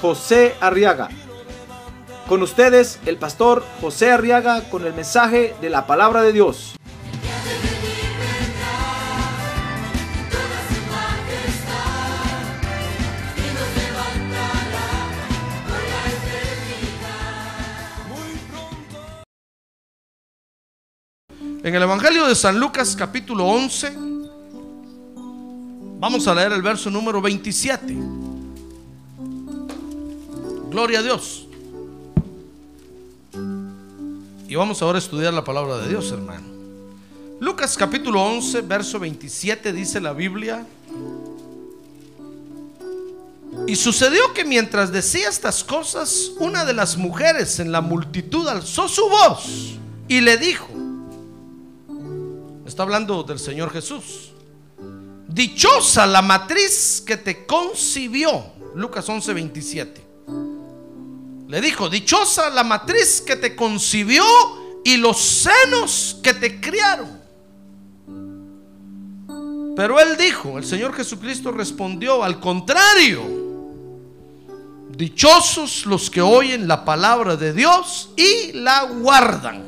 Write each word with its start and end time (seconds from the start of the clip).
José 0.00 0.54
Arriaga. 0.60 1.08
Con 2.28 2.42
ustedes, 2.42 2.98
el 3.06 3.18
pastor 3.18 3.64
José 3.80 4.10
Arriaga 4.10 4.62
con 4.68 4.84
el 4.84 4.92
mensaje 4.92 5.54
de 5.60 5.70
la 5.70 5.86
palabra 5.86 6.22
de 6.22 6.32
Dios. 6.32 6.74
En 21.62 21.74
el 21.74 21.82
Evangelio 21.82 22.26
de 22.28 22.36
San 22.36 22.60
Lucas 22.60 22.94
capítulo 22.94 23.44
11, 23.44 23.92
vamos 25.98 26.28
a 26.28 26.34
leer 26.34 26.52
el 26.52 26.62
verso 26.62 26.90
número 26.90 27.20
27. 27.20 28.25
Gloria 30.70 31.00
a 31.00 31.02
Dios. 31.02 31.46
Y 34.48 34.54
vamos 34.54 34.80
ahora 34.82 34.98
a 34.98 35.00
estudiar 35.00 35.34
la 35.34 35.44
palabra 35.44 35.78
de 35.78 35.88
Dios, 35.88 36.10
hermano. 36.12 36.46
Lucas 37.40 37.76
capítulo 37.76 38.22
11, 38.22 38.62
verso 38.62 38.98
27 38.98 39.72
dice 39.72 40.00
la 40.00 40.12
Biblia. 40.12 40.66
Y 43.66 43.74
sucedió 43.74 44.32
que 44.32 44.44
mientras 44.44 44.92
decía 44.92 45.28
estas 45.28 45.64
cosas, 45.64 46.32
una 46.38 46.64
de 46.64 46.74
las 46.74 46.96
mujeres 46.96 47.58
en 47.58 47.72
la 47.72 47.80
multitud 47.80 48.46
alzó 48.46 48.88
su 48.88 49.08
voz 49.08 49.78
y 50.08 50.20
le 50.20 50.36
dijo, 50.36 50.68
Está 52.66 52.82
hablando 52.82 53.22
del 53.22 53.38
Señor 53.38 53.70
Jesús. 53.70 54.32
Dichosa 55.28 56.06
la 56.06 56.20
matriz 56.20 57.02
que 57.06 57.16
te 57.16 57.46
concibió. 57.46 58.44
Lucas 58.74 59.08
11, 59.08 59.32
27. 59.32 60.05
Le 61.48 61.60
dijo, 61.60 61.88
dichosa 61.88 62.50
la 62.50 62.64
matriz 62.64 63.20
que 63.20 63.36
te 63.36 63.54
concibió 63.54 64.24
y 64.84 64.96
los 64.96 65.20
senos 65.20 66.18
que 66.22 66.34
te 66.34 66.60
criaron. 66.60 67.20
Pero 69.76 70.00
él 70.00 70.16
dijo, 70.16 70.58
el 70.58 70.64
Señor 70.64 70.94
Jesucristo 70.94 71.52
respondió, 71.52 72.24
al 72.24 72.40
contrario, 72.40 73.22
dichosos 74.96 75.86
los 75.86 76.08
que 76.10 76.22
oyen 76.22 76.66
la 76.66 76.84
palabra 76.84 77.36
de 77.36 77.52
Dios 77.52 78.10
y 78.16 78.52
la 78.52 78.84
guardan. 78.84 79.62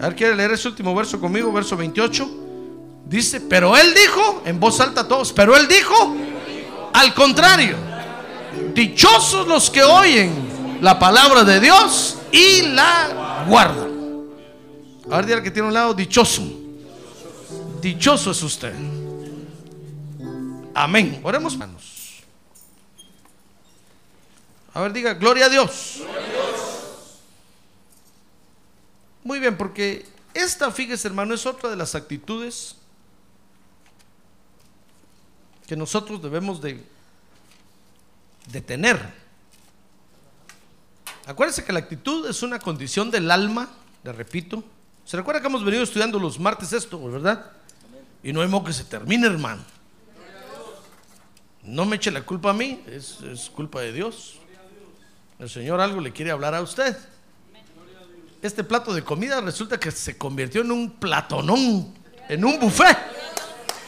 A 0.00 0.08
ver, 0.08 0.16
¿quiere 0.16 0.34
leer 0.34 0.52
ese 0.52 0.68
último 0.68 0.94
verso 0.94 1.20
conmigo? 1.20 1.52
Verso 1.52 1.76
28. 1.76 2.44
Dice, 3.06 3.40
pero 3.42 3.76
él 3.76 3.94
dijo, 3.94 4.42
en 4.44 4.58
voz 4.58 4.80
alta 4.80 5.02
a 5.02 5.08
todos, 5.08 5.32
pero 5.32 5.56
él 5.56 5.68
dijo, 5.68 6.16
al 6.92 7.14
contrario, 7.14 7.76
dichosos 8.74 9.46
los 9.46 9.70
que 9.70 9.82
oyen 9.82 10.78
la 10.80 10.98
palabra 10.98 11.44
de 11.44 11.60
Dios 11.60 12.18
y 12.32 12.62
la 12.62 13.44
guardan. 13.48 13.96
A 15.10 15.16
ver, 15.16 15.26
dígale 15.26 15.42
que 15.42 15.50
tiene 15.50 15.68
un 15.68 15.74
lado, 15.74 15.94
dichoso. 15.94 16.42
Dichoso 17.80 18.30
es 18.32 18.42
usted. 18.42 18.74
Amén. 20.74 21.20
Oremos 21.22 21.56
manos. 21.56 22.22
A 24.74 24.80
ver, 24.80 24.92
diga, 24.92 25.14
gloria 25.14 25.46
a 25.46 25.48
Dios. 25.48 26.02
Muy 29.24 29.40
bien, 29.40 29.56
porque 29.56 30.06
esta, 30.34 30.70
fíjese 30.70 31.08
hermano, 31.08 31.34
es 31.34 31.46
otra 31.46 31.70
de 31.70 31.76
las 31.76 31.94
actitudes 31.94 32.76
que 35.66 35.76
nosotros 35.76 36.22
debemos 36.22 36.60
de, 36.60 36.84
de 38.46 38.60
tener. 38.60 39.00
Acuérdense 41.26 41.64
que 41.64 41.72
la 41.72 41.80
actitud 41.80 42.28
es 42.28 42.42
una 42.42 42.58
condición 42.58 43.10
del 43.10 43.30
alma, 43.30 43.68
le 44.04 44.12
repito. 44.12 44.62
¿Se 45.04 45.16
recuerda 45.16 45.40
que 45.40 45.46
hemos 45.48 45.64
venido 45.64 45.82
estudiando 45.82 46.18
los 46.18 46.38
martes 46.38 46.72
esto, 46.72 47.02
verdad? 47.10 47.52
Y 48.22 48.32
no 48.32 48.42
hay 48.42 48.48
modo 48.48 48.64
que 48.64 48.72
se 48.72 48.84
termine, 48.84 49.26
hermano. 49.26 49.62
No 51.62 51.84
me 51.84 51.96
eche 51.96 52.10
la 52.10 52.22
culpa 52.22 52.50
a 52.50 52.54
mí, 52.54 52.82
es, 52.86 53.20
es 53.22 53.50
culpa 53.50 53.80
de 53.80 53.92
Dios. 53.92 54.38
El 55.38 55.50
Señor 55.50 55.80
algo 55.80 56.00
le 56.00 56.12
quiere 56.12 56.30
hablar 56.30 56.54
a 56.54 56.62
usted 56.62 56.96
este 58.46 58.64
plato 58.64 58.94
de 58.94 59.02
comida 59.02 59.40
resulta 59.40 59.78
que 59.78 59.90
se 59.90 60.16
convirtió 60.16 60.60
en 60.62 60.70
un 60.70 60.90
platonón, 60.90 61.92
en 62.28 62.44
un 62.44 62.58
buffet. 62.58 62.96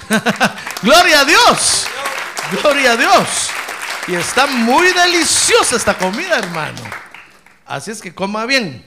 Gloria 0.83 1.21
a 1.21 1.25
Dios. 1.25 1.87
Gloria 2.51 2.93
a 2.93 2.97
Dios. 2.97 3.51
Y 4.09 4.15
está 4.15 4.47
muy 4.47 4.91
deliciosa 4.93 5.77
esta 5.77 5.97
comida, 5.97 6.39
hermano. 6.39 6.81
Así 7.67 7.91
es 7.91 8.01
que 8.01 8.15
coma 8.15 8.47
bien. 8.47 8.83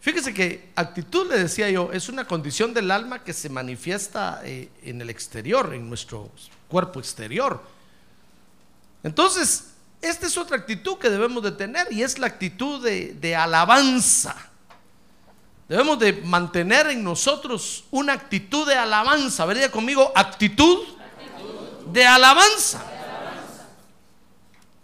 Fíjese 0.00 0.32
que 0.32 0.70
actitud, 0.76 1.28
le 1.28 1.40
decía 1.40 1.68
yo, 1.70 1.90
es 1.92 2.08
una 2.08 2.24
condición 2.24 2.72
del 2.72 2.92
alma 2.92 3.24
que 3.24 3.32
se 3.32 3.48
manifiesta 3.48 4.40
eh, 4.44 4.70
en 4.84 5.00
el 5.00 5.10
exterior, 5.10 5.74
en 5.74 5.88
nuestro 5.88 6.30
cuerpo 6.68 7.00
exterior. 7.00 7.60
Entonces, 9.02 9.72
esta 10.00 10.28
es 10.28 10.38
otra 10.38 10.56
actitud 10.56 10.98
que 10.98 11.10
debemos 11.10 11.42
de 11.42 11.50
tener 11.50 11.92
y 11.92 12.04
es 12.04 12.16
la 12.20 12.28
actitud 12.28 12.80
de, 12.80 13.14
de 13.14 13.34
alabanza. 13.34 14.36
Debemos 15.68 15.98
de 15.98 16.12
mantener 16.12 16.86
en 16.86 17.02
nosotros 17.02 17.84
una 17.90 18.12
actitud 18.12 18.68
de 18.68 18.76
alabanza. 18.76 19.44
Vería 19.44 19.70
conmigo, 19.70 20.12
actitud, 20.14 20.78
De, 21.92 22.06
alabanza. 22.06 22.97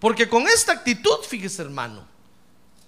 Porque 0.04 0.28
con 0.28 0.46
esta 0.46 0.72
actitud, 0.72 1.16
fíjese 1.26 1.62
hermano, 1.62 2.04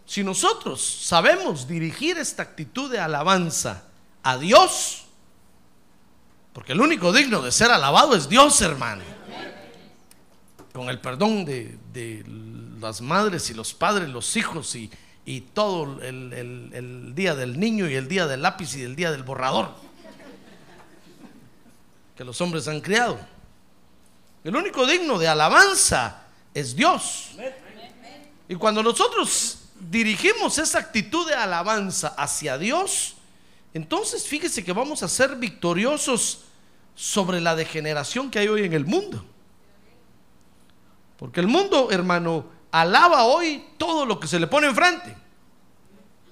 si 0.04 0.22
nosotros 0.22 0.82
sabemos 0.84 1.66
dirigir 1.66 2.19
esta 2.19 2.43
actitud 2.43 2.93
de 2.93 2.99
alabanza 2.99 3.84
a 4.22 4.37
Dios, 4.37 5.06
porque 6.53 6.72
el 6.72 6.81
único 6.82 7.15
digno 7.15 7.41
de 7.41 7.53
ser 7.53 7.71
alabado 7.71 8.15
es 8.15 8.28
Dios, 8.28 8.60
hermano. 8.60 9.03
Con 10.75 10.91
el 10.91 11.00
perdón 11.00 11.47
de, 11.47 11.78
de 11.91 12.22
las 12.81 13.00
madres 13.00 13.49
y 13.49 13.55
los 13.55 13.72
padres, 13.72 14.10
los 14.10 14.37
hijos 14.37 14.76
y, 14.76 14.91
y 15.25 15.41
todo 15.41 16.03
el, 16.03 17.15
día 17.15 17.34
del 17.34 17.59
niño 17.59 17.88
y 17.88 17.94
el 17.94 18.09
día 18.09 18.26
del 18.26 18.43
lápiz 18.43 18.76
y 18.76 18.82
el 18.82 18.94
día 18.94 19.10
del 19.10 19.22
borrador 19.22 19.71
que 22.15 22.25
los 22.25 22.38
hombres 22.43 22.69
han 22.69 22.82
criado. 22.82 23.19
El 24.44 24.55
único 24.55 24.84
digno 24.84 25.19
de 25.19 25.28
alabanza 25.28 26.25
es 26.56 26.75
Dios. 26.75 27.33
Y 28.49 28.55
cuando 28.55 28.83
nosotros 28.83 29.59
dirigimos 29.78 30.56
esa 30.56 30.78
actitud 30.78 31.28
de 31.28 31.34
alabanza 31.34 32.15
hacia 32.17 32.56
Dios, 32.56 33.17
entonces 33.75 34.27
fíjese 34.27 34.65
que 34.65 34.72
vamos 34.72 35.03
a 35.03 35.09
ser 35.09 35.37
victoriosos 35.37 36.44
sobre 36.94 37.43
la 37.43 37.55
degeneración 37.55 38.31
que 38.31 38.39
hay 38.39 38.49
hoy 38.49 38.65
en 38.65 38.72
el 38.72 38.87
mundo. 38.87 39.22
Porque 41.19 41.41
el 41.41 41.47
mundo, 41.47 41.91
hermano, 41.91 42.47
alaba 42.70 43.25
hoy 43.25 43.62
todo 43.76 44.06
lo 44.06 44.19
que 44.19 44.26
se 44.26 44.41
le 44.41 44.47
pone 44.47 44.67
enfrente. 44.67 45.14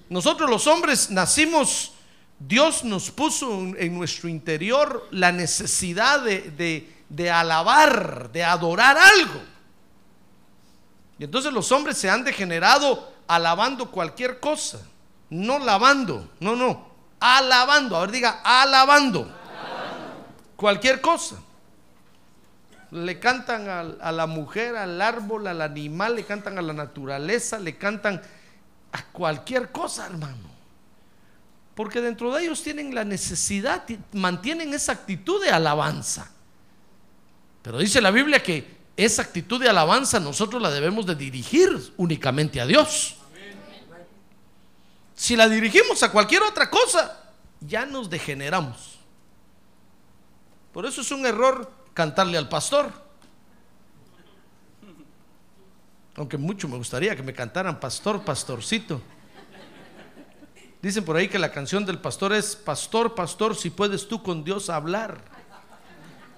Nosotros 0.09 0.49
los 0.49 0.65
hombres 0.65 1.11
nacimos, 1.11 1.91
Dios 2.39 2.83
nos 2.83 3.11
puso 3.11 3.51
en 3.77 3.95
nuestro 3.95 4.27
interior 4.27 5.07
la 5.11 5.31
necesidad 5.31 6.21
de, 6.21 6.91
de 7.09 7.29
alabar, 7.29 8.31
de 8.31 8.43
adorar 8.43 8.97
algo. 8.97 9.54
Y 11.17 11.23
entonces 11.23 11.53
los 11.53 11.71
hombres 11.71 11.97
se 11.97 12.09
han 12.09 12.23
degenerado 12.23 13.13
alabando 13.27 13.89
cualquier 13.89 14.39
cosa, 14.39 14.79
no 15.29 15.59
lavando, 15.59 16.29
no, 16.39 16.55
no, 16.55 16.89
alabando, 17.19 17.95
a 17.95 18.01
ver 18.01 18.11
diga, 18.11 18.41
alabando, 18.43 19.33
cualquier 20.55 21.01
cosa 21.01 21.37
le 22.95 23.19
cantan 23.19 23.97
a, 23.99 24.11
la 24.11 24.25
mujer, 24.25 24.75
al 24.75 25.01
árbol, 25.01 25.47
al 25.47 25.61
animal, 25.61 26.15
le 26.15 26.23
cantan 26.23 26.57
a 26.57 26.61
la 26.61 26.73
naturaleza, 26.73 27.59
le 27.59 27.77
cantan 27.77 28.21
a 28.91 29.03
cualquier 29.07 29.71
cosa, 29.71 30.05
hermano. 30.05 30.55
Porque 31.73 31.99
dentro 31.99 32.33
de 32.33 32.43
ellos 32.43 32.63
tienen 32.63 32.95
la 32.95 33.03
necesidad, 33.03 33.83
mantienen 34.13 34.73
esa 34.73 34.93
actitud 34.93 35.43
de 35.43 35.49
alabanza. 35.49 36.31
Pero 37.61 37.79
dice 37.79 37.99
la 37.99 38.11
Biblia 38.11 38.41
que 38.41 38.77
esa 38.97 39.21
actitud 39.21 39.59
de 39.59 39.69
alabanza 39.69 40.19
nosotros 40.19 40.61
la 40.61 40.71
debemos 40.71 41.05
de 41.05 41.15
dirigir 41.15 41.93
únicamente 41.97 42.61
a 42.61 42.65
Dios. 42.65 43.15
Si 45.13 45.35
la 45.35 45.49
dirigimos 45.49 46.01
a 46.03 46.11
cualquier 46.11 46.43
otra 46.43 46.69
cosa, 46.69 47.31
ya 47.59 47.85
nos 47.85 48.09
degeneramos. 48.09 48.99
Por 50.73 50.85
eso 50.85 51.01
es 51.01 51.11
un 51.11 51.25
error 51.25 51.71
cantarle 51.93 52.37
al 52.37 52.49
pastor. 52.49 52.91
Aunque 56.15 56.37
mucho 56.37 56.67
me 56.67 56.77
gustaría 56.77 57.15
que 57.15 57.23
me 57.23 57.33
cantaran 57.33 57.79
pastor, 57.79 58.23
pastorcito. 58.23 59.01
Dicen 60.81 61.03
por 61.03 61.17
ahí 61.17 61.27
que 61.27 61.39
la 61.39 61.51
canción 61.51 61.85
del 61.85 61.99
pastor 61.99 62.31
es, 62.33 62.55
pastor, 62.55 63.15
pastor, 63.15 63.55
si 63.55 63.69
puedes 63.69 64.07
tú 64.07 64.21
con 64.21 64.43
Dios 64.43 64.69
hablar. 64.69 65.19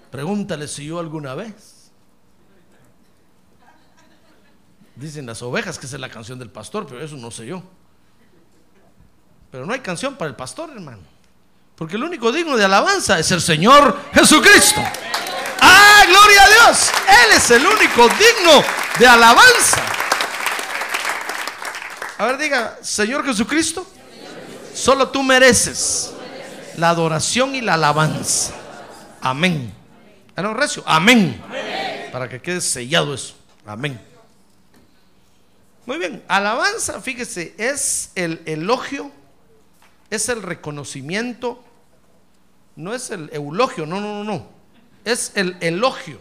Pregúntale 0.10 0.68
si 0.68 0.86
yo 0.86 1.00
alguna 1.00 1.36
vez. 1.36 1.77
Dicen 5.00 5.28
las 5.28 5.42
ovejas 5.44 5.78
que 5.78 5.86
esa 5.86 5.96
es 5.96 6.02
la 6.02 6.10
canción 6.10 6.40
del 6.40 6.50
pastor, 6.50 6.88
pero 6.88 7.04
eso 7.04 7.16
no 7.18 7.30
sé 7.30 7.46
yo. 7.46 7.62
Pero 9.52 9.66
no 9.66 9.74
hay 9.74 9.80
canción 9.80 10.16
para 10.16 10.30
el 10.30 10.36
pastor, 10.36 10.72
hermano. 10.72 11.04
Porque 11.76 11.96
el 11.96 12.04
único 12.04 12.32
digno 12.32 12.58
de 12.58 12.66
alabanza 12.66 13.20
es 13.20 13.30
el 13.32 13.40
Señor 13.40 14.00
Jesucristo. 14.14 14.82
¡Ah, 15.62 16.04
gloria 16.08 16.44
a 16.44 16.50
Dios! 16.50 16.92
Él 17.08 17.38
es 17.38 17.52
el 17.52 17.66
único 17.66 18.10
digno 18.10 18.64
de 18.98 19.08
alabanza. 19.08 19.84
A 22.18 22.26
ver, 22.26 22.38
diga, 22.40 22.80
Señor 22.82 23.24
Jesucristo, 23.24 23.86
solo 24.74 25.10
tú 25.10 25.22
mereces 25.22 26.12
la 26.78 26.90
adoración 26.90 27.54
y 27.54 27.62
la 27.62 27.76
alabanza. 27.76 28.54
Amén. 29.22 29.72
Ah, 30.36 30.42
no, 30.42 30.56
recio. 30.56 30.82
Amén. 30.88 31.40
Para 32.12 32.28
que 32.28 32.42
quede 32.42 32.62
sellado 32.62 33.14
eso. 33.14 33.36
Amén. 33.64 34.17
Muy 35.88 36.00
bien. 36.00 36.22
Alabanza, 36.28 37.02
fíjese, 37.02 37.56
es 37.58 38.12
el 38.16 38.42
elogio, 38.46 39.10
es 40.10 40.28
el 40.28 40.44
reconocimiento, 40.44 41.64
no 42.76 42.94
es 42.94 43.10
el 43.10 43.30
eulogio, 43.32 43.86
no, 43.86 44.02
no, 44.02 44.22
no, 44.22 44.24
no. 44.26 44.48
Es 45.06 45.32
el 45.36 45.56
elogio. 45.62 46.20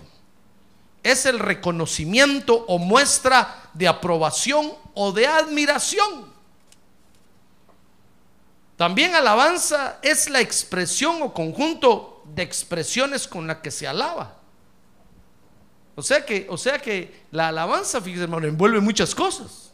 Es 1.02 1.26
el 1.26 1.40
reconocimiento 1.40 2.64
o 2.68 2.78
muestra 2.78 3.70
de 3.74 3.88
aprobación 3.88 4.72
o 4.94 5.10
de 5.10 5.26
admiración. 5.26 6.32
También 8.76 9.16
alabanza 9.16 9.98
es 10.00 10.30
la 10.30 10.40
expresión 10.40 11.20
o 11.22 11.34
conjunto 11.34 12.22
de 12.24 12.44
expresiones 12.44 13.26
con 13.26 13.48
la 13.48 13.60
que 13.60 13.72
se 13.72 13.88
alaba. 13.88 14.36
O 15.96 16.02
sea 16.02 16.24
que, 16.24 16.46
o 16.50 16.58
sea 16.58 16.78
que 16.78 17.24
la 17.32 17.48
alabanza, 17.48 18.00
fíjese 18.02 18.24
hermano, 18.24 18.46
envuelve 18.46 18.80
muchas 18.80 19.14
cosas. 19.14 19.72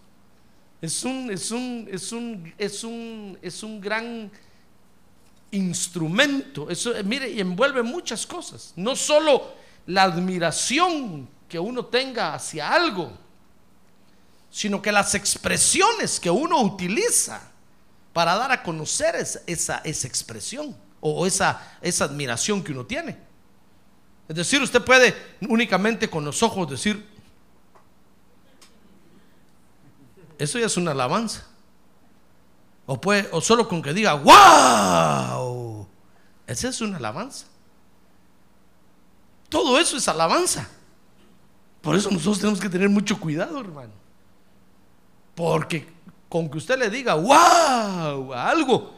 Es 0.80 1.04
un, 1.04 1.30
es 1.30 1.50
un, 1.50 1.88
es 1.90 2.12
un, 2.12 2.54
es 2.56 2.84
un, 2.84 3.38
es 3.42 3.62
un 3.62 3.80
gran 3.80 4.30
instrumento. 5.50 6.70
Eso, 6.70 6.94
eh, 6.96 7.02
mire, 7.02 7.28
y 7.28 7.40
envuelve 7.40 7.82
muchas 7.82 8.24
cosas. 8.24 8.72
No 8.76 8.94
solo 8.94 9.52
la 9.86 10.04
admiración 10.04 11.28
que 11.48 11.58
uno 11.58 11.86
tenga 11.86 12.34
hacia 12.34 12.72
algo, 12.72 13.12
sino 14.48 14.80
que 14.80 14.92
las 14.92 15.16
expresiones 15.16 16.20
que 16.20 16.30
uno 16.30 16.60
utiliza 16.62 17.50
para 18.12 18.36
dar 18.36 18.52
a 18.52 18.62
conocer 18.62 19.16
esa, 19.16 19.40
esa, 19.46 19.78
esa 19.78 20.06
expresión 20.06 20.76
o 21.00 21.26
esa, 21.26 21.78
esa 21.80 22.04
admiración 22.04 22.62
que 22.62 22.70
uno 22.70 22.86
tiene. 22.86 23.31
Es 24.28 24.36
decir, 24.36 24.62
usted 24.62 24.82
puede 24.82 25.14
únicamente 25.48 26.08
con 26.08 26.24
los 26.24 26.42
ojos 26.42 26.70
decir, 26.70 27.06
eso 30.38 30.58
ya 30.58 30.66
es 30.66 30.76
una 30.76 30.92
alabanza. 30.92 31.46
O, 32.86 33.40
solo 33.40 33.68
con 33.68 33.80
que 33.80 33.92
diga, 33.92 34.14
wow, 34.14 35.86
esa 36.46 36.68
es 36.68 36.80
una 36.80 36.96
alabanza. 36.96 37.46
Todo 39.48 39.78
eso 39.78 39.96
es 39.96 40.08
alabanza. 40.08 40.68
Por 41.80 41.96
eso 41.96 42.10
nosotros 42.10 42.38
tenemos 42.38 42.60
que 42.60 42.68
tener 42.68 42.88
mucho 42.88 43.18
cuidado, 43.18 43.60
hermano. 43.60 43.92
Porque 45.34 45.88
con 46.28 46.50
que 46.50 46.58
usted 46.58 46.78
le 46.78 46.90
diga, 46.90 47.14
wow, 47.14 48.32
algo, 48.32 48.94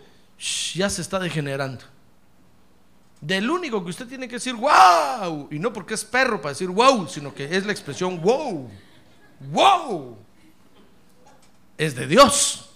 ya 0.74 0.88
se 0.88 1.02
está 1.02 1.18
degenerando. 1.18 1.84
Del 3.24 3.48
único 3.48 3.82
que 3.82 3.88
usted 3.88 4.06
tiene 4.06 4.28
que 4.28 4.34
decir, 4.34 4.52
wow, 4.54 5.48
y 5.50 5.58
no 5.58 5.72
porque 5.72 5.94
es 5.94 6.04
perro 6.04 6.42
para 6.42 6.50
decir 6.50 6.68
wow, 6.68 7.08
sino 7.08 7.34
que 7.34 7.56
es 7.56 7.64
la 7.64 7.72
expresión 7.72 8.20
wow, 8.20 8.68
wow, 9.50 10.18
es 11.78 11.94
de 11.94 12.06
Dios. 12.06 12.68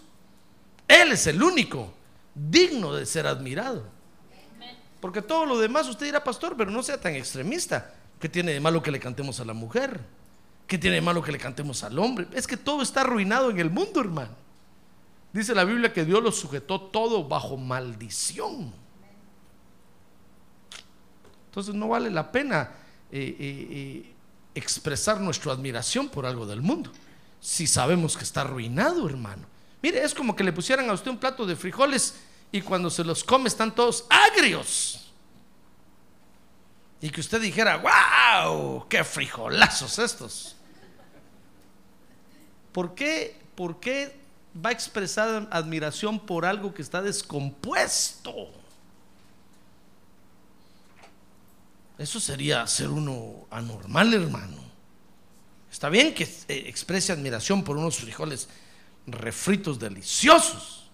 Él 0.88 1.12
es 1.12 1.26
el 1.26 1.42
único 1.42 1.92
digno 2.34 2.94
de 2.94 3.04
ser 3.04 3.26
admirado. 3.26 3.84
Porque 5.02 5.20
todo 5.20 5.44
lo 5.44 5.58
demás 5.58 5.86
usted 5.86 6.06
dirá, 6.06 6.24
pastor, 6.24 6.56
pero 6.56 6.70
no 6.70 6.82
sea 6.82 6.98
tan 6.98 7.14
extremista. 7.14 7.92
¿Qué 8.18 8.30
tiene 8.30 8.52
de 8.52 8.60
malo 8.60 8.82
que 8.82 8.90
le 8.90 8.98
cantemos 8.98 9.40
a 9.40 9.44
la 9.44 9.52
mujer? 9.52 10.00
¿Qué 10.66 10.78
tiene 10.78 10.96
de 10.96 11.02
malo 11.02 11.22
que 11.22 11.30
le 11.30 11.38
cantemos 11.38 11.84
al 11.84 11.98
hombre? 11.98 12.26
Es 12.32 12.46
que 12.46 12.56
todo 12.56 12.80
está 12.80 13.02
arruinado 13.02 13.50
en 13.50 13.58
el 13.58 13.68
mundo, 13.68 14.00
hermano. 14.00 14.32
Dice 15.30 15.54
la 15.54 15.64
Biblia 15.64 15.92
que 15.92 16.06
Dios 16.06 16.22
lo 16.22 16.32
sujetó 16.32 16.80
todo 16.80 17.28
bajo 17.28 17.58
maldición. 17.58 18.87
Entonces 21.48 21.74
no 21.74 21.88
vale 21.88 22.10
la 22.10 22.30
pena 22.30 22.70
eh, 23.10 23.36
eh, 23.38 23.68
eh, 23.70 24.14
expresar 24.54 25.18
nuestra 25.18 25.52
admiración 25.52 26.08
por 26.08 26.26
algo 26.26 26.46
del 26.46 26.60
mundo. 26.60 26.92
Si 27.40 27.66
sabemos 27.66 28.16
que 28.16 28.24
está 28.24 28.42
arruinado, 28.42 29.08
hermano. 29.08 29.46
Mire, 29.82 30.02
es 30.02 30.14
como 30.14 30.36
que 30.36 30.44
le 30.44 30.52
pusieran 30.52 30.90
a 30.90 30.92
usted 30.92 31.10
un 31.10 31.18
plato 31.18 31.46
de 31.46 31.56
frijoles 31.56 32.16
y 32.52 32.60
cuando 32.60 32.90
se 32.90 33.02
los 33.02 33.24
come 33.24 33.48
están 33.48 33.74
todos 33.74 34.04
agrios. 34.10 35.10
Y 37.00 37.10
que 37.10 37.20
usted 37.20 37.40
dijera, 37.40 37.78
wow, 37.78 38.86
qué 38.88 39.04
frijolazos 39.04 39.98
estos. 39.98 40.56
¿Por 42.72 42.94
qué, 42.94 43.40
¿Por 43.54 43.80
qué 43.80 44.14
va 44.54 44.70
a 44.70 44.72
expresar 44.72 45.48
admiración 45.50 46.20
por 46.20 46.44
algo 46.44 46.74
que 46.74 46.82
está 46.82 47.00
descompuesto? 47.00 48.57
Eso 51.98 52.20
sería 52.20 52.64
ser 52.68 52.88
uno 52.88 53.46
anormal, 53.50 54.14
hermano. 54.14 54.56
Está 55.70 55.88
bien 55.88 56.14
que 56.14 56.24
eh, 56.24 56.64
exprese 56.66 57.12
admiración 57.12 57.64
por 57.64 57.76
unos 57.76 57.96
frijoles 57.96 58.48
refritos 59.06 59.78
deliciosos. 59.78 60.88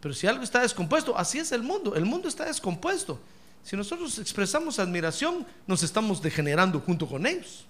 Pero 0.00 0.14
si 0.14 0.26
algo 0.26 0.44
está 0.44 0.60
descompuesto, 0.60 1.16
así 1.16 1.38
es 1.38 1.50
el 1.52 1.62
mundo. 1.62 1.96
El 1.96 2.04
mundo 2.04 2.28
está 2.28 2.44
descompuesto. 2.44 3.18
Si 3.64 3.74
nosotros 3.74 4.18
expresamos 4.18 4.78
admiración, 4.78 5.46
nos 5.66 5.82
estamos 5.82 6.20
degenerando 6.20 6.78
junto 6.78 7.08
con 7.08 7.26
ellos. 7.26 7.64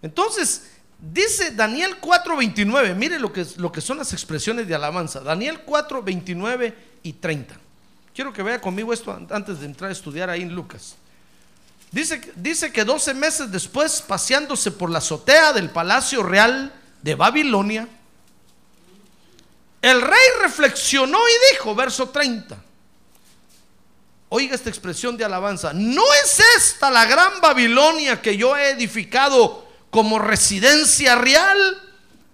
Entonces, 0.00 0.70
dice 0.98 1.50
Daniel 1.50 2.00
4:29, 2.00 2.94
mire 2.94 3.18
lo 3.18 3.30
que, 3.30 3.46
lo 3.58 3.70
que 3.70 3.82
son 3.82 3.98
las 3.98 4.14
expresiones 4.14 4.66
de 4.66 4.74
alabanza. 4.74 5.20
Daniel 5.20 5.64
4:29 5.66 6.74
y 7.02 7.12
30. 7.12 7.60
Quiero 8.14 8.32
que 8.32 8.42
vea 8.42 8.58
conmigo 8.58 8.94
esto 8.94 9.12
antes 9.30 9.60
de 9.60 9.66
entrar 9.66 9.90
a 9.90 9.92
estudiar 9.92 10.30
ahí 10.30 10.40
en 10.40 10.54
Lucas. 10.54 10.96
Dice, 11.96 12.20
dice 12.36 12.70
que 12.70 12.84
12 12.84 13.14
meses 13.14 13.50
después, 13.50 14.02
paseándose 14.02 14.70
por 14.70 14.90
la 14.90 14.98
azotea 14.98 15.54
del 15.54 15.70
palacio 15.70 16.22
real 16.22 16.70
de 17.00 17.14
Babilonia, 17.14 17.88
el 19.80 20.02
rey 20.02 20.28
reflexionó 20.42 21.18
y 21.18 21.54
dijo, 21.54 21.74
verso 21.74 22.10
30, 22.10 22.54
oiga 24.28 24.54
esta 24.54 24.68
expresión 24.68 25.16
de 25.16 25.24
alabanza, 25.24 25.72
¿no 25.72 26.02
es 26.22 26.38
esta 26.58 26.90
la 26.90 27.06
gran 27.06 27.40
Babilonia 27.40 28.20
que 28.20 28.36
yo 28.36 28.54
he 28.54 28.72
edificado 28.72 29.66
como 29.88 30.18
residencia 30.18 31.14
real 31.14 31.82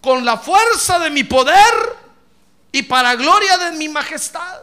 con 0.01 0.25
la 0.25 0.39
fuerza 0.39 0.99
de 0.99 1.11
mi 1.11 1.23
poder 1.23 1.73
y 2.73 2.83
para 2.83 3.15
gloria 3.15 3.59
de 3.59 3.77
mi 3.77 3.89
majestad? 3.89 4.61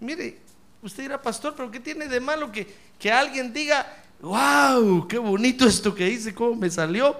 Mire, 0.00 0.41
usted 0.82 1.04
dirá, 1.04 1.20
pastor, 1.20 1.54
pero 1.56 1.70
¿qué 1.70 1.80
tiene 1.80 2.08
de 2.08 2.20
malo 2.20 2.50
que, 2.50 2.74
que 2.98 3.10
alguien 3.10 3.52
diga, 3.52 4.04
wow, 4.20 5.06
qué 5.06 5.18
bonito 5.18 5.66
esto 5.66 5.94
que 5.94 6.08
hice, 6.08 6.34
cómo 6.34 6.56
me 6.56 6.70
salió? 6.70 7.16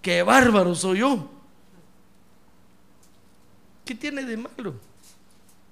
Qué 0.00 0.22
bárbaro 0.22 0.74
soy 0.74 0.98
yo. 0.98 1.30
¿Qué 3.84 3.94
tiene 3.94 4.24
de 4.24 4.36
malo? 4.36 4.74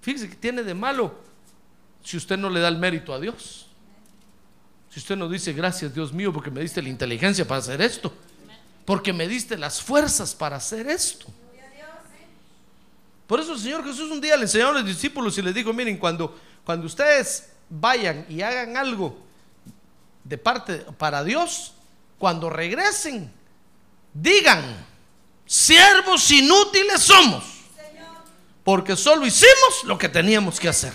Fíjese 0.00 0.28
que 0.28 0.36
tiene 0.36 0.62
de 0.62 0.74
malo 0.74 1.14
si 2.02 2.16
usted 2.16 2.36
no 2.36 2.48
le 2.48 2.60
da 2.60 2.68
el 2.68 2.78
mérito 2.78 3.12
a 3.12 3.20
Dios. 3.20 3.66
Si 4.90 4.98
usted 4.98 5.16
no 5.16 5.28
dice 5.28 5.52
gracias 5.52 5.94
Dios 5.94 6.12
mío 6.12 6.32
porque 6.32 6.50
me 6.50 6.60
diste 6.60 6.82
la 6.82 6.88
inteligencia 6.88 7.46
para 7.46 7.58
hacer 7.58 7.80
esto. 7.80 8.12
Porque 8.84 9.12
me 9.12 9.28
diste 9.28 9.56
las 9.56 9.80
fuerzas 9.80 10.34
para 10.34 10.56
hacer 10.56 10.88
esto. 10.88 11.26
Por 13.26 13.38
eso 13.38 13.52
el 13.52 13.60
Señor 13.60 13.84
Jesús 13.84 14.10
un 14.10 14.20
día 14.20 14.36
le 14.36 14.42
enseñó 14.42 14.70
a 14.70 14.72
los 14.72 14.84
discípulos 14.84 15.38
y 15.38 15.42
les 15.42 15.54
dijo, 15.54 15.72
miren, 15.72 15.98
cuando, 15.98 16.36
cuando 16.70 16.86
ustedes 16.86 17.50
vayan 17.68 18.24
y 18.28 18.42
hagan 18.42 18.76
algo, 18.76 19.18
de 20.22 20.38
parte 20.38 20.76
para 20.96 21.24
Dios, 21.24 21.74
cuando 22.16 22.48
regresen, 22.48 23.28
digan, 24.14 24.86
siervos 25.46 26.30
inútiles 26.30 27.02
somos, 27.02 27.42
porque 28.62 28.94
solo 28.94 29.26
hicimos 29.26 29.82
lo 29.82 29.98
que 29.98 30.08
teníamos 30.08 30.60
que 30.60 30.68
hacer. 30.68 30.92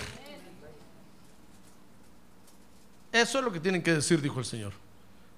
Eso 3.12 3.38
es 3.38 3.44
lo 3.44 3.52
que 3.52 3.60
tienen 3.60 3.82
que 3.82 3.92
decir, 3.92 4.22
dijo 4.22 4.38
el 4.38 4.46
Señor. 4.46 4.72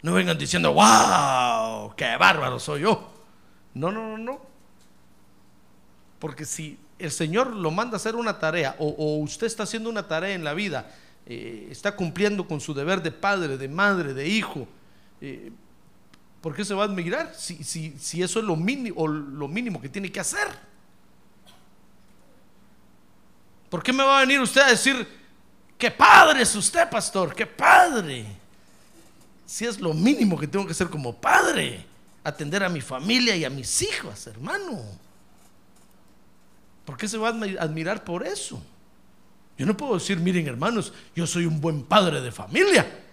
No 0.02 0.12
vengan 0.12 0.38
diciendo, 0.38 0.72
wow, 0.72 1.96
qué 1.96 2.16
bárbaro 2.16 2.60
soy 2.60 2.82
yo. 2.82 3.10
No, 3.74 3.90
no, 3.90 4.16
no, 4.16 4.18
no. 4.18 4.40
Porque 6.20 6.44
si 6.44 6.78
el 6.98 7.10
Señor 7.10 7.54
lo 7.54 7.70
manda 7.70 7.94
a 7.94 7.96
hacer 7.96 8.16
una 8.16 8.38
tarea 8.38 8.74
o, 8.78 9.18
usted 9.18 9.46
está 9.46 9.62
haciendo 9.62 9.88
una 9.88 10.06
tarea 10.06 10.34
en 10.34 10.44
la 10.44 10.54
vida, 10.54 10.90
eh, 11.26 11.68
está 11.70 11.94
cumpliendo 11.94 12.46
con 12.46 12.60
su 12.60 12.74
deber 12.74 13.02
de 13.02 13.12
padre, 13.12 13.56
de 13.56 13.68
madre, 13.68 14.14
de 14.14 14.28
hijo, 14.28 14.66
eh, 15.20 15.52
¿por 16.40 16.54
qué 16.54 16.64
se 16.64 16.74
va 16.74 16.82
a 16.82 16.86
admirar 16.86 17.34
si, 17.36 17.62
si, 17.62 17.94
si 17.98 18.22
eso 18.22 18.40
es 18.40 18.44
lo 18.44 18.56
mínimo, 18.56 19.06
lo 19.06 19.48
mínimo 19.48 19.80
que 19.80 19.88
tiene 19.88 20.10
que 20.10 20.20
hacer? 20.20 20.48
¿Por 23.70 23.82
qué 23.82 23.92
me 23.92 24.02
va 24.02 24.18
a 24.18 24.20
venir 24.20 24.40
usted 24.40 24.62
a 24.62 24.68
decir, 24.68 25.06
qué 25.76 25.90
padre 25.90 26.42
es 26.42 26.54
usted, 26.54 26.88
pastor, 26.88 27.34
qué 27.34 27.46
padre? 27.46 28.24
Si 29.44 29.66
es 29.66 29.78
lo 29.78 29.92
mínimo 29.92 30.38
que 30.38 30.46
tengo 30.46 30.66
que 30.66 30.72
hacer 30.72 30.88
como 30.88 31.14
padre, 31.14 31.84
atender 32.24 32.64
a 32.64 32.68
mi 32.68 32.80
familia 32.80 33.36
y 33.36 33.44
a 33.44 33.50
mis 33.50 33.82
hijos, 33.82 34.26
hermano. 34.26 35.07
¿Por 36.88 36.96
qué 36.96 37.06
se 37.06 37.18
va 37.18 37.28
a 37.28 37.32
admirar 37.62 38.02
por 38.02 38.26
eso? 38.26 38.62
Yo 39.58 39.66
no 39.66 39.76
puedo 39.76 39.98
decir, 39.98 40.18
miren 40.18 40.48
hermanos, 40.48 40.94
yo 41.14 41.26
soy 41.26 41.44
un 41.44 41.60
buen 41.60 41.82
padre 41.82 42.22
de 42.22 42.32
familia, 42.32 43.04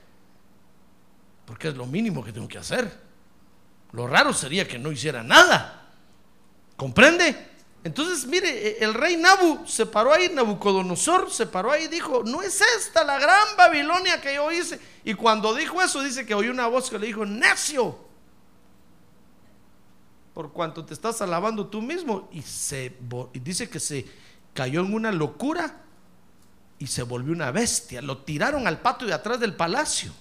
porque 1.46 1.68
es 1.68 1.76
lo 1.76 1.86
mínimo 1.86 2.24
que 2.24 2.32
tengo 2.32 2.48
que 2.48 2.58
hacer. 2.58 2.90
Lo 3.92 4.08
raro 4.08 4.32
sería 4.32 4.66
que 4.66 4.80
no 4.80 4.94
hiciera 4.94 5.24
nada. 5.24 5.90
¿Comprende? 6.78 7.36
Entonces, 7.84 8.26
mire, 8.26 8.48
e, 8.48 8.78
el 8.80 8.94
rey 8.94 9.18
Nabu 9.18 9.68
se 9.68 9.86
paró 9.86 10.14
ahí, 10.14 10.30
Nabucodonosor 10.30 11.30
se 11.30 11.46
paró 11.46 11.74
ahí 11.74 11.84
y 11.84 11.90
dijo, 11.90 12.24
no 12.24 12.42
es 12.42 12.62
esta 12.78 13.04
la 13.04 13.20
gran 13.20 13.58
Babilonia 13.58 14.22
que 14.22 14.36
yo 14.36 14.54
hice. 14.54 14.80
Y 15.04 15.16
cuando 15.16 15.54
dijo 15.54 15.82
eso, 15.82 16.02
dice 16.02 16.26
que 16.26 16.34
oyó 16.34 16.50
una 16.50 16.68
voz 16.68 16.90
que 16.90 16.98
le 16.98 17.08
dijo, 17.08 17.26
necio, 17.26 18.00
por 20.36 20.52
cuanto 20.52 20.84
te 20.84 20.94
estás 20.94 21.22
alabando 21.22 21.66
tú 21.68 21.82
mismo. 21.82 22.28
Y, 22.32 22.42
se, 22.42 22.94
dice 23.34 23.70
que 23.70 23.80
se 23.80 24.06
cayó 24.54 24.82
en 24.82 24.94
una 24.94 25.12
locura 25.12 25.82
y 26.78 26.88
se 26.88 27.04
volvió 27.04 27.34
una 27.34 27.52
bestia. 27.52 28.02
Lo 28.02 28.18
tiraron 28.20 28.68
al 28.68 28.82
patio 28.82 29.08
de 29.08 29.14
atrás 29.14 29.40
del 29.40 29.56
palacio. 29.56 30.12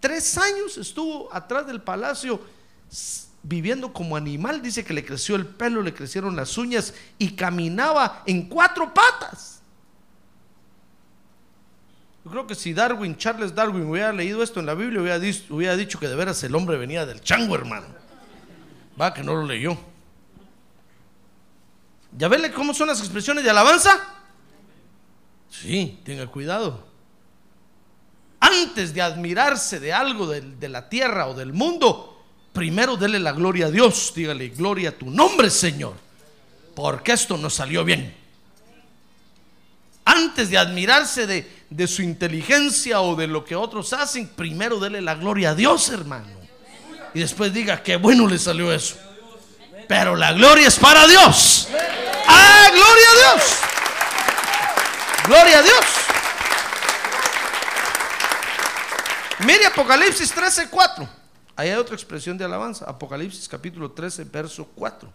Tres 0.00 0.38
años 0.38 0.78
estuvo 0.78 1.32
atrás 1.32 1.66
del 1.66 1.82
palacio 1.82 2.40
viviendo 3.42 3.92
como 3.92 4.16
animal. 4.16 4.62
Dice 4.62 4.82
que 4.82 4.94
le 4.94 5.04
creció 5.04 5.36
el 5.36 5.44
pelo, 5.44 5.82
le 5.82 5.92
crecieron 5.92 6.34
las 6.34 6.56
uñas 6.56 6.94
y 7.18 7.32
caminaba 7.32 8.22
en 8.24 8.48
cuatro 8.48 8.94
patas. 8.94 9.60
Yo 12.24 12.30
creo 12.30 12.46
que 12.46 12.54
si 12.54 12.72
Darwin, 12.72 13.14
Charles 13.18 13.54
Darwin, 13.54 13.90
hubiera 13.90 14.10
leído 14.10 14.42
esto 14.42 14.58
en 14.58 14.64
la 14.64 14.74
Biblia, 14.74 15.02
hubiera 15.02 15.18
dicho, 15.18 15.54
hubiera 15.54 15.76
dicho 15.76 15.98
que 15.98 16.08
de 16.08 16.16
veras 16.16 16.42
el 16.44 16.54
hombre 16.54 16.78
venía 16.78 17.04
del 17.04 17.20
chango, 17.20 17.54
hermano. 17.54 18.07
Va, 19.00 19.14
que 19.14 19.22
no 19.22 19.34
lo 19.34 19.46
leyó. 19.46 19.78
¿Ya 22.16 22.28
vele 22.28 22.50
cómo 22.50 22.74
son 22.74 22.88
las 22.88 23.00
expresiones 23.00 23.44
de 23.44 23.50
alabanza? 23.50 24.14
Sí, 25.50 26.00
tenga 26.04 26.26
cuidado. 26.26 26.86
Antes 28.40 28.94
de 28.94 29.02
admirarse 29.02 29.78
de 29.78 29.92
algo 29.92 30.26
de, 30.26 30.40
de 30.40 30.68
la 30.68 30.88
tierra 30.88 31.28
o 31.28 31.34
del 31.34 31.52
mundo, 31.52 32.24
primero 32.52 32.96
dele 32.96 33.18
la 33.18 33.32
gloria 33.32 33.66
a 33.66 33.70
Dios. 33.70 34.12
Dígale, 34.14 34.48
gloria 34.48 34.90
a 34.90 34.92
tu 34.92 35.10
nombre, 35.10 35.50
Señor. 35.50 35.94
Porque 36.74 37.12
esto 37.12 37.36
no 37.36 37.50
salió 37.50 37.84
bien. 37.84 38.16
Antes 40.04 40.48
de 40.50 40.58
admirarse 40.58 41.26
de, 41.26 41.64
de 41.68 41.86
su 41.86 42.02
inteligencia 42.02 43.00
o 43.00 43.14
de 43.14 43.26
lo 43.26 43.44
que 43.44 43.54
otros 43.54 43.92
hacen, 43.92 44.28
primero 44.28 44.80
dele 44.80 45.02
la 45.02 45.14
gloria 45.14 45.50
a 45.50 45.54
Dios, 45.54 45.90
hermano. 45.90 46.37
Y 47.18 47.22
después 47.22 47.52
diga, 47.52 47.82
qué 47.82 47.96
bueno 47.96 48.28
le 48.28 48.38
salió 48.38 48.72
eso. 48.72 48.94
Pero 49.88 50.14
la 50.14 50.32
gloria 50.34 50.68
es 50.68 50.78
para 50.78 51.04
Dios. 51.04 51.66
¡Ah, 52.28 52.68
gloria 52.70 53.10
a 53.10 53.34
Dios! 53.34 53.56
Gloria 55.26 55.58
a 55.58 55.62
Dios. 55.62 55.84
Mire 59.40 59.66
Apocalipsis 59.66 60.30
13, 60.30 60.68
4. 60.70 61.08
Ahí 61.56 61.70
hay 61.70 61.74
otra 61.74 61.96
expresión 61.96 62.38
de 62.38 62.44
alabanza. 62.44 62.84
Apocalipsis 62.84 63.48
capítulo 63.48 63.90
13, 63.90 64.22
verso 64.22 64.70
4. 64.76 65.12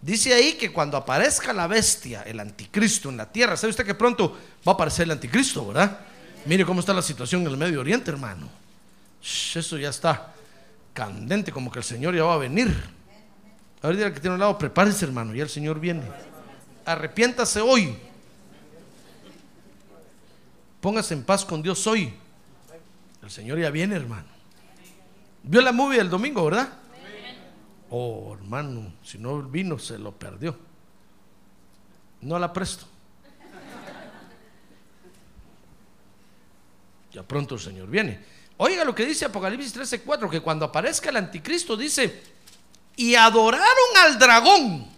Dice 0.00 0.32
ahí 0.32 0.54
que 0.54 0.72
cuando 0.72 0.96
aparezca 0.96 1.52
la 1.52 1.66
bestia, 1.66 2.22
el 2.22 2.40
anticristo 2.40 3.10
en 3.10 3.18
la 3.18 3.30
tierra, 3.30 3.58
¿sabe 3.58 3.72
usted 3.72 3.84
que 3.84 3.94
pronto 3.94 4.38
va 4.66 4.72
a 4.72 4.74
aparecer 4.74 5.04
el 5.04 5.10
anticristo, 5.10 5.66
verdad? 5.66 6.00
Mire 6.46 6.64
cómo 6.64 6.80
está 6.80 6.94
la 6.94 7.02
situación 7.02 7.42
en 7.42 7.48
el 7.48 7.58
Medio 7.58 7.80
Oriente, 7.80 8.10
hermano. 8.10 8.48
Eso 9.20 9.76
ya 9.76 9.90
está 9.90 10.32
candente, 10.96 11.52
como 11.52 11.70
que 11.70 11.78
el 11.78 11.84
Señor 11.84 12.16
ya 12.16 12.24
va 12.24 12.34
a 12.34 12.38
venir. 12.38 12.74
A 13.82 13.88
ver, 13.88 14.12
que 14.14 14.18
tiene 14.18 14.34
un 14.34 14.40
lado, 14.40 14.56
prepárese, 14.56 15.04
hermano, 15.04 15.34
ya 15.34 15.42
el 15.42 15.50
Señor 15.50 15.78
viene. 15.78 16.02
Arrepiéntase 16.86 17.60
hoy. 17.60 17.94
Póngase 20.80 21.12
en 21.12 21.22
paz 21.22 21.44
con 21.44 21.62
Dios 21.62 21.86
hoy. 21.86 22.14
El 23.22 23.30
Señor 23.30 23.58
ya 23.58 23.70
viene, 23.70 23.94
hermano. 23.94 24.26
Vio 25.42 25.60
la 25.60 25.72
movie 25.72 26.00
el 26.00 26.08
domingo, 26.08 26.44
¿verdad? 26.46 26.72
Oh, 27.90 28.34
hermano, 28.34 28.94
si 29.02 29.18
no 29.18 29.42
vino, 29.42 29.78
se 29.78 29.98
lo 29.98 30.12
perdió. 30.12 30.56
No 32.22 32.38
la 32.38 32.52
presto. 32.52 32.86
Ya 37.12 37.22
pronto 37.22 37.56
el 37.56 37.60
Señor 37.60 37.88
viene. 37.88 38.24
Oiga 38.58 38.84
lo 38.84 38.94
que 38.94 39.04
dice 39.04 39.24
Apocalipsis 39.26 39.74
13:4, 39.74 40.30
que 40.30 40.40
cuando 40.40 40.64
aparezca 40.64 41.10
el 41.10 41.16
anticristo 41.16 41.76
dice, 41.76 42.22
y 42.96 43.14
adoraron 43.14 43.96
al 43.98 44.18
dragón, 44.18 44.88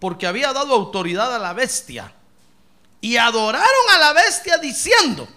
porque 0.00 0.26
había 0.26 0.52
dado 0.52 0.74
autoridad 0.74 1.34
a 1.34 1.38
la 1.38 1.52
bestia. 1.52 2.12
Y 3.00 3.16
adoraron 3.16 3.90
a 3.92 3.98
la 3.98 4.12
bestia 4.12 4.58
diciendo, 4.58 5.28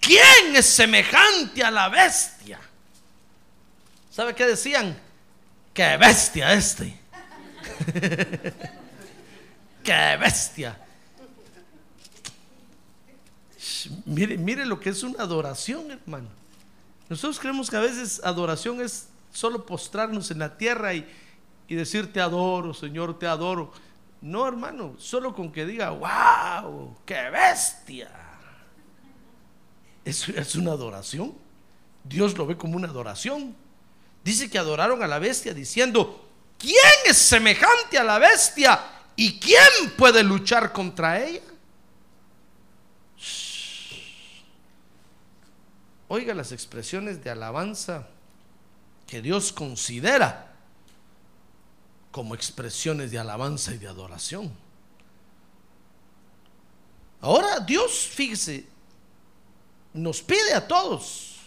¿quién 0.00 0.56
es 0.56 0.66
semejante 0.66 1.62
a 1.62 1.70
la 1.70 1.88
bestia? 1.88 2.58
¿Sabe 4.10 4.34
qué 4.34 4.46
decían? 4.46 5.00
¡Qué 5.72 5.96
bestia 5.96 6.52
este! 6.52 7.00
¡Qué 9.82 10.16
bestia! 10.20 10.83
Mire, 14.04 14.36
mire 14.38 14.66
lo 14.66 14.80
que 14.80 14.90
es 14.90 15.02
una 15.02 15.22
adoración, 15.22 15.90
hermano. 15.90 16.28
Nosotros 17.08 17.38
creemos 17.38 17.70
que 17.70 17.76
a 17.76 17.80
veces 17.80 18.20
adoración 18.24 18.80
es 18.80 19.08
solo 19.32 19.66
postrarnos 19.66 20.30
en 20.30 20.38
la 20.38 20.56
tierra 20.56 20.94
y, 20.94 21.06
y 21.68 21.74
decir 21.74 22.12
te 22.12 22.20
adoro, 22.20 22.72
Señor, 22.72 23.18
te 23.18 23.26
adoro. 23.26 23.72
No, 24.20 24.48
hermano, 24.48 24.94
solo 24.98 25.34
con 25.34 25.52
que 25.52 25.66
diga, 25.66 25.90
wow, 25.90 26.96
qué 27.04 27.30
bestia. 27.30 28.10
Eso 30.04 30.32
es 30.34 30.54
una 30.54 30.72
adoración. 30.72 31.34
Dios 32.04 32.36
lo 32.36 32.46
ve 32.46 32.56
como 32.56 32.76
una 32.76 32.88
adoración. 32.88 33.54
Dice 34.22 34.50
que 34.50 34.58
adoraron 34.58 35.02
a 35.02 35.06
la 35.06 35.18
bestia 35.18 35.52
diciendo, 35.52 36.28
¿quién 36.58 36.76
es 37.06 37.18
semejante 37.18 37.98
a 37.98 38.04
la 38.04 38.18
bestia? 38.18 38.80
¿Y 39.16 39.38
quién 39.38 39.90
puede 39.96 40.22
luchar 40.22 40.72
contra 40.72 41.22
ella? 41.22 41.42
Oiga 46.08 46.34
las 46.34 46.52
expresiones 46.52 47.22
de 47.24 47.30
alabanza 47.30 48.06
que 49.06 49.22
Dios 49.22 49.52
considera 49.52 50.52
como 52.10 52.34
expresiones 52.34 53.10
de 53.10 53.18
alabanza 53.18 53.74
y 53.74 53.78
de 53.78 53.88
adoración. 53.88 54.52
Ahora 57.20 57.60
Dios, 57.60 58.06
fíjese, 58.08 58.66
nos 59.94 60.20
pide 60.20 60.52
a 60.54 60.68
todos, 60.68 61.38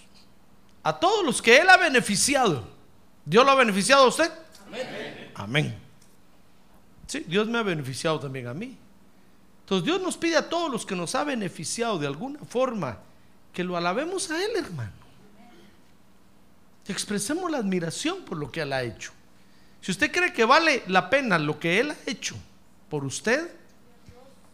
a 0.83 0.99
todos 0.99 1.23
los 1.23 1.41
que 1.41 1.57
Él 1.57 1.69
ha 1.69 1.77
beneficiado. 1.77 2.67
¿Dios 3.23 3.45
lo 3.45 3.51
ha 3.51 3.55
beneficiado 3.55 4.05
a 4.05 4.07
usted? 4.07 4.31
Amén. 4.67 5.31
Amén. 5.35 5.79
Sí, 7.05 7.23
Dios 7.27 7.47
me 7.47 7.59
ha 7.59 7.63
beneficiado 7.63 8.19
también 8.19 8.47
a 8.47 8.53
mí. 8.53 8.77
Entonces 9.61 9.85
Dios 9.85 10.01
nos 10.01 10.17
pide 10.17 10.37
a 10.37 10.49
todos 10.49 10.71
los 10.71 10.85
que 10.85 10.95
nos 10.95 11.13
ha 11.15 11.23
beneficiado 11.23 11.99
de 11.99 12.07
alguna 12.07 12.39
forma 12.39 12.99
que 13.57 13.63
lo 13.63 13.75
alabemos 13.75 14.29
a 14.29 14.39
Él, 14.39 14.51
hermano. 14.55 14.91
Expresemos 16.87 17.49
la 17.49 17.57
admiración 17.57 18.23
por 18.23 18.37
lo 18.37 18.51
que 18.51 18.61
Él 18.61 18.71
ha 18.71 18.83
hecho. 18.83 19.11
Si 19.81 19.89
usted 19.89 20.11
cree 20.11 20.31
que 20.31 20.45
vale 20.45 20.83
la 20.85 21.09
pena 21.09 21.39
lo 21.39 21.59
que 21.59 21.79
Él 21.79 21.89
ha 21.89 21.97
hecho 22.05 22.35
por 22.87 23.03
usted, 23.03 23.49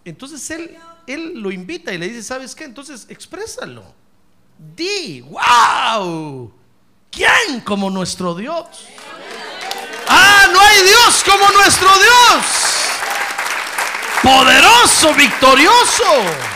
entonces 0.05 0.50
Él, 0.51 0.77
él 1.05 1.33
lo 1.33 1.51
invita 1.51 1.93
y 1.93 1.98
le 1.98 2.07
dice, 2.07 2.24
¿sabes 2.24 2.55
qué? 2.55 2.63
Entonces 2.63 3.05
exprésalo. 3.10 3.83
di, 4.57 5.19
wow, 5.19 6.53
¿quién 7.12 7.60
como 7.65 7.89
nuestro 7.89 8.33
Dios? 8.33 8.88
Ah, 10.07 10.48
no 10.50 10.62
hay 10.62 10.81
Dios 10.81 11.25
como 11.25 11.50
nuestro 11.57 11.89
Dios. 11.89 12.45
Poderoso, 14.24 15.13
victorioso. 15.13 16.52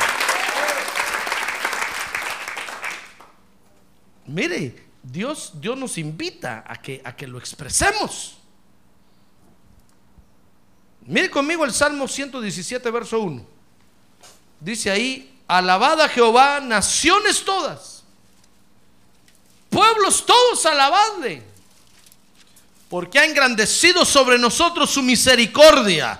Mire, 4.27 4.87
Dios, 5.01 5.53
Dios 5.55 5.77
nos 5.77 5.97
invita 5.97 6.63
a 6.67 6.75
que, 6.81 7.01
a 7.03 7.15
que 7.15 7.25
lo 7.25 7.39
expresemos. 7.39 8.37
Mire 11.05 11.29
conmigo 11.29 11.63
el 11.63 11.73
Salmo 11.73 12.07
117, 12.07 12.91
verso 12.91 13.19
1. 13.21 13.45
Dice 14.59 14.91
ahí, 14.91 15.39
alabad 15.47 16.01
a 16.01 16.09
Jehová, 16.09 16.59
naciones 16.59 17.45
todas, 17.45 18.03
pueblos 19.69 20.25
todos, 20.25 20.65
alabadle, 20.65 21.43
porque 22.89 23.19
ha 23.19 23.25
engrandecido 23.25 24.03
sobre 24.03 24.37
nosotros 24.37 24.89
su 24.89 25.01
misericordia. 25.01 26.19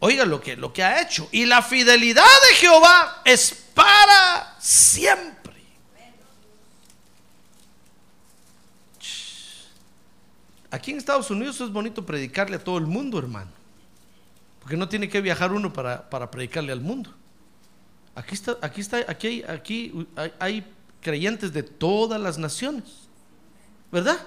Oiga 0.00 0.26
lo 0.26 0.40
que, 0.40 0.56
lo 0.56 0.72
que 0.72 0.82
ha 0.82 1.00
hecho. 1.00 1.28
Y 1.30 1.46
la 1.46 1.62
fidelidad 1.62 2.24
de 2.48 2.56
Jehová 2.56 3.22
es 3.24 3.54
para 3.74 4.56
siempre. 4.58 5.39
Aquí 10.70 10.92
en 10.92 10.98
Estados 10.98 11.30
Unidos 11.30 11.60
es 11.60 11.70
bonito 11.70 12.06
predicarle 12.06 12.56
a 12.56 12.64
todo 12.64 12.78
el 12.78 12.86
mundo, 12.86 13.18
hermano. 13.18 13.50
Porque 14.60 14.76
no 14.76 14.88
tiene 14.88 15.08
que 15.08 15.20
viajar 15.20 15.52
uno 15.52 15.72
para, 15.72 16.08
para 16.08 16.30
predicarle 16.30 16.72
al 16.72 16.80
mundo. 16.80 17.12
Aquí 18.14 18.34
está, 18.34 18.56
aquí 18.60 18.80
está, 18.80 18.98
aquí 19.08 19.26
hay, 19.26 19.44
aquí 19.48 20.08
hay, 20.14 20.32
hay 20.38 20.66
creyentes 21.00 21.52
de 21.52 21.62
todas 21.62 22.20
las 22.20 22.38
naciones. 22.38 22.84
¿Verdad? 23.90 24.18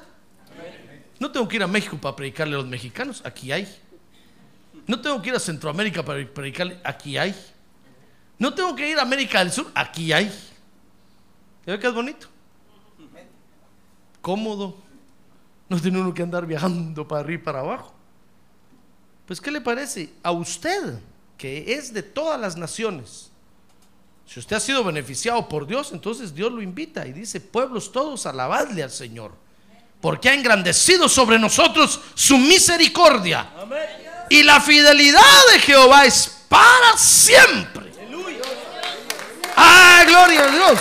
No 1.19 1.31
tengo 1.31 1.47
que 1.47 1.55
ir 1.55 1.63
a 1.63 1.67
México 1.67 1.97
para 1.97 2.15
predicarle 2.15 2.55
a 2.55 2.57
los 2.57 2.67
mexicanos, 2.67 3.21
aquí 3.23 3.51
hay. 3.51 3.67
No 4.87 4.99
tengo 4.99 5.21
que 5.21 5.29
ir 5.29 5.35
a 5.35 5.39
Centroamérica 5.39 6.03
para 6.03 6.25
predicarle, 6.27 6.79
aquí 6.83 7.17
hay. 7.17 7.33
No 8.37 8.53
tengo 8.53 8.75
que 8.75 8.89
ir 8.89 8.99
a 8.99 9.03
América 9.03 9.39
del 9.39 9.51
Sur, 9.51 9.71
aquí 9.73 10.11
hay. 10.11 10.25
¿Ya 11.65 11.73
ve 11.73 11.79
que 11.79 11.87
es 11.87 11.93
bonito? 11.93 12.27
Cómodo. 14.21 14.77
No 15.73 15.81
tiene 15.81 15.99
uno 15.99 16.13
que 16.13 16.21
andar 16.21 16.45
viajando 16.45 17.07
para 17.07 17.21
arriba 17.21 17.41
y 17.41 17.43
para 17.43 17.61
abajo. 17.61 17.91
Pues, 19.25 19.41
¿qué 19.41 19.49
le 19.49 19.59
parece 19.59 20.13
a 20.21 20.31
usted, 20.31 20.99
que 21.35 21.73
es 21.73 21.91
de 21.91 22.03
todas 22.03 22.39
las 22.39 22.55
naciones? 22.55 23.31
Si 24.27 24.39
usted 24.39 24.57
ha 24.57 24.59
sido 24.59 24.83
beneficiado 24.83 25.49
por 25.49 25.65
Dios, 25.65 25.91
entonces 25.91 26.35
Dios 26.35 26.51
lo 26.51 26.61
invita 26.61 27.07
y 27.07 27.11
dice, 27.11 27.41
pueblos 27.41 27.91
todos, 27.91 28.27
alabadle 28.27 28.83
al 28.83 28.91
Señor, 28.91 29.31
porque 29.99 30.29
ha 30.29 30.35
engrandecido 30.35 31.09
sobre 31.09 31.39
nosotros 31.39 31.99
su 32.13 32.37
misericordia. 32.37 33.49
Y 34.29 34.43
la 34.43 34.61
fidelidad 34.61 35.21
de 35.53 35.59
Jehová 35.59 36.05
es 36.05 36.45
para 36.47 36.95
siempre. 36.97 37.91
Ah, 39.55 40.03
gloria 40.07 40.43
a 40.43 40.51
Dios. 40.51 40.79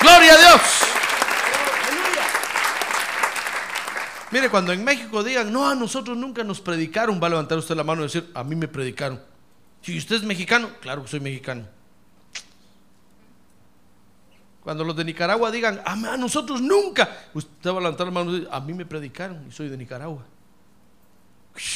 Gloria 0.00 0.32
a 0.32 0.38
Dios. 0.38 0.87
Mire, 4.30 4.50
cuando 4.50 4.72
en 4.72 4.84
México 4.84 5.22
digan, 5.24 5.52
no, 5.52 5.68
a 5.68 5.74
nosotros 5.74 6.16
nunca 6.16 6.44
nos 6.44 6.60
predicaron, 6.60 7.20
va 7.22 7.28
a 7.28 7.30
levantar 7.30 7.58
usted 7.58 7.74
la 7.74 7.84
mano 7.84 8.02
y 8.02 8.04
decir, 8.04 8.30
a 8.34 8.44
mí 8.44 8.54
me 8.54 8.68
predicaron. 8.68 9.20
Si 9.80 9.96
usted 9.96 10.16
es 10.16 10.22
mexicano, 10.22 10.70
claro 10.80 11.02
que 11.02 11.08
soy 11.08 11.20
mexicano. 11.20 11.66
Cuando 14.62 14.84
los 14.84 14.94
de 14.96 15.04
Nicaragua 15.04 15.50
digan, 15.50 15.80
a 15.84 16.16
nosotros 16.18 16.60
nunca, 16.60 17.08
usted 17.32 17.70
va 17.70 17.78
a 17.78 17.80
levantar 17.80 18.06
la 18.06 18.12
mano 18.12 18.30
y 18.30 18.34
decir, 18.34 18.48
a 18.52 18.60
mí 18.60 18.74
me 18.74 18.84
predicaron 18.84 19.46
y 19.48 19.52
soy 19.52 19.68
de 19.68 19.78
Nicaragua. 19.78 20.24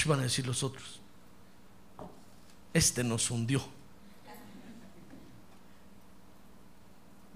Van 0.07 0.21
a 0.21 0.25
decir 0.25 0.47
los 0.47 0.63
otros, 0.63 1.01
este 2.73 3.03
nos 3.03 3.31
hundió. 3.31 3.63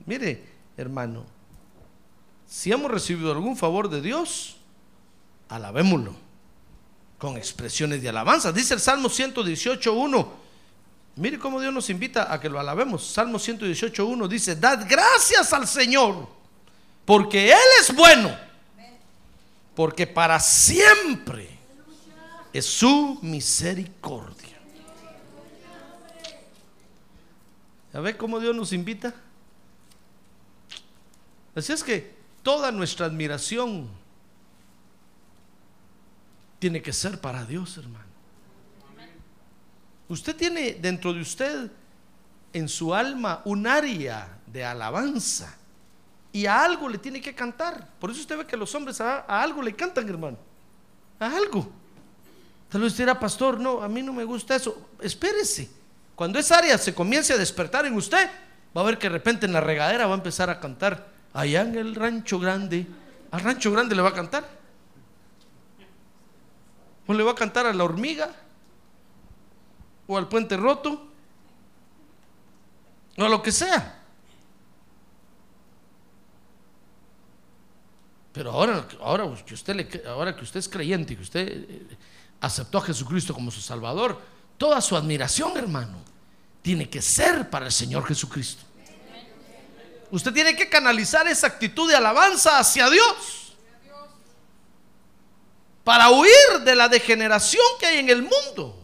Mire, 0.05 0.44
hermano, 0.76 1.24
si 2.46 2.70
hemos 2.70 2.90
recibido 2.90 3.33
algún 3.33 3.57
favor 3.57 3.88
de 3.88 4.00
Dios, 4.00 4.59
alabémoslo 5.48 6.14
con 7.18 7.37
expresiones 7.37 8.02
de 8.02 8.09
alabanza. 8.09 8.52
Dice 8.52 8.74
el 8.74 8.80
Salmo 8.80 9.09
118.1. 9.09 10.28
Mire 11.16 11.38
cómo 11.38 11.61
Dios 11.61 11.72
nos 11.72 11.88
invita 11.88 12.32
a 12.32 12.38
que 12.38 12.48
lo 12.48 12.61
alabemos. 12.61 13.06
Salmo 13.06 13.38
118.1 13.38 14.28
dice, 14.28 14.54
dad 14.56 14.87
gracias 14.88 15.50
al 15.52 15.66
Señor, 15.66 16.28
porque 17.06 17.50
Él 17.50 17.59
es 17.80 17.94
bueno, 17.94 18.37
porque 19.74 20.06
para 20.06 20.38
siempre 20.38 21.48
es 22.52 22.66
su 22.66 23.18
misericordia. 23.22 24.59
¿Ya 27.94 28.00
ve 28.00 28.14
cómo 28.14 28.38
Dios 28.38 28.54
nos 28.54 28.74
invita? 28.74 29.14
Así 31.54 31.72
es 31.72 31.82
que 31.82 32.14
toda 32.42 32.70
nuestra 32.70 33.06
admiración 33.06 33.88
tiene 36.66 36.83
que 36.83 36.92
ser 36.92 37.20
para 37.20 37.44
Dios, 37.44 37.79
hermano. 37.79 38.05
Usted 40.09 40.35
tiene 40.35 40.74
dentro 40.74 41.12
de 41.14 41.20
usted, 41.20 41.70
en 42.52 42.68
su 42.68 42.92
alma, 42.92 43.40
un 43.44 43.68
área 43.68 44.40
de 44.48 44.64
alabanza. 44.64 45.57
Y 46.33 46.44
a 46.46 46.64
algo 46.64 46.88
le 46.88 46.98
tiene 46.98 47.20
que 47.20 47.37
cantar. 47.37 47.88
Por 48.00 48.11
eso 48.11 48.18
usted 48.18 48.37
ve 48.37 48.46
que 48.48 48.57
los 48.57 48.74
hombres 48.74 49.00
a, 49.00 49.20
algo 49.20 49.62
le 49.62 49.76
cantan, 49.76 50.09
hermano. 50.09 50.38
A 51.20 51.37
algo. 51.37 51.70
Tal 52.68 52.81
vez 52.81 52.90
usted 52.90 53.05
era 53.05 53.20
pastor, 53.20 53.61
no, 53.61 53.81
a 53.81 53.88
mí 53.88 54.02
no 54.02 54.12
me 54.12 54.24
gusta 54.24 54.57
eso. 54.57 54.90
Espérese. 55.00 55.70
Cuando 56.16 56.37
esa 56.37 56.59
área 56.59 56.76
se 56.79 56.92
comience 56.92 57.33
a 57.33 57.37
despertar 57.37 57.87
en 57.87 57.94
usted, 57.94 58.29
va 58.76 58.81
a 58.81 58.85
ver 58.85 58.98
que 58.98 59.07
de 59.07 59.12
repente 59.12 59.46
en 59.46 59.52
la 59.52 59.61
regadera 59.61 60.09
va 60.09 60.14
a 60.14 60.16
empezar 60.16 60.50
a 60.50 60.59
cantar. 60.59 61.07
Allá 61.33 61.61
en 61.61 61.76
el 61.76 61.94
rancho 61.94 62.40
grande. 62.40 62.88
Al 63.31 63.42
rancho 63.42 63.70
grande 63.70 63.94
le 63.94 64.02
va 64.02 64.09
a 64.09 64.14
cantar. 64.14 64.65
O 67.07 67.14
le 67.14 67.23
va 67.23 67.33
a 67.33 67.35
cantar 67.35 67.66
a 67.66 67.73
la 67.73 67.85
hormiga. 67.85 68.35
O 70.07 70.16
al 70.16 70.29
puente 70.29 70.57
roto. 70.57 71.09
O 73.16 73.25
a 73.25 73.29
lo 73.29 73.42
que 73.42 73.53
sea. 73.53 74.03
Pero 78.33 78.51
ahora, 78.51 78.87
ahora, 79.01 79.35
que 79.47 79.55
usted 79.55 79.75
le, 79.75 80.03
ahora 80.07 80.37
que 80.37 80.45
usted 80.45 80.61
es 80.61 80.69
creyente 80.69 81.14
y 81.14 81.16
que 81.16 81.23
usted 81.23 81.49
eh, 81.49 81.97
aceptó 82.40 82.79
a 82.79 82.83
Jesucristo 82.83 83.33
como 83.33 83.51
su 83.51 83.62
Salvador, 83.62 84.21
toda 84.59 84.83
su 84.83 84.95
admiración, 84.95 85.57
hermano, 85.57 85.97
tiene 86.61 86.90
que 86.90 87.01
ser 87.01 87.49
para 87.49 87.66
el 87.66 87.73
Señor 87.73 88.05
Jesucristo. 88.05 88.62
Usted 90.11 90.33
tiene 90.35 90.55
que 90.55 90.69
canalizar 90.69 91.27
esa 91.29 91.47
actitud 91.47 91.88
de 91.88 91.97
alabanza 91.97 92.59
hacia 92.59 92.90
Dios 92.90 93.45
para 95.87 96.11
huir 96.11 96.64
de 96.64 96.75
la 96.75 96.88
degeneración 96.88 97.62
que 97.79 97.87
hay 97.87 97.99
en 97.99 98.11
el 98.11 98.22
mundo. 98.22 98.77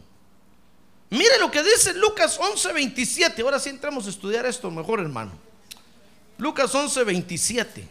Mire 1.09 1.37
lo 1.37 1.51
que 1.51 1.61
dice 1.61 1.93
Lucas 1.95 2.39
11:27. 2.39 3.41
Ahora 3.41 3.59
sí 3.59 3.67
entramos 3.67 4.07
a 4.07 4.09
estudiar 4.09 4.45
esto 4.45 4.71
mejor, 4.71 5.01
hermano. 5.01 5.33
Lucas 6.37 6.73
11:27. 6.73 7.85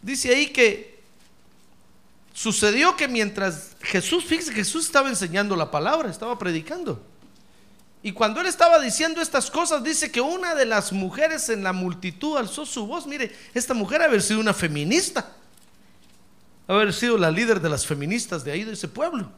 Dice 0.00 0.34
ahí 0.34 0.46
que 0.46 0.98
sucedió 2.32 2.96
que 2.96 3.06
mientras 3.06 3.76
Jesús, 3.82 4.24
fíjese, 4.24 4.54
Jesús 4.54 4.86
estaba 4.86 5.10
enseñando 5.10 5.54
la 5.56 5.70
palabra, 5.70 6.08
estaba 6.08 6.38
predicando. 6.38 7.04
Y 8.02 8.12
cuando 8.12 8.40
él 8.40 8.46
estaba 8.46 8.80
diciendo 8.80 9.20
estas 9.20 9.50
cosas, 9.50 9.84
dice 9.84 10.10
que 10.10 10.22
una 10.22 10.54
de 10.54 10.64
las 10.64 10.90
mujeres 10.90 11.50
en 11.50 11.64
la 11.64 11.74
multitud 11.74 12.38
alzó 12.38 12.64
su 12.64 12.86
voz. 12.86 13.06
Mire, 13.06 13.36
esta 13.52 13.74
mujer 13.74 14.00
haber 14.00 14.22
sido 14.22 14.40
una 14.40 14.54
feminista, 14.54 15.36
haber 16.74 16.92
sido 16.92 17.18
la 17.18 17.30
líder 17.30 17.60
de 17.60 17.68
las 17.68 17.86
feministas 17.86 18.44
de 18.44 18.52
ahí, 18.52 18.64
de 18.64 18.74
ese 18.74 18.88
pueblo. 18.88 19.30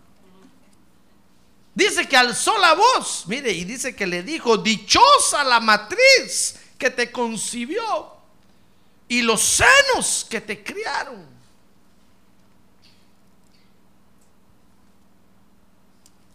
Dice 1.75 2.07
que 2.07 2.17
alzó 2.17 2.57
la 2.59 2.75
voz, 2.75 3.25
mire, 3.27 3.51
y 3.51 3.65
dice 3.65 3.97
que 3.97 4.07
le 4.07 4.23
dijo, 4.23 4.59
dichosa 4.59 5.43
la 5.43 5.59
matriz 5.59 6.61
que 6.77 6.91
te 6.91 7.11
concibió 7.11 7.83
y 9.09 9.23
los 9.23 9.41
senos 9.41 10.27
que 10.29 10.41
te 10.41 10.63
criaron. 10.63 11.27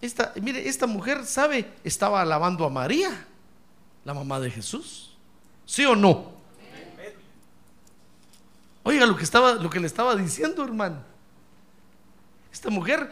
Esta, 0.01 0.33
mire, 0.41 0.67
esta 0.67 0.87
mujer, 0.87 1.25
¿sabe? 1.25 1.71
Estaba 1.83 2.21
alabando 2.21 2.65
a 2.65 2.69
María, 2.69 3.27
la 4.05 4.13
mamá 4.13 4.39
de 4.39 4.49
Jesús. 4.49 5.15
¿Sí 5.65 5.85
o 5.85 5.95
no? 5.95 6.36
Oiga 8.87 9.05
lo 9.05 9.17
que, 9.17 9.25
estaba, 9.25 9.55
lo 9.55 9.69
que 9.69 9.81
le 9.81 9.87
estaba 9.87 10.15
diciendo, 10.15 10.63
hermano. 10.63 11.03
Esta 12.53 12.69
mujer 12.69 13.11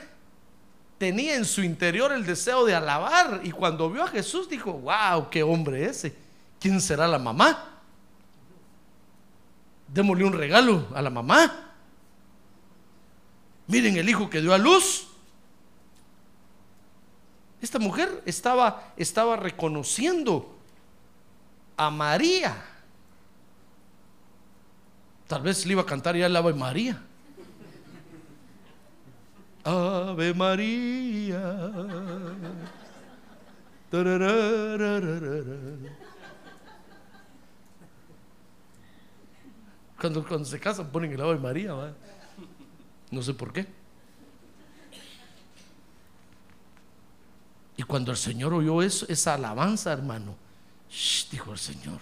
tenía 0.97 1.35
en 1.35 1.43
su 1.43 1.63
interior 1.63 2.13
el 2.13 2.25
deseo 2.25 2.63
de 2.63 2.73
alabar 2.73 3.41
y 3.43 3.51
cuando 3.51 3.89
vio 3.89 4.03
a 4.03 4.07
Jesús 4.07 4.47
dijo, 4.47 4.71
wow, 4.71 5.29
qué 5.29 5.43
hombre 5.43 5.83
ese. 5.83 6.15
¿Quién 6.61 6.79
será 6.79 7.09
la 7.09 7.19
mamá? 7.19 7.81
Démosle 9.89 10.23
un 10.23 10.31
regalo 10.31 10.87
a 10.95 11.01
la 11.01 11.09
mamá. 11.09 11.73
Miren 13.67 13.97
el 13.97 14.07
hijo 14.07 14.29
que 14.29 14.39
dio 14.39 14.53
a 14.53 14.57
luz. 14.57 15.09
Esta 17.61 17.79
mujer 17.79 18.23
estaba, 18.25 18.93
estaba 18.95 19.35
reconociendo 19.35 20.57
a 21.75 21.89
María. 21.91 22.74
Tal 25.27 25.41
vez 25.41 25.65
le 25.65 25.71
iba 25.73 25.81
a 25.81 25.85
cantar 25.85 26.15
ya 26.15 26.27
el 26.27 26.35
Ave 26.35 26.53
María. 26.53 27.01
Ave 29.63 30.33
María. 30.33 31.71
Cuando, 39.99 40.27
cuando 40.27 40.45
se 40.45 40.59
casan 40.59 40.87
ponen 40.91 41.13
el 41.13 41.21
Ave 41.21 41.37
María, 41.37 41.95
no 43.09 43.21
sé 43.23 43.33
por 43.33 43.51
qué. 43.51 43.65
Y 47.77 47.83
cuando 47.83 48.11
el 48.11 48.17
Señor 48.17 48.53
oyó 48.53 48.81
eso, 48.81 49.05
esa 49.09 49.33
alabanza, 49.33 49.91
hermano, 49.91 50.35
"Shh", 50.89 51.29
dijo 51.31 51.51
el 51.51 51.57
Señor, 51.57 51.99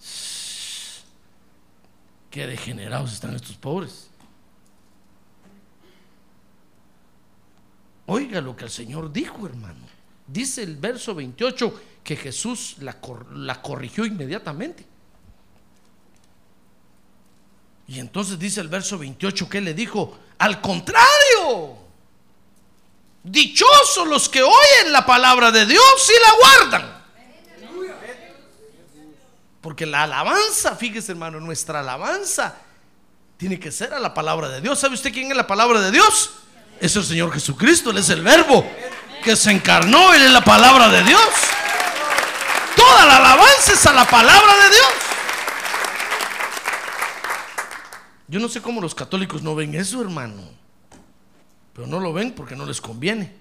"Shh, 0.00 1.02
qué 2.30 2.46
degenerados 2.46 3.12
están 3.12 3.34
estos 3.34 3.56
pobres. 3.56 4.08
Oiga 8.06 8.40
lo 8.40 8.56
que 8.56 8.64
el 8.64 8.70
Señor 8.70 9.12
dijo, 9.12 9.46
hermano. 9.46 9.86
Dice 10.26 10.62
el 10.62 10.76
verso 10.76 11.14
28 11.14 11.80
que 12.02 12.16
Jesús 12.16 12.76
la, 12.78 12.96
la 13.34 13.60
corrigió 13.60 14.04
inmediatamente. 14.04 14.86
Y 17.88 17.98
entonces 17.98 18.38
dice 18.38 18.60
el 18.60 18.68
verso 18.68 18.98
28 18.98 19.48
que 19.48 19.60
le 19.60 19.74
dijo, 19.74 20.16
al 20.38 20.60
contrario, 20.60 21.76
dichosos 23.24 24.06
los 24.06 24.28
que 24.28 24.42
oyen 24.42 24.92
la 24.92 25.04
palabra 25.04 25.50
de 25.50 25.66
Dios 25.66 26.08
y 26.08 26.22
la 26.22 26.68
guardan. 26.68 26.99
Porque 29.60 29.86
la 29.86 30.04
alabanza, 30.04 30.74
fíjese 30.76 31.12
hermano, 31.12 31.40
nuestra 31.40 31.80
alabanza 31.80 32.54
tiene 33.36 33.58
que 33.58 33.70
ser 33.70 33.92
a 33.92 34.00
la 34.00 34.14
palabra 34.14 34.48
de 34.48 34.60
Dios. 34.60 34.78
¿Sabe 34.78 34.94
usted 34.94 35.12
quién 35.12 35.30
es 35.30 35.36
la 35.36 35.46
palabra 35.46 35.80
de 35.80 35.90
Dios? 35.90 36.30
Es 36.80 36.96
el 36.96 37.04
Señor 37.04 37.32
Jesucristo, 37.32 37.90
Él 37.90 37.98
es 37.98 38.08
el 38.08 38.22
verbo 38.22 38.66
que 39.22 39.36
se 39.36 39.50
encarnó, 39.50 40.14
Él 40.14 40.22
es 40.22 40.30
la 40.30 40.42
palabra 40.42 40.88
de 40.88 41.02
Dios. 41.04 41.28
Toda 42.74 43.06
la 43.06 43.16
alabanza 43.18 43.72
es 43.72 43.86
a 43.86 43.92
la 43.92 44.06
palabra 44.06 44.54
de 44.64 44.70
Dios. 44.70 44.88
Yo 48.28 48.40
no 48.40 48.48
sé 48.48 48.62
cómo 48.62 48.80
los 48.80 48.94
católicos 48.94 49.42
no 49.42 49.54
ven 49.54 49.74
eso, 49.74 50.00
hermano. 50.00 50.42
Pero 51.74 51.86
no 51.86 52.00
lo 52.00 52.12
ven 52.12 52.32
porque 52.32 52.56
no 52.56 52.64
les 52.64 52.80
conviene. 52.80 53.34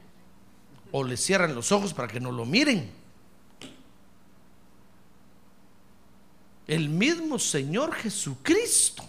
O 0.91 1.03
les 1.03 1.23
cierran 1.23 1.53
los 1.55 1.71
ojos 1.71 1.93
para 1.93 2.07
que 2.07 2.19
no 2.19 2.31
lo 2.31 2.45
miren. 2.45 2.98
El 6.69 6.87
mismo 6.87 7.39
Señor 7.39 7.95
Jesucristo 7.95 9.03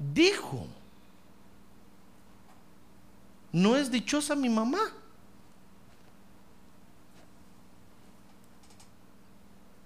dijo, 0.00 0.66
no 3.52 3.76
es 3.76 3.88
dichosa 3.88 4.34
mi 4.34 4.48
mamá. 4.48 4.80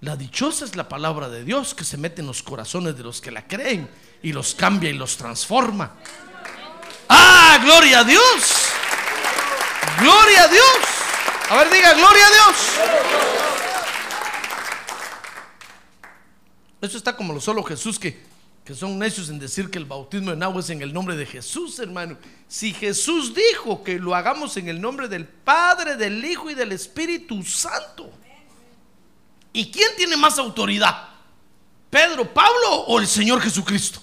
La 0.01 0.17
dichosa 0.17 0.65
es 0.65 0.75
la 0.75 0.89
palabra 0.89 1.29
de 1.29 1.45
Dios 1.45 1.75
que 1.75 1.85
se 1.85 1.99
mete 1.99 2.23
en 2.23 2.27
los 2.27 2.43
corazones 2.43 2.97
de 2.97 3.03
los 3.03 3.21
que 3.21 3.31
la 3.31 3.47
creen 3.47 3.87
y 4.23 4.33
los 4.33 4.55
cambia 4.55 4.89
y 4.89 4.95
los 4.95 5.19
transforma. 5.19 5.97
¡Ah, 7.11 7.59
gloria 7.63 7.99
a 7.99 8.05
Dios! 8.05 8.71
¡Gloria 9.99 10.45
a 10.45 10.49
Dios! 10.49 10.79
A 11.51 11.57
ver, 11.57 11.71
diga, 11.71 11.93
gloria 11.93 12.27
a 12.27 12.31
Dios. 12.31 13.50
Eso 16.81 16.97
está 16.97 17.17
como 17.17 17.33
lo 17.33 17.41
solo 17.41 17.63
Jesús 17.63 17.99
que, 17.99 18.21
que 18.65 18.75
son 18.75 18.99
necios 18.99 19.29
en 19.29 19.39
decir 19.39 19.71
que 19.71 19.79
el 19.79 19.85
bautismo 19.85 20.33
en 20.33 20.43
agua 20.43 20.61
es 20.61 20.71
en 20.71 20.81
el 20.83 20.93
nombre 20.93 21.17
de 21.17 21.27
Jesús, 21.27 21.79
hermano. 21.79 22.17
Si 22.49 22.73
Jesús 22.73 23.35
dijo 23.35 23.83
que 23.83 23.99
lo 23.99 24.15
hagamos 24.15 24.57
en 24.57 24.69
el 24.69 24.81
nombre 24.81 25.09
del 25.09 25.27
Padre, 25.27 25.97
del 25.97 26.25
Hijo 26.25 26.51
y 26.51 26.55
del 26.55 26.73
Espíritu 26.73 27.43
Santo. 27.43 28.11
¿Y 29.53 29.71
quién 29.71 29.91
tiene 29.97 30.17
más 30.17 30.39
autoridad? 30.39 31.09
¿Pedro, 31.91 32.33
Pablo 32.33 32.85
o 32.87 33.01
el 33.01 33.07
Señor 33.07 33.41
Jesucristo? 33.41 34.01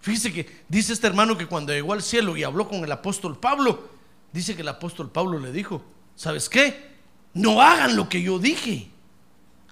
Fíjese 0.00 0.32
que 0.34 0.64
dice 0.68 0.92
este 0.92 1.06
hermano 1.06 1.38
que 1.38 1.46
cuando 1.46 1.72
llegó 1.72 1.94
al 1.94 2.02
cielo 2.02 2.36
y 2.36 2.44
habló 2.44 2.68
con 2.68 2.84
el 2.84 2.92
apóstol 2.92 3.38
Pablo, 3.38 3.88
dice 4.32 4.54
que 4.54 4.60
el 4.60 4.68
apóstol 4.68 5.10
Pablo 5.10 5.38
le 5.38 5.50
dijo, 5.50 5.82
¿sabes 6.14 6.50
qué? 6.50 6.94
No 7.32 7.62
hagan 7.62 7.96
lo 7.96 8.06
que 8.06 8.20
yo 8.20 8.38
dije, 8.38 8.90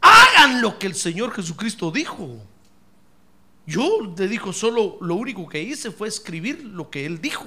hagan 0.02 0.60
lo 0.60 0.78
que 0.78 0.88
el 0.88 0.94
Señor 0.94 1.32
Jesucristo 1.32 1.90
dijo. 1.90 2.38
Yo 3.64 4.12
le 4.16 4.28
dijo, 4.28 4.52
solo 4.52 4.98
lo 5.00 5.14
único 5.14 5.48
que 5.48 5.62
hice 5.62 5.90
fue 5.90 6.08
escribir 6.08 6.64
lo 6.64 6.90
que 6.90 7.06
él 7.06 7.20
dijo. 7.20 7.46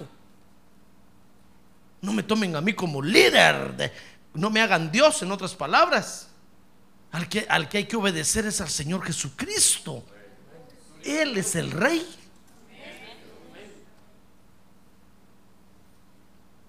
No 2.01 2.13
me 2.13 2.23
tomen 2.23 2.55
a 2.55 2.61
mí 2.61 2.73
como 2.73 3.01
líder, 3.01 3.75
de- 3.75 3.91
no 4.33 4.49
me 4.49 4.61
hagan 4.61 4.91
Dios 4.91 5.21
en 5.21 5.31
otras 5.31 5.53
palabras. 5.55 6.29
Al 7.11 7.29
que, 7.29 7.45
al 7.49 7.69
que 7.69 7.77
hay 7.79 7.85
que 7.85 7.95
obedecer 7.95 8.45
es 8.45 8.59
al 8.61 8.69
Señor 8.69 9.03
Jesucristo. 9.03 10.03
Él 11.03 11.37
es 11.37 11.55
el 11.55 11.71
rey. 11.71 12.05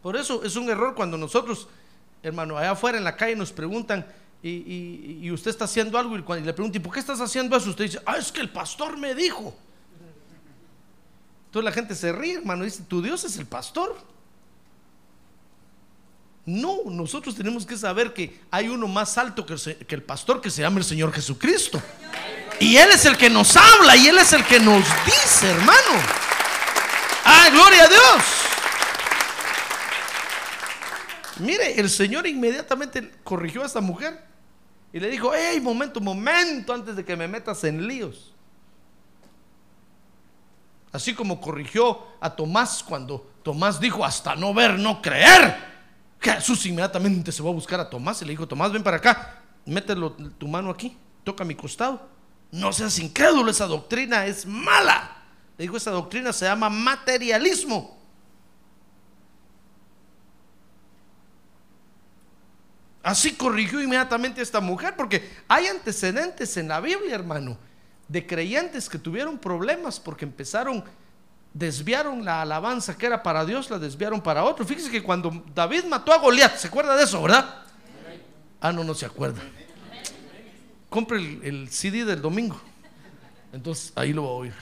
Por 0.03 0.17
eso 0.17 0.45
es 0.45 0.55
un 0.57 0.69
error 0.71 0.95
cuando 0.95 1.17
nosotros, 1.17 1.69
hermano, 2.23 2.57
allá 2.57 2.73
afuera 2.73 2.99
en 2.99 3.05
la 3.05 3.17
calle 3.17 3.35
nos 3.35 3.51
preguntan 3.53 4.07
y, 4.43 5.31
usted 5.31 5.51
está 5.51 5.65
haciendo 5.65 5.99
algo 5.99 6.17
y 6.17 6.23
cuando 6.23 6.47
le 6.47 6.53
preguntan, 6.53 6.81
¿y 6.81 6.85
por 6.85 6.93
qué 6.93 7.01
estás 7.01 7.21
haciendo 7.21 7.57
eso? 7.57 7.71
Usted 7.71 7.85
dice, 7.85 8.01
ah, 8.07 8.17
es 8.17 8.31
que 8.31 8.41
el 8.41 8.51
pastor 8.51 8.97
me 8.97 9.15
dijo. 9.15 9.57
Entonces 11.47 11.65
la 11.65 11.73
gente 11.73 11.95
se 11.95 12.13
ríe, 12.13 12.35
hermano, 12.35 12.63
y 12.63 12.67
dice, 12.67 12.83
tu 12.87 13.03
Dios 13.03 13.25
es 13.25 13.37
el 13.39 13.47
pastor. 13.47 13.97
No, 16.45 16.79
nosotros 16.87 17.35
tenemos 17.35 17.67
que 17.67 17.77
saber 17.77 18.15
que 18.15 18.41
hay 18.51 18.69
uno 18.69 18.87
más 18.87 19.19
alto 19.19 19.45
que 19.45 19.55
el, 19.55 19.87
que 19.87 19.95
el 19.97 20.03
pastor 20.03 20.41
que 20.41 20.51
se 20.51 20.63
llama 20.63 20.79
el 20.79 20.85
Señor 20.85 21.13
Jesucristo. 21.13 21.83
Y 22.61 22.77
Él 22.77 22.91
es 22.91 23.05
el 23.05 23.17
que 23.17 23.29
nos 23.29 23.57
habla 23.57 23.97
y 23.97 24.07
Él 24.07 24.19
es 24.19 24.33
el 24.33 24.45
que 24.45 24.61
nos 24.61 24.85
dice, 25.05 25.51
hermano. 25.51 26.03
Ah, 27.25 27.49
gloria 27.51 27.85
a 27.85 27.89
Dios. 27.89 28.46
Mire, 31.39 31.79
el 31.79 31.91
Señor 31.91 32.27
inmediatamente 32.27 33.13
corrigió 33.23 33.63
a 33.63 33.67
esta 33.67 33.81
mujer 33.81 34.25
y 34.93 35.01
le 35.01 35.11
dijo, 35.11 35.33
hey, 35.35 35.61
momento, 35.61 36.01
momento, 36.01 36.73
antes 36.73 36.97
de 36.97 37.05
que 37.05 37.17
me 37.17 37.29
metas 37.29 37.63
en 37.65 37.87
líos. 37.87 38.33
Así 40.93 41.15
como 41.15 41.41
corrigió 41.41 42.07
a 42.21 42.35
Tomás 42.35 42.83
cuando 42.83 43.31
Tomás 43.43 43.79
dijo, 43.79 44.05
hasta 44.05 44.35
no 44.35 44.55
ver, 44.55 44.79
no 44.79 45.03
creer. 45.03 45.77
Jesús 46.21 46.65
inmediatamente 46.65 47.31
se 47.31 47.43
va 47.43 47.51
a 47.51 47.53
buscar 47.53 47.79
a 47.81 47.91
Tomás 47.91 48.23
y 48.23 48.25
le 48.25 48.31
dijo, 48.31 48.49
Tomás, 48.49 48.73
ven 48.73 48.83
para 48.83 48.97
acá, 48.97 49.43
mételo 49.67 50.13
tu 50.13 50.49
mano 50.49 50.71
aquí, 50.71 50.97
toca 51.23 51.45
mi 51.45 51.55
costado. 51.55 52.09
No 52.51 52.73
seas 52.73 52.99
incrédulo, 52.99 53.51
esa 53.51 53.67
doctrina 53.67 54.25
es 54.25 54.47
mala. 54.47 55.17
Le 55.59 55.65
dijo, 55.65 55.77
esa 55.77 55.91
doctrina 55.91 56.33
se 56.33 56.45
llama 56.47 56.71
materialismo. 56.71 57.96
Así 63.07 63.37
corrigió 63.37 63.81
inmediatamente 63.81 64.43
esta 64.43 64.59
mujer, 64.59 64.95
porque 64.97 65.31
hay 65.47 65.69
antecedentes 65.69 66.57
en 66.57 66.67
la 66.67 66.81
Biblia, 66.81 67.15
hermano, 67.15 67.57
de 68.09 68.27
creyentes 68.27 68.89
que 68.89 68.99
tuvieron 68.99 69.39
problemas 69.39 70.01
porque 70.01 70.25
empezaron, 70.25 70.83
desviaron 71.55 72.25
la 72.25 72.43
alabanza 72.43 72.99
que 72.99 73.07
era 73.07 73.23
para 73.23 73.45
Dios, 73.45 73.71
la 73.71 73.79
desviaron 73.79 74.21
para 74.21 74.43
otro. 74.43 74.67
Fíjese 74.67 74.91
que 74.91 75.05
cuando 75.05 75.45
David 75.55 75.85
mató 75.85 76.13
a 76.13 76.19
Goliat, 76.19 76.57
¿se 76.57 76.67
acuerda 76.67 76.97
de 76.97 77.05
eso, 77.05 77.23
verdad? 77.23 77.63
Ah, 78.61 78.73
no, 78.73 78.83
no 78.83 78.93
se 78.93 79.07
acuerda. 79.07 79.41
Compre 80.91 81.19
el, 81.19 81.41
el 81.45 81.69
CD 81.71 82.05
del 82.05 82.21
domingo. 82.21 82.61
Entonces 83.53 83.93
ahí 83.95 84.13
lo 84.13 84.25
va 84.25 84.31
a 84.31 84.33
oír. 84.33 84.55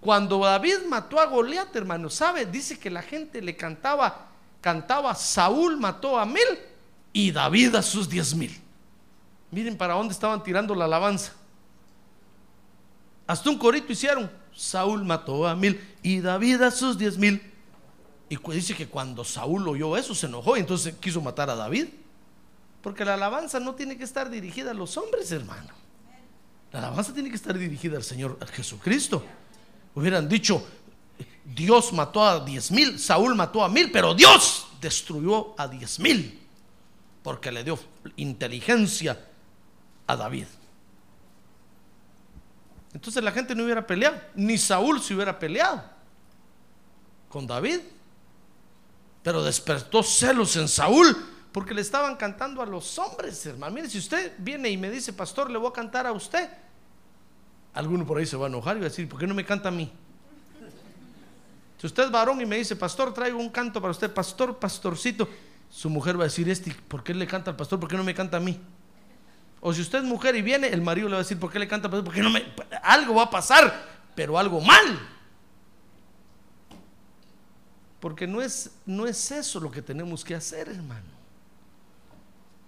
Cuando 0.00 0.40
David 0.40 0.86
mató 0.88 1.20
a 1.20 1.26
Goliat, 1.26 1.76
hermano, 1.76 2.10
¿sabe? 2.10 2.46
Dice 2.46 2.80
que 2.80 2.90
la 2.90 3.02
gente 3.02 3.40
le 3.40 3.54
cantaba, 3.56 4.26
cantaba, 4.60 5.14
Saúl 5.14 5.76
mató 5.76 6.18
a 6.18 6.26
mil 6.26 6.42
y 7.14 7.30
David 7.30 7.76
a 7.76 7.82
sus 7.82 8.08
diez 8.08 8.34
mil. 8.34 8.54
Miren 9.50 9.78
para 9.78 9.94
dónde 9.94 10.12
estaban 10.12 10.42
tirando 10.42 10.74
la 10.74 10.84
alabanza. 10.84 11.32
Hasta 13.26 13.48
un 13.48 13.56
corito 13.56 13.90
hicieron. 13.90 14.30
Saúl 14.52 15.04
mató 15.04 15.46
a 15.46 15.54
mil 15.54 15.80
y 16.02 16.20
David 16.20 16.60
a 16.62 16.70
sus 16.70 16.98
diez 16.98 17.16
mil. 17.16 17.40
Y 18.28 18.36
dice 18.52 18.74
que 18.74 18.88
cuando 18.88 19.24
Saúl 19.24 19.66
oyó 19.68 19.96
eso 19.96 20.14
se 20.14 20.26
enojó 20.26 20.56
y 20.56 20.60
entonces 20.60 20.94
quiso 21.00 21.20
matar 21.20 21.48
a 21.48 21.54
David. 21.54 21.86
Porque 22.82 23.04
la 23.04 23.14
alabanza 23.14 23.60
no 23.60 23.74
tiene 23.74 23.96
que 23.96 24.04
estar 24.04 24.28
dirigida 24.28 24.72
a 24.72 24.74
los 24.74 24.96
hombres, 24.96 25.30
hermano. 25.30 25.72
La 26.72 26.80
alabanza 26.80 27.14
tiene 27.14 27.30
que 27.30 27.36
estar 27.36 27.56
dirigida 27.56 27.96
al 27.96 28.02
Señor 28.02 28.36
Jesucristo. 28.48 29.24
Hubieran 29.94 30.28
dicho, 30.28 30.66
Dios 31.44 31.92
mató 31.92 32.24
a 32.24 32.44
diez 32.44 32.72
mil, 32.72 32.98
Saúl 32.98 33.36
mató 33.36 33.62
a 33.62 33.68
mil, 33.68 33.92
pero 33.92 34.14
Dios 34.14 34.66
destruyó 34.80 35.54
a 35.56 35.68
diez 35.68 36.00
mil. 36.00 36.43
Porque 37.24 37.50
le 37.50 37.64
dio 37.64 37.76
inteligencia 38.16 39.18
a 40.06 40.14
David. 40.14 40.46
Entonces 42.92 43.24
la 43.24 43.32
gente 43.32 43.54
no 43.56 43.64
hubiera 43.64 43.84
peleado, 43.84 44.20
ni 44.36 44.56
Saúl 44.56 45.02
se 45.02 45.14
hubiera 45.14 45.36
peleado 45.36 45.82
con 47.28 47.46
David. 47.46 47.80
Pero 49.22 49.42
despertó 49.42 50.02
celos 50.02 50.54
en 50.56 50.68
Saúl 50.68 51.16
porque 51.50 51.72
le 51.72 51.80
estaban 51.80 52.16
cantando 52.16 52.60
a 52.60 52.66
los 52.66 52.98
hombres, 52.98 53.46
hermano. 53.46 53.74
Mire, 53.74 53.88
si 53.88 53.98
usted 53.98 54.34
viene 54.38 54.68
y 54.68 54.76
me 54.76 54.90
dice, 54.90 55.12
pastor, 55.12 55.50
le 55.50 55.56
voy 55.56 55.70
a 55.70 55.72
cantar 55.72 56.06
a 56.06 56.12
usted, 56.12 56.50
alguno 57.72 58.06
por 58.06 58.18
ahí 58.18 58.26
se 58.26 58.36
va 58.36 58.46
a 58.46 58.48
enojar 58.48 58.76
y 58.76 58.80
va 58.80 58.86
a 58.86 58.88
decir, 58.90 59.08
¿por 59.08 59.18
qué 59.18 59.26
no 59.26 59.34
me 59.34 59.46
canta 59.46 59.70
a 59.70 59.72
mí? 59.72 59.90
Si 61.80 61.86
usted 61.86 62.04
es 62.04 62.10
varón 62.10 62.40
y 62.40 62.46
me 62.46 62.56
dice, 62.58 62.76
pastor, 62.76 63.14
traigo 63.14 63.38
un 63.38 63.48
canto 63.48 63.80
para 63.80 63.92
usted, 63.92 64.12
pastor, 64.12 64.58
pastorcito, 64.58 65.28
su 65.74 65.90
mujer 65.90 66.16
va 66.16 66.22
a 66.22 66.26
decir, 66.26 66.48
este, 66.48 66.72
¿por 66.86 67.02
qué 67.02 67.12
le 67.12 67.26
canta 67.26 67.50
al 67.50 67.56
pastor? 67.56 67.80
¿Por 67.80 67.88
qué 67.88 67.96
no 67.96 68.04
me 68.04 68.14
canta 68.14 68.36
a 68.36 68.40
mí? 68.40 68.60
O 69.60 69.74
si 69.74 69.80
usted 69.80 69.98
es 69.98 70.04
mujer 70.04 70.36
y 70.36 70.40
viene, 70.40 70.68
el 70.68 70.80
marido 70.80 71.08
le 71.08 71.14
va 71.14 71.18
a 71.18 71.22
decir, 71.24 71.36
¿por 71.36 71.50
qué 71.50 71.58
le 71.58 71.66
canta 71.66 71.88
al 71.88 71.90
pastor? 71.90 72.04
¿Por 72.04 72.14
qué 72.14 72.20
no 72.20 72.30
me.? 72.30 72.44
Algo 72.80 73.16
va 73.16 73.24
a 73.24 73.30
pasar, 73.30 73.88
pero 74.14 74.38
algo 74.38 74.60
mal. 74.60 75.00
Porque 77.98 78.24
no 78.24 78.40
es, 78.40 78.70
no 78.86 79.04
es 79.04 79.32
eso 79.32 79.58
lo 79.58 79.68
que 79.68 79.82
tenemos 79.82 80.24
que 80.24 80.36
hacer, 80.36 80.68
hermano. 80.68 81.10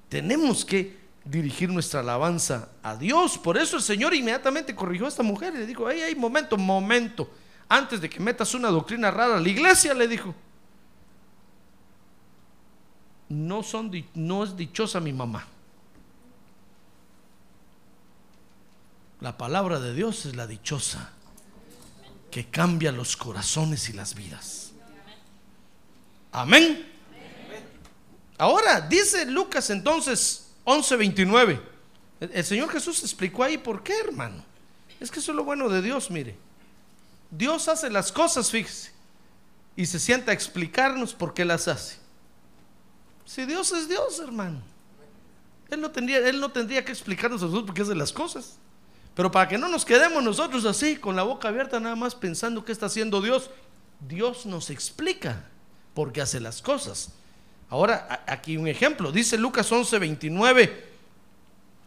Tenemos 0.09 0.65
que 0.65 0.99
dirigir 1.25 1.69
nuestra 1.69 2.01
alabanza 2.01 2.71
a 2.83 2.97
Dios. 2.97 3.39
Por 3.39 3.57
eso 3.57 3.77
el 3.77 3.83
Señor 3.85 4.15
inmediatamente 4.15 4.75
corrigió 4.75 5.07
a 5.07 5.11
esta 5.11 5.23
mujer 5.23 5.55
y 5.55 5.59
le 5.59 5.67
dijo, 5.67 5.87
ay, 5.87 6.01
ay, 6.01 6.17
momento, 6.17 6.57
momento. 6.57 7.31
Antes 7.69 8.01
de 8.01 8.11
que 8.11 8.19
metas 8.19 8.53
una 8.53 8.69
doctrina 8.69 9.13
rara 9.13 9.37
a 9.37 9.41
la 9.41 9.49
iglesia, 9.49 9.95
le 9.95 10.09
dijo, 10.09 10.35
no, 13.29 13.63
son, 13.63 13.91
no 14.15 14.45
es 14.45 14.57
dichosa 14.57 15.01
mi 15.01 15.13
mamá. 15.13 15.47
La 19.21 19.37
palabra 19.37 19.81
de 19.81 19.95
Dios 19.95 20.27
es 20.27 20.37
la 20.37 20.47
dichosa 20.47 21.11
que 22.31 22.47
cambia 22.47 22.93
los 22.93 23.17
corazones 23.17 23.89
y 23.89 23.95
las 23.95 24.15
vidas. 24.15 24.73
Amén. 26.33 26.87
Ahora 28.39 28.83
dice 28.83 29.25
Lucas 29.25 29.71
entonces 29.71 30.49
11:29. 30.65 31.61
El, 32.21 32.31
el 32.33 32.45
Señor 32.45 32.71
Jesús 32.71 33.03
explicó 33.03 33.43
ahí 33.43 33.57
por 33.57 33.83
qué, 33.83 33.99
hermano. 33.99 34.45
Es 35.01 35.11
que 35.11 35.21
eso 35.21 35.33
es 35.33 35.37
lo 35.37 35.45
bueno 35.45 35.69
de 35.69 35.81
Dios, 35.81 36.11
mire. 36.11 36.37
Dios 37.31 37.69
hace 37.69 37.91
las 37.91 38.13
cosas, 38.13 38.51
fíjese, 38.51 38.93
y 39.75 39.87
se 39.87 39.99
sienta 39.99 40.31
a 40.31 40.35
explicarnos 40.35 41.15
por 41.15 41.35
qué 41.35 41.45
las 41.45 41.69
hace. 41.69 42.06
Si 43.27 43.45
Dios 43.45 43.71
es 43.73 43.89
Dios, 43.89 44.19
hermano. 44.21 44.63
Él 45.69 45.81
no 45.81 45.91
tendría, 45.91 46.19
él 46.29 46.41
no 46.41 46.51
tendría 46.51 46.85
que 46.85 46.93
explicarnos 46.93 47.43
a 47.43 47.47
nosotros 47.47 47.67
por 47.67 47.75
qué 47.75 47.83
hace 47.83 47.95
las 47.95 48.13
cosas. 48.13 48.57
Pero 49.15 49.31
para 49.31 49.49
que 49.49 49.59
no 49.59 49.69
nos 49.69 49.85
quedemos 49.85 50.23
nosotros 50.23 50.65
así, 50.65 50.97
con 50.97 51.17
la 51.17 51.25
boca 51.25 51.49
abierta, 51.49 51.81
nada 51.81 51.97
más 51.97 52.15
pensando 52.15 52.65
qué 52.65 52.71
está 52.71 52.87
haciendo 52.87 53.21
Dios, 53.21 53.51
Dios 54.01 54.47
nos 54.47 54.71
explica 54.71 55.43
por 55.93 56.13
qué 56.13 56.21
hace 56.21 56.39
las 56.39 56.63
cosas. 56.63 57.11
Ahora, 57.69 58.23
aquí 58.27 58.57
un 58.57 58.69
ejemplo. 58.69 59.11
Dice 59.11 59.37
Lucas 59.37 59.71
11, 59.73 59.99
29, 59.99 60.85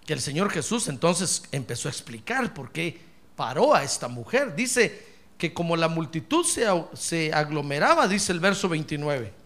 que 0.05 0.13
el 0.13 0.19
Señor 0.19 0.49
Jesús 0.49 0.89
entonces 0.89 1.43
empezó 1.51 1.87
a 1.87 1.91
explicar 1.91 2.53
por 2.53 2.71
qué 2.71 2.99
paró 3.37 3.73
a 3.73 3.83
esta 3.83 4.09
mujer. 4.09 4.55
Dice 4.55 5.07
que 5.37 5.53
como 5.53 5.77
la 5.77 5.87
multitud 5.87 6.43
se, 6.43 6.65
se 6.93 7.31
aglomeraba, 7.31 8.09
dice 8.09 8.33
el 8.33 8.41
verso 8.41 8.67
29, 8.67 9.38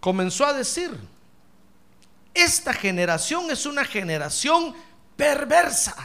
comenzó 0.00 0.46
a 0.46 0.52
decir, 0.52 0.90
esta 2.34 2.72
generación 2.72 3.50
es 3.50 3.66
una 3.66 3.84
generación 3.84 4.74
perversa. 5.16 5.96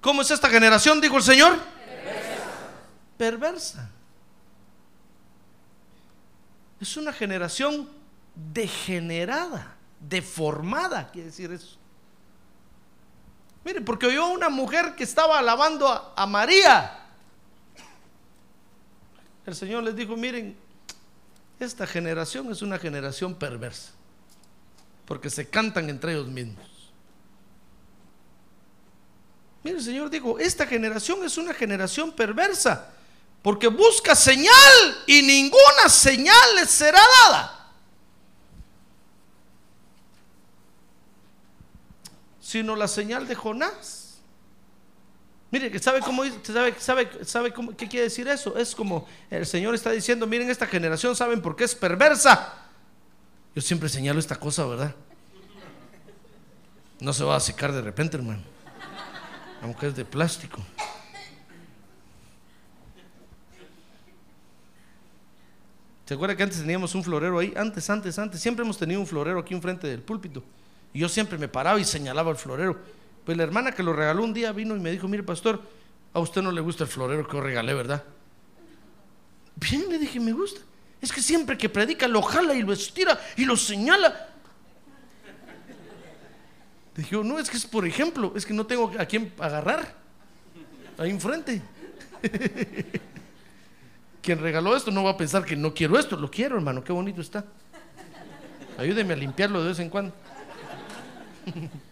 ¿Cómo 0.00 0.22
es 0.22 0.30
esta 0.30 0.48
generación? 0.48 1.00
Dijo 1.00 1.16
el 1.16 1.22
Señor. 1.22 1.58
Perversa. 3.16 3.90
Es 6.80 6.96
una 6.96 7.12
generación 7.12 7.88
degenerada, 8.34 9.76
deformada, 9.98 11.10
quiere 11.10 11.28
decir 11.28 11.50
eso. 11.50 11.78
Mire, 13.64 13.80
porque 13.80 14.06
oyó 14.06 14.28
una 14.28 14.48
mujer 14.48 14.94
que 14.94 15.04
estaba 15.04 15.38
alabando 15.38 15.88
a, 15.88 16.12
a 16.14 16.26
María. 16.26 17.04
El 19.46 19.54
Señor 19.54 19.82
les 19.84 19.96
dijo, 19.96 20.16
miren, 20.16 20.56
esta 21.58 21.86
generación 21.86 22.50
es 22.50 22.62
una 22.62 22.78
generación 22.78 23.34
perversa, 23.34 23.92
porque 25.06 25.30
se 25.30 25.48
cantan 25.48 25.88
entre 25.88 26.12
ellos 26.12 26.28
mismos. 26.28 26.66
Mire, 29.62 29.78
el 29.78 29.84
Señor 29.84 30.10
dijo, 30.10 30.38
esta 30.38 30.66
generación 30.66 31.24
es 31.24 31.38
una 31.38 31.52
generación 31.52 32.12
perversa, 32.12 32.92
porque 33.42 33.68
busca 33.68 34.14
señal 34.14 35.02
y 35.06 35.22
ninguna 35.22 35.88
señal 35.88 36.54
les 36.56 36.70
será 36.70 37.00
dada. 37.24 37.72
Sino 42.40 42.76
la 42.76 42.86
señal 42.86 43.26
de 43.26 43.34
Jonás. 43.34 44.05
Mire, 45.58 45.78
sabe 45.78 46.00
cómo 46.00 46.22
sabe, 46.42 46.74
sabe, 46.78 47.24
sabe 47.24 47.50
cómo, 47.50 47.74
qué 47.74 47.88
quiere 47.88 48.04
decir 48.04 48.28
eso. 48.28 48.58
Es 48.58 48.74
como 48.74 49.08
el 49.30 49.46
Señor 49.46 49.74
está 49.74 49.90
diciendo, 49.90 50.26
miren 50.26 50.50
esta 50.50 50.66
generación, 50.66 51.16
¿saben 51.16 51.40
por 51.40 51.56
qué 51.56 51.64
es 51.64 51.74
perversa? 51.74 52.52
Yo 53.54 53.62
siempre 53.62 53.88
señalo 53.88 54.20
esta 54.20 54.36
cosa, 54.36 54.66
¿verdad? 54.66 54.94
No 57.00 57.10
se 57.14 57.24
va 57.24 57.36
a 57.36 57.40
secar 57.40 57.72
de 57.72 57.80
repente, 57.80 58.18
hermano. 58.18 58.42
Aunque 59.62 59.86
es 59.86 59.96
de 59.96 60.04
plástico. 60.04 60.62
¿Se 66.04 66.12
acuerda 66.12 66.36
que 66.36 66.42
antes 66.42 66.60
teníamos 66.60 66.94
un 66.94 67.02
florero 67.02 67.38
ahí? 67.38 67.54
Antes, 67.56 67.88
antes, 67.88 68.18
antes. 68.18 68.42
Siempre 68.42 68.62
hemos 68.62 68.76
tenido 68.76 69.00
un 69.00 69.06
florero 69.06 69.40
aquí 69.40 69.54
enfrente 69.54 69.86
del 69.86 70.02
púlpito. 70.02 70.44
Y 70.92 70.98
yo 70.98 71.08
siempre 71.08 71.38
me 71.38 71.48
paraba 71.48 71.80
y 71.80 71.84
señalaba 71.86 72.30
el 72.30 72.36
florero. 72.36 72.78
Pues 73.26 73.36
la 73.36 73.42
hermana 73.42 73.72
que 73.72 73.82
lo 73.82 73.92
regaló 73.92 74.22
un 74.22 74.32
día 74.32 74.52
vino 74.52 74.76
y 74.76 74.80
me 74.80 74.92
dijo, 74.92 75.08
mire 75.08 75.24
pastor, 75.24 75.60
a 76.14 76.20
usted 76.20 76.42
no 76.42 76.52
le 76.52 76.60
gusta 76.60 76.84
el 76.84 76.88
florero 76.88 77.26
que 77.26 77.34
yo 77.36 77.40
regalé, 77.40 77.74
¿verdad? 77.74 78.04
Bien, 79.56 79.84
le 79.90 79.98
dije, 79.98 80.20
me 80.20 80.30
gusta. 80.30 80.60
Es 81.02 81.10
que 81.12 81.20
siempre 81.20 81.58
que 81.58 81.68
predica 81.68 82.06
lo 82.06 82.22
jala 82.22 82.54
y 82.54 82.62
lo 82.62 82.72
estira 82.72 83.20
y 83.36 83.44
lo 83.44 83.56
señala. 83.56 84.28
Dije, 86.94 87.16
no, 87.16 87.40
es 87.40 87.50
que 87.50 87.56
es 87.56 87.66
por 87.66 87.84
ejemplo, 87.84 88.32
es 88.36 88.46
que 88.46 88.54
no 88.54 88.64
tengo 88.64 88.92
a 88.96 89.04
quién 89.06 89.32
agarrar. 89.40 89.92
Ahí 90.96 91.10
enfrente. 91.10 91.60
Quien 94.22 94.38
regaló 94.40 94.76
esto 94.76 94.90
no 94.92 95.02
va 95.04 95.10
a 95.10 95.16
pensar 95.16 95.44
que 95.44 95.54
no 95.56 95.74
quiero 95.74 95.98
esto, 95.98 96.16
lo 96.16 96.30
quiero, 96.30 96.56
hermano, 96.56 96.82
qué 96.82 96.92
bonito 96.92 97.20
está. 97.20 97.44
Ayúdeme 98.78 99.14
a 99.14 99.16
limpiarlo 99.16 99.62
de 99.62 99.68
vez 99.68 99.78
en 99.80 99.90
cuando. 99.90 100.14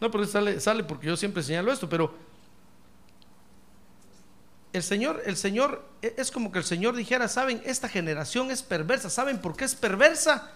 No, 0.00 0.10
pero 0.10 0.26
sale, 0.26 0.60
sale 0.60 0.84
porque 0.84 1.06
yo 1.06 1.16
siempre 1.16 1.42
señalo 1.42 1.72
esto, 1.72 1.88
pero 1.88 2.12
el 4.72 4.82
Señor, 4.82 5.22
el 5.24 5.36
Señor, 5.36 5.82
e- 6.02 6.14
es 6.18 6.30
como 6.30 6.52
que 6.52 6.58
el 6.58 6.64
Señor 6.64 6.94
dijera, 6.96 7.28
saben, 7.28 7.62
esta 7.64 7.88
generación 7.88 8.50
es 8.50 8.62
perversa. 8.62 9.08
¿Saben 9.08 9.40
por 9.40 9.56
qué 9.56 9.64
es 9.64 9.74
perversa? 9.74 10.52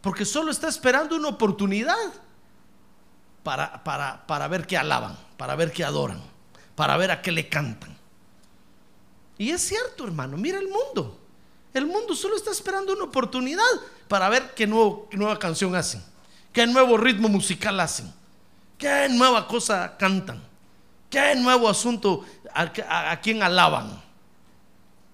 Porque 0.00 0.24
solo 0.24 0.50
está 0.52 0.68
esperando 0.68 1.16
una 1.16 1.28
oportunidad 1.28 1.96
para, 3.42 3.82
para, 3.82 4.26
para 4.26 4.46
ver 4.46 4.66
qué 4.66 4.76
alaban, 4.76 5.18
para 5.36 5.56
ver 5.56 5.72
qué 5.72 5.84
adoran, 5.84 6.22
para 6.76 6.96
ver 6.96 7.10
a 7.10 7.20
qué 7.20 7.32
le 7.32 7.48
cantan. 7.48 7.96
Y 9.38 9.50
es 9.50 9.62
cierto, 9.62 10.04
hermano, 10.04 10.36
mira 10.36 10.58
el 10.58 10.68
mundo. 10.68 11.18
El 11.74 11.86
mundo 11.86 12.14
solo 12.14 12.36
está 12.36 12.50
esperando 12.50 12.92
una 12.92 13.04
oportunidad 13.04 13.62
para 14.06 14.28
ver 14.28 14.54
qué, 14.54 14.66
qué 15.10 15.16
nueva 15.16 15.38
canción 15.38 15.74
hacen, 15.74 16.02
qué 16.52 16.66
nuevo 16.66 16.96
ritmo 16.96 17.28
musical 17.28 17.78
hacen, 17.80 18.12
qué 18.78 19.08
nueva 19.10 19.46
cosa 19.46 19.96
cantan, 19.98 20.42
qué 21.10 21.34
nuevo 21.34 21.68
asunto 21.68 22.24
a, 22.54 23.10
a- 23.10 23.20
quién 23.20 23.42
alaban. 23.42 24.00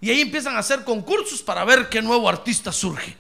Y 0.00 0.10
ahí 0.10 0.20
empiezan 0.20 0.54
a 0.54 0.58
hacer 0.58 0.84
concursos 0.84 1.42
para 1.42 1.64
ver 1.64 1.88
qué 1.88 2.02
nuevo 2.02 2.28
artista 2.28 2.70
surge. 2.70 3.16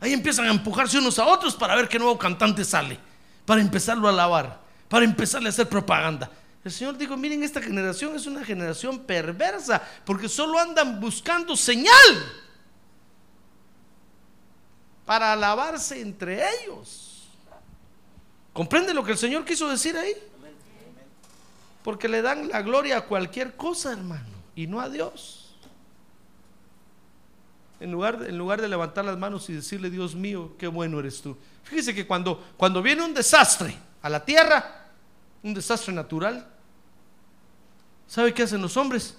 Ahí 0.00 0.12
empiezan 0.12 0.46
a 0.46 0.50
empujarse 0.50 0.96
unos 0.98 1.18
a 1.18 1.26
otros 1.26 1.56
para 1.56 1.74
ver 1.74 1.88
qué 1.88 1.98
nuevo 1.98 2.16
cantante 2.16 2.64
sale, 2.64 2.98
para 3.44 3.60
empezarlo 3.60 4.06
a 4.06 4.12
alabar, 4.12 4.60
para 4.88 5.04
empezarle 5.04 5.48
a 5.48 5.50
hacer 5.50 5.68
propaganda, 5.68 6.30
El 6.64 6.70
Señor 6.72 6.96
dijo, 6.96 7.16
miren, 7.16 7.42
esta 7.42 7.60
generación 7.60 8.14
es 8.14 8.26
una 8.26 8.44
generación 8.44 9.00
perversa, 9.00 9.82
porque 10.04 10.28
solo 10.28 10.58
andan 10.58 11.00
buscando 11.00 11.56
señal 11.56 11.92
para 15.04 15.32
alabarse 15.32 16.00
entre 16.00 16.42
ellos. 16.62 17.07
¿Comprende 18.58 18.92
lo 18.92 19.04
que 19.04 19.12
el 19.12 19.18
Señor 19.18 19.44
quiso 19.44 19.68
decir 19.68 19.96
ahí? 19.96 20.12
Porque 21.84 22.08
le 22.08 22.22
dan 22.22 22.48
la 22.48 22.60
gloria 22.60 22.98
a 22.98 23.00
cualquier 23.02 23.54
cosa, 23.54 23.92
hermano, 23.92 24.26
y 24.56 24.66
no 24.66 24.80
a 24.80 24.88
Dios. 24.88 25.54
En 27.78 27.92
lugar, 27.92 28.26
en 28.26 28.36
lugar 28.36 28.60
de 28.60 28.66
levantar 28.66 29.04
las 29.04 29.16
manos 29.16 29.48
y 29.48 29.52
decirle, 29.52 29.90
Dios 29.90 30.16
mío, 30.16 30.56
qué 30.58 30.66
bueno 30.66 30.98
eres 30.98 31.22
tú. 31.22 31.36
Fíjese 31.62 31.94
que 31.94 32.04
cuando, 32.04 32.44
cuando 32.56 32.82
viene 32.82 33.04
un 33.04 33.14
desastre 33.14 33.78
a 34.02 34.08
la 34.08 34.24
tierra, 34.24 34.88
un 35.44 35.54
desastre 35.54 35.94
natural, 35.94 36.44
¿sabe 38.08 38.34
qué 38.34 38.42
hacen 38.42 38.60
los 38.60 38.76
hombres? 38.76 39.16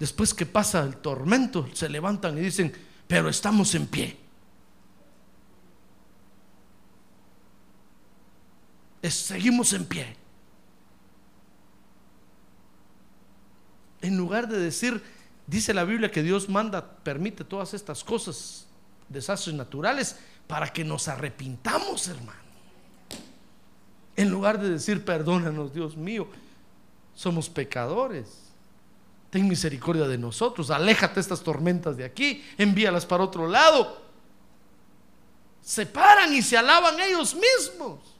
Después 0.00 0.34
que 0.34 0.46
pasa 0.46 0.80
el 0.82 0.96
tormento, 0.96 1.68
se 1.74 1.88
levantan 1.88 2.36
y 2.38 2.40
dicen, 2.40 2.72
pero 3.06 3.28
estamos 3.28 3.72
en 3.76 3.86
pie. 3.86 4.21
Seguimos 9.10 9.72
en 9.72 9.84
pie. 9.84 10.16
En 14.00 14.16
lugar 14.16 14.48
de 14.48 14.58
decir, 14.58 15.02
dice 15.46 15.74
la 15.74 15.84
Biblia 15.84 16.10
que 16.10 16.22
Dios 16.22 16.48
manda, 16.48 16.96
permite 16.98 17.44
todas 17.44 17.74
estas 17.74 18.02
cosas, 18.02 18.66
desastres 19.08 19.54
naturales, 19.54 20.16
para 20.46 20.72
que 20.72 20.84
nos 20.84 21.08
arrepintamos, 21.08 22.08
hermano. 22.08 22.40
En 24.16 24.30
lugar 24.30 24.60
de 24.60 24.70
decir, 24.70 25.04
perdónanos, 25.04 25.72
Dios 25.72 25.96
mío, 25.96 26.28
somos 27.14 27.48
pecadores. 27.48 28.52
Ten 29.30 29.48
misericordia 29.48 30.06
de 30.06 30.18
nosotros, 30.18 30.70
aléjate 30.70 31.18
estas 31.18 31.42
tormentas 31.42 31.96
de 31.96 32.04
aquí, 32.04 32.44
envíalas 32.58 33.06
para 33.06 33.24
otro 33.24 33.48
lado. 33.48 34.02
Se 35.62 35.86
paran 35.86 36.34
y 36.34 36.42
se 36.42 36.58
alaban 36.58 37.00
ellos 37.00 37.34
mismos. 37.34 38.11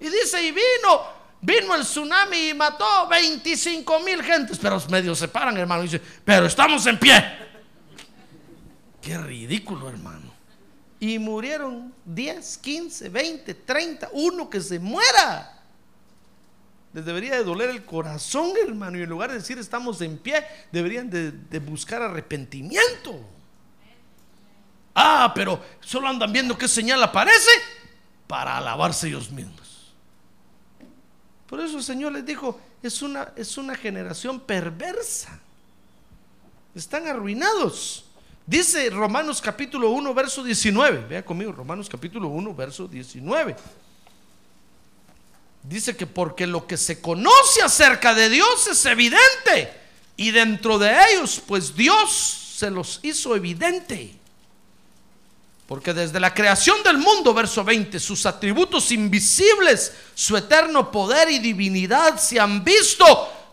Y 0.00 0.08
dice, 0.08 0.42
y 0.42 0.52
vino, 0.52 1.00
vino 1.40 1.74
el 1.74 1.82
tsunami 1.82 2.50
y 2.50 2.54
mató 2.54 3.08
25 3.08 4.00
mil 4.00 4.22
gentes, 4.22 4.58
pero 4.58 4.80
medio 4.90 5.14
se 5.14 5.28
paran, 5.28 5.56
hermano, 5.56 5.82
y 5.82 5.88
dice, 5.88 6.02
pero 6.24 6.46
estamos 6.46 6.84
en 6.86 6.98
pie. 6.98 7.46
Qué 9.00 9.16
ridículo, 9.18 9.88
hermano. 9.88 10.34
Y 10.98 11.18
murieron 11.18 11.94
10, 12.04 12.58
15, 12.58 13.08
20, 13.08 13.54
30, 13.54 14.10
uno 14.12 14.50
que 14.50 14.60
se 14.60 14.78
muera. 14.78 15.62
Les 16.92 17.04
debería 17.04 17.36
de 17.36 17.44
doler 17.44 17.70
el 17.70 17.84
corazón, 17.84 18.52
hermano. 18.66 18.98
Y 18.98 19.02
en 19.02 19.08
lugar 19.08 19.30
de 19.30 19.36
decir 19.36 19.58
estamos 19.58 20.00
en 20.00 20.18
pie, 20.18 20.44
deberían 20.72 21.10
de, 21.10 21.30
de 21.30 21.58
buscar 21.58 22.02
arrepentimiento. 22.02 23.20
Ah, 24.94 25.30
pero 25.34 25.62
solo 25.80 26.08
andan 26.08 26.32
viendo 26.32 26.56
qué 26.56 26.66
señal 26.66 27.02
aparece 27.02 27.50
para 28.26 28.56
alabarse 28.56 29.08
ellos 29.08 29.30
mismos. 29.30 29.65
Por 31.48 31.60
eso 31.60 31.78
el 31.78 31.84
Señor 31.84 32.12
les 32.12 32.26
dijo, 32.26 32.60
es 32.82 33.02
una, 33.02 33.32
es 33.36 33.56
una 33.56 33.74
generación 33.74 34.40
perversa. 34.40 35.38
Están 36.74 37.06
arruinados. 37.06 38.04
Dice 38.46 38.90
Romanos 38.90 39.40
capítulo 39.40 39.90
1, 39.90 40.14
verso 40.14 40.42
19. 40.42 41.06
Vea 41.08 41.24
conmigo, 41.24 41.52
Romanos 41.52 41.88
capítulo 41.88 42.28
1, 42.28 42.54
verso 42.54 42.86
19. 42.86 43.56
Dice 45.62 45.96
que 45.96 46.06
porque 46.06 46.46
lo 46.46 46.66
que 46.66 46.76
se 46.76 47.00
conoce 47.00 47.62
acerca 47.62 48.14
de 48.14 48.28
Dios 48.28 48.66
es 48.68 48.84
evidente. 48.86 49.72
Y 50.16 50.30
dentro 50.30 50.78
de 50.78 50.94
ellos, 51.10 51.42
pues 51.46 51.74
Dios 51.74 52.54
se 52.56 52.70
los 52.70 53.00
hizo 53.02 53.34
evidente. 53.34 54.16
Porque 55.66 55.92
desde 55.92 56.20
la 56.20 56.32
creación 56.32 56.82
del 56.84 56.98
mundo, 56.98 57.34
verso 57.34 57.64
20, 57.64 57.98
sus 57.98 58.24
atributos 58.24 58.92
invisibles, 58.92 59.92
su 60.14 60.36
eterno 60.36 60.92
poder 60.92 61.28
y 61.28 61.40
divinidad 61.40 62.18
se 62.18 62.38
han 62.38 62.62
visto 62.62 63.06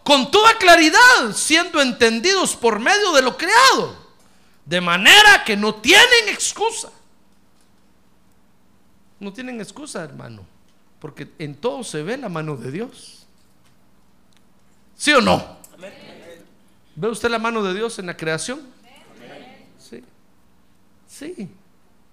con 0.04 0.30
toda 0.30 0.58
claridad, 0.58 1.34
siendo 1.34 1.82
entendidos 1.82 2.56
por 2.56 2.80
medio 2.80 3.14
de 3.14 3.22
lo 3.24 3.36
creado. 3.36 3.96
De 4.64 4.80
manera 4.80 5.44
que 5.44 5.58
no 5.58 5.76
tienen 5.76 6.30
excusa. 6.30 6.92
No 9.20 9.34
tienen 9.34 9.60
excusa, 9.60 10.04
hermano. 10.04 10.46
Porque 11.00 11.32
en 11.40 11.56
todo 11.56 11.84
se 11.84 12.04
ve 12.04 12.18
la 12.18 12.30
mano 12.30 12.56
de 12.56 12.72
Dios. 12.72 13.26
¿Sí 14.96 15.12
o 15.14 15.20
no? 15.20 15.58
¿Ve 16.96 17.08
usted 17.08 17.30
la 17.30 17.40
mano 17.40 17.64
de 17.64 17.74
Dios 17.74 17.98
en 17.98 18.06
la 18.06 18.16
creación? 18.16 18.62
Sí. 19.80 20.04
Sí. 21.08 21.50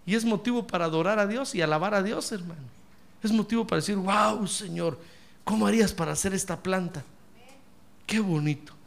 Y 0.07 0.15
es 0.15 0.25
motivo 0.25 0.67
para 0.67 0.87
adorar 0.87 1.19
a 1.19 1.27
Dios 1.27 1.55
y 1.55 1.63
alabar 1.63 1.95
a 1.95 2.03
Dios, 2.03 2.33
hermano. 2.33 2.63
Es 3.23 3.33
motivo 3.33 3.67
para 3.67 3.81
decir, 3.81 3.97
wow, 3.97 4.47
Señor, 4.47 4.99
¿cómo 5.45 5.67
harías 5.67 5.93
para 5.93 6.13
hacer 6.13 6.35
esta 6.35 6.61
planta? 6.61 7.05
Qué 8.07 8.19
bonito 8.19 8.81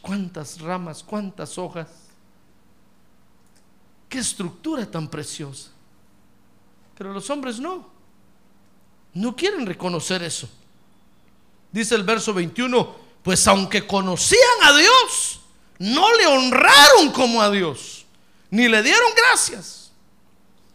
cuántas 0.00 0.60
ramas, 0.60 1.02
cuántas 1.02 1.58
hojas. 1.58 1.88
Qué 4.08 4.18
estructura 4.18 4.90
tan 4.90 5.08
preciosa. 5.08 5.70
Pero 6.96 7.12
los 7.12 7.28
hombres 7.30 7.58
no. 7.58 7.88
No 9.14 9.36
quieren 9.36 9.66
reconocer 9.66 10.22
eso. 10.22 10.48
Dice 11.70 11.94
el 11.94 12.02
verso 12.02 12.32
21, 12.32 12.96
pues 13.22 13.46
aunque 13.46 13.86
conocían 13.86 14.62
a 14.62 14.76
Dios, 14.76 15.40
no 15.78 16.16
le 16.16 16.26
honraron 16.26 17.12
como 17.12 17.42
a 17.42 17.50
Dios, 17.50 17.97
ni 18.50 18.68
le 18.68 18.82
dieron 18.82 19.10
gracias, 19.16 19.92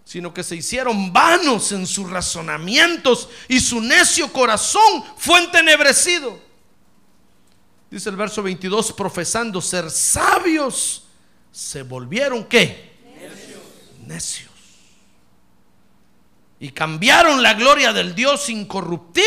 sino 0.03 0.33
que 0.33 0.43
se 0.43 0.55
hicieron 0.55 1.11
vanos 1.11 1.71
en 1.71 1.87
sus 1.87 2.09
razonamientos 2.09 3.29
y 3.47 3.59
su 3.59 3.81
necio 3.81 4.31
corazón 4.31 5.03
fue 5.17 5.39
entenebrecido. 5.39 6.39
Dice 7.89 8.09
el 8.09 8.15
verso 8.15 8.41
22, 8.41 8.93
profesando 8.93 9.61
ser 9.61 9.89
sabios, 9.89 11.05
se 11.51 11.83
volvieron 11.83 12.43
qué? 12.45 12.91
Necios. 13.19 13.61
Necios. 14.07 14.51
Y 16.59 16.69
cambiaron 16.71 17.43
la 17.43 17.53
gloria 17.53 17.93
del 17.93 18.15
Dios 18.15 18.49
incorruptible 18.49 19.23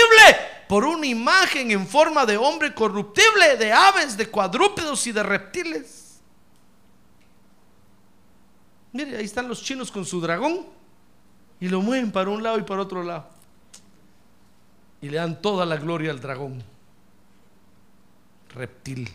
por 0.68 0.84
una 0.84 1.06
imagen 1.06 1.70
en 1.70 1.86
forma 1.86 2.26
de 2.26 2.36
hombre 2.36 2.74
corruptible, 2.74 3.56
de 3.56 3.72
aves, 3.72 4.16
de 4.16 4.28
cuadrúpedos 4.28 5.06
y 5.06 5.12
de 5.12 5.22
reptiles. 5.22 6.05
Mire, 8.96 9.18
ahí 9.18 9.26
están 9.26 9.46
los 9.46 9.62
chinos 9.62 9.92
con 9.92 10.06
su 10.06 10.22
dragón 10.22 10.64
y 11.60 11.68
lo 11.68 11.82
mueven 11.82 12.10
para 12.10 12.30
un 12.30 12.42
lado 12.42 12.58
y 12.58 12.62
para 12.62 12.80
otro 12.80 13.02
lado. 13.02 13.26
Y 15.02 15.10
le 15.10 15.18
dan 15.18 15.42
toda 15.42 15.66
la 15.66 15.76
gloria 15.76 16.10
al 16.10 16.18
dragón 16.18 16.64
reptil. 18.54 19.06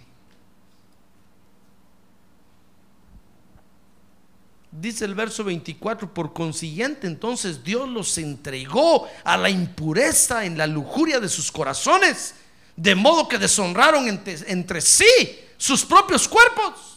Dice 4.71 5.03
el 5.03 5.15
verso 5.15 5.43
24, 5.43 6.13
por 6.13 6.31
consiguiente 6.31 7.07
entonces 7.07 7.63
Dios 7.63 7.89
los 7.89 8.15
entregó 8.19 9.07
a 9.23 9.35
la 9.35 9.49
impureza 9.49 10.45
en 10.45 10.59
la 10.59 10.67
lujuria 10.67 11.19
de 11.19 11.27
sus 11.27 11.51
corazones, 11.51 12.35
de 12.75 12.93
modo 12.93 13.27
que 13.27 13.39
deshonraron 13.39 14.07
entre, 14.07 14.37
entre 14.45 14.79
sí 14.79 15.39
sus 15.57 15.83
propios 15.83 16.27
cuerpos, 16.27 16.90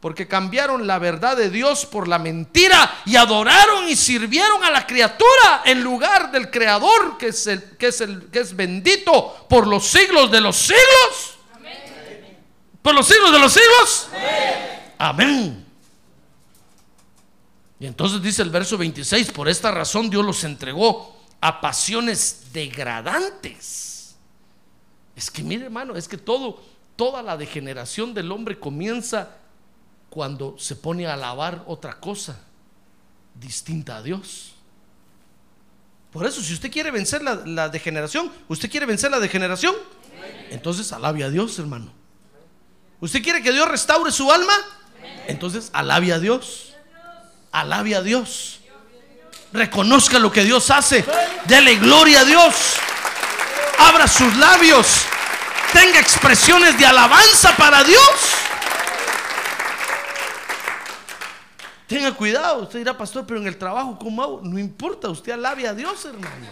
porque 0.00 0.28
cambiaron 0.28 0.86
la 0.86 0.98
verdad 0.98 1.36
de 1.36 1.50
Dios 1.50 1.86
por 1.86 2.06
la 2.06 2.18
mentira 2.18 3.02
y 3.04 3.16
adoraron 3.16 3.88
y 3.88 3.96
sirvieron 3.96 4.62
a 4.64 4.70
la 4.70 4.86
criatura 4.86 5.62
en 5.64 5.82
lugar 5.82 6.30
del 6.30 6.50
Creador 6.50 7.18
que 7.18 7.28
es, 7.28 7.46
el, 7.46 7.76
que 7.76 7.88
es, 7.88 8.00
el, 8.00 8.30
que 8.30 8.40
es 8.40 8.54
bendito 8.54 9.46
por 9.48 9.66
los 9.66 9.86
siglos 9.86 10.30
de 10.30 10.40
los 10.40 10.56
siglos 10.56 11.38
por 12.82 12.94
los 12.94 13.06
siglos 13.06 13.32
de 13.32 13.38
los 13.38 13.52
siglos. 13.52 14.08
Amén. 14.96 15.64
Y 17.80 17.86
entonces 17.86 18.22
dice 18.22 18.42
el 18.42 18.50
verso 18.50 18.78
26, 18.78 19.30
por 19.32 19.48
esta 19.48 19.70
razón 19.70 20.08
Dios 20.08 20.24
los 20.24 20.42
entregó 20.44 21.16
a 21.40 21.60
pasiones 21.60 22.46
degradantes. 22.52 24.16
Es 25.14 25.30
que 25.30 25.42
mire 25.42 25.64
hermano, 25.66 25.96
es 25.96 26.08
que 26.08 26.16
todo, 26.16 26.62
toda 26.96 27.22
la 27.22 27.36
degeneración 27.36 28.14
del 28.14 28.32
hombre 28.32 28.58
comienza 28.58 29.36
cuando 30.10 30.56
se 30.58 30.76
pone 30.76 31.06
a 31.06 31.14
alabar 31.14 31.64
otra 31.66 32.00
cosa 32.00 32.38
distinta 33.34 33.96
a 33.96 34.02
Dios. 34.02 34.52
Por 36.12 36.26
eso, 36.26 36.42
si 36.42 36.54
usted 36.54 36.70
quiere 36.70 36.90
vencer 36.90 37.22
la, 37.22 37.68
degeneración, 37.68 38.32
usted 38.48 38.70
quiere 38.70 38.86
vencer 38.86 39.10
la 39.10 39.20
degeneración, 39.20 39.74
entonces 40.50 40.92
alabe 40.92 41.22
a 41.22 41.30
Dios, 41.30 41.58
hermano. 41.58 41.92
¿Usted 43.00 43.22
quiere 43.22 43.42
que 43.42 43.52
Dios 43.52 43.68
restaure 43.68 44.10
su 44.10 44.32
alma? 44.32 44.54
Entonces 45.26 45.70
alabe 45.72 46.12
a 46.12 46.18
Dios. 46.18 46.74
Alabe 47.52 47.94
a 47.94 48.02
Dios. 48.02 48.60
Reconozca 49.52 50.18
lo 50.18 50.32
que 50.32 50.44
Dios 50.44 50.70
hace. 50.70 51.04
Dele 51.44 51.76
gloria 51.76 52.20
a 52.20 52.24
Dios. 52.24 52.54
abra 53.78 54.08
sus 54.08 54.36
labios, 54.36 54.88
tenga 55.72 56.00
expresiones 56.00 56.76
de 56.76 56.84
alabanza 56.84 57.56
para 57.56 57.84
Dios. 57.84 58.47
Tenga 61.88 62.12
cuidado, 62.12 62.64
usted 62.64 62.80
dirá, 62.80 62.98
pastor, 62.98 63.24
pero 63.26 63.40
en 63.40 63.46
el 63.46 63.56
trabajo, 63.56 63.98
¿cómo 63.98 64.22
hago? 64.22 64.40
No 64.44 64.58
importa, 64.58 65.08
usted 65.08 65.32
alabe 65.32 65.66
a 65.66 65.72
Dios, 65.72 66.04
hermano. 66.04 66.46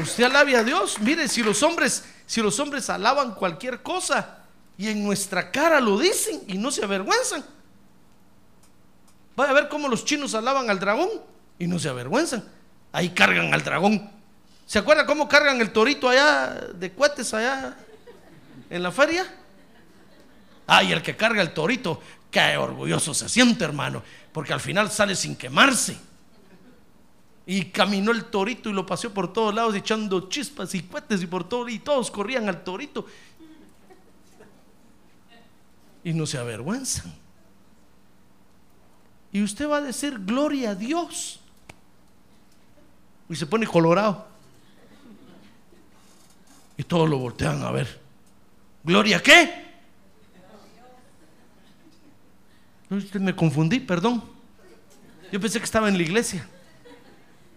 Usted 0.00 0.24
alabe 0.24 0.56
a 0.56 0.64
Dios. 0.64 0.98
Mire, 0.98 1.28
si 1.28 1.40
los 1.40 1.62
hombres, 1.62 2.04
si 2.26 2.42
los 2.42 2.58
hombres 2.58 2.90
alaban 2.90 3.32
cualquier 3.32 3.80
cosa 3.80 4.38
y 4.76 4.88
en 4.88 5.04
nuestra 5.04 5.52
cara 5.52 5.80
lo 5.80 6.00
dicen 6.00 6.42
y 6.48 6.58
no 6.58 6.72
se 6.72 6.82
avergüenzan. 6.84 7.44
Vaya 9.36 9.52
a 9.52 9.54
ver 9.54 9.68
cómo 9.68 9.86
los 9.86 10.04
chinos 10.04 10.34
alaban 10.34 10.68
al 10.68 10.80
dragón 10.80 11.08
y 11.56 11.68
no 11.68 11.78
se 11.78 11.88
avergüenzan. 11.88 12.42
Ahí 12.90 13.10
cargan 13.10 13.54
al 13.54 13.62
dragón. 13.62 14.10
¿Se 14.66 14.80
acuerda 14.80 15.06
cómo 15.06 15.28
cargan 15.28 15.60
el 15.60 15.72
torito 15.72 16.08
allá 16.08 16.54
de 16.74 16.92
cohetes 16.92 17.32
allá 17.34 17.76
en 18.68 18.82
la 18.82 18.90
feria? 18.90 19.32
Ay, 20.66 20.92
el 20.92 21.02
que 21.02 21.16
carga 21.16 21.42
el 21.42 21.52
torito, 21.52 22.00
qué 22.30 22.56
orgulloso 22.56 23.14
se 23.14 23.28
siente, 23.28 23.64
hermano, 23.64 24.02
porque 24.32 24.52
al 24.52 24.60
final 24.60 24.90
sale 24.90 25.14
sin 25.14 25.36
quemarse. 25.36 25.96
Y 27.46 27.66
caminó 27.66 28.12
el 28.12 28.26
torito 28.26 28.70
y 28.70 28.72
lo 28.72 28.86
paseó 28.86 29.12
por 29.12 29.32
todos 29.32 29.54
lados 29.54 29.74
echando 29.74 30.28
chispas 30.28 30.74
y 30.74 30.82
cohetes 30.82 31.22
y 31.22 31.26
por 31.26 31.48
todo 31.48 31.68
y 31.68 31.80
todos 31.80 32.10
corrían 32.10 32.48
al 32.48 32.62
torito. 32.62 33.06
Y 36.04 36.12
no 36.12 36.26
se 36.26 36.38
avergüenzan. 36.38 37.12
Y 39.32 39.42
usted 39.42 39.68
va 39.68 39.78
a 39.78 39.80
decir 39.80 40.18
gloria 40.20 40.70
a 40.70 40.74
Dios. 40.74 41.40
Y 43.28 43.36
se 43.36 43.46
pone 43.46 43.66
colorado. 43.66 44.26
Y 46.76 46.82
todos 46.84 47.08
lo 47.08 47.18
voltean 47.18 47.62
a 47.62 47.70
ver. 47.70 48.00
¿Gloria 48.82 49.22
qué? 49.22 49.70
No, 50.42 50.56
usted 52.72 52.79
me 53.14 53.34
confundí, 53.34 53.80
perdón. 53.80 54.22
Yo 55.30 55.40
pensé 55.40 55.58
que 55.58 55.64
estaba 55.64 55.88
en 55.88 55.96
la 55.96 56.02
iglesia. 56.02 56.46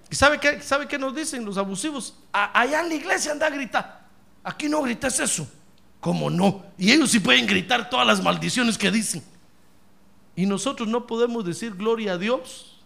¿Y 0.10 0.16
sabe 0.16 0.40
qué, 0.40 0.62
sabe 0.62 0.88
qué 0.88 1.00
nos 1.00 1.16
dicen 1.16 1.44
los 1.44 1.58
abusivos? 1.58 2.16
Allá 2.32 2.82
en 2.82 2.90
la 2.90 2.96
iglesia 2.96 3.32
anda 3.32 3.48
a 3.48 3.50
gritar. 3.50 4.06
Aquí 4.44 4.70
no 4.70 4.82
gritas 4.84 5.20
eso. 5.20 5.48
¿Cómo 6.00 6.30
no? 6.30 6.64
Y 6.78 6.92
ellos 6.92 7.12
sí 7.12 7.20
pueden 7.20 7.48
gritar 7.48 7.90
todas 7.90 8.06
las 8.06 8.22
maldiciones 8.22 8.78
que 8.78 8.92
dicen. 8.92 9.24
Y 10.36 10.46
nosotros 10.46 10.88
no 10.88 11.08
podemos 11.08 11.46
decir 11.46 11.74
gloria 11.74 12.14
a 12.14 12.18
Dios 12.18 12.82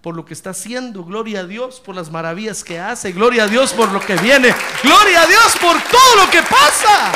por 0.00 0.16
lo 0.16 0.24
que 0.24 0.32
está 0.32 0.50
haciendo, 0.50 1.04
gloria 1.04 1.40
a 1.40 1.44
Dios 1.44 1.80
por 1.80 1.94
las 1.94 2.10
maravillas 2.10 2.64
que 2.64 2.78
hace, 2.78 3.12
gloria 3.12 3.44
a 3.44 3.46
Dios 3.48 3.74
por 3.74 3.90
lo 3.92 4.00
que 4.00 4.14
viene, 4.16 4.54
gloria 4.82 5.22
a 5.22 5.26
Dios 5.26 5.56
por 5.60 5.78
todo 5.82 6.24
lo 6.24 6.30
que 6.30 6.42
pasa. 6.42 7.12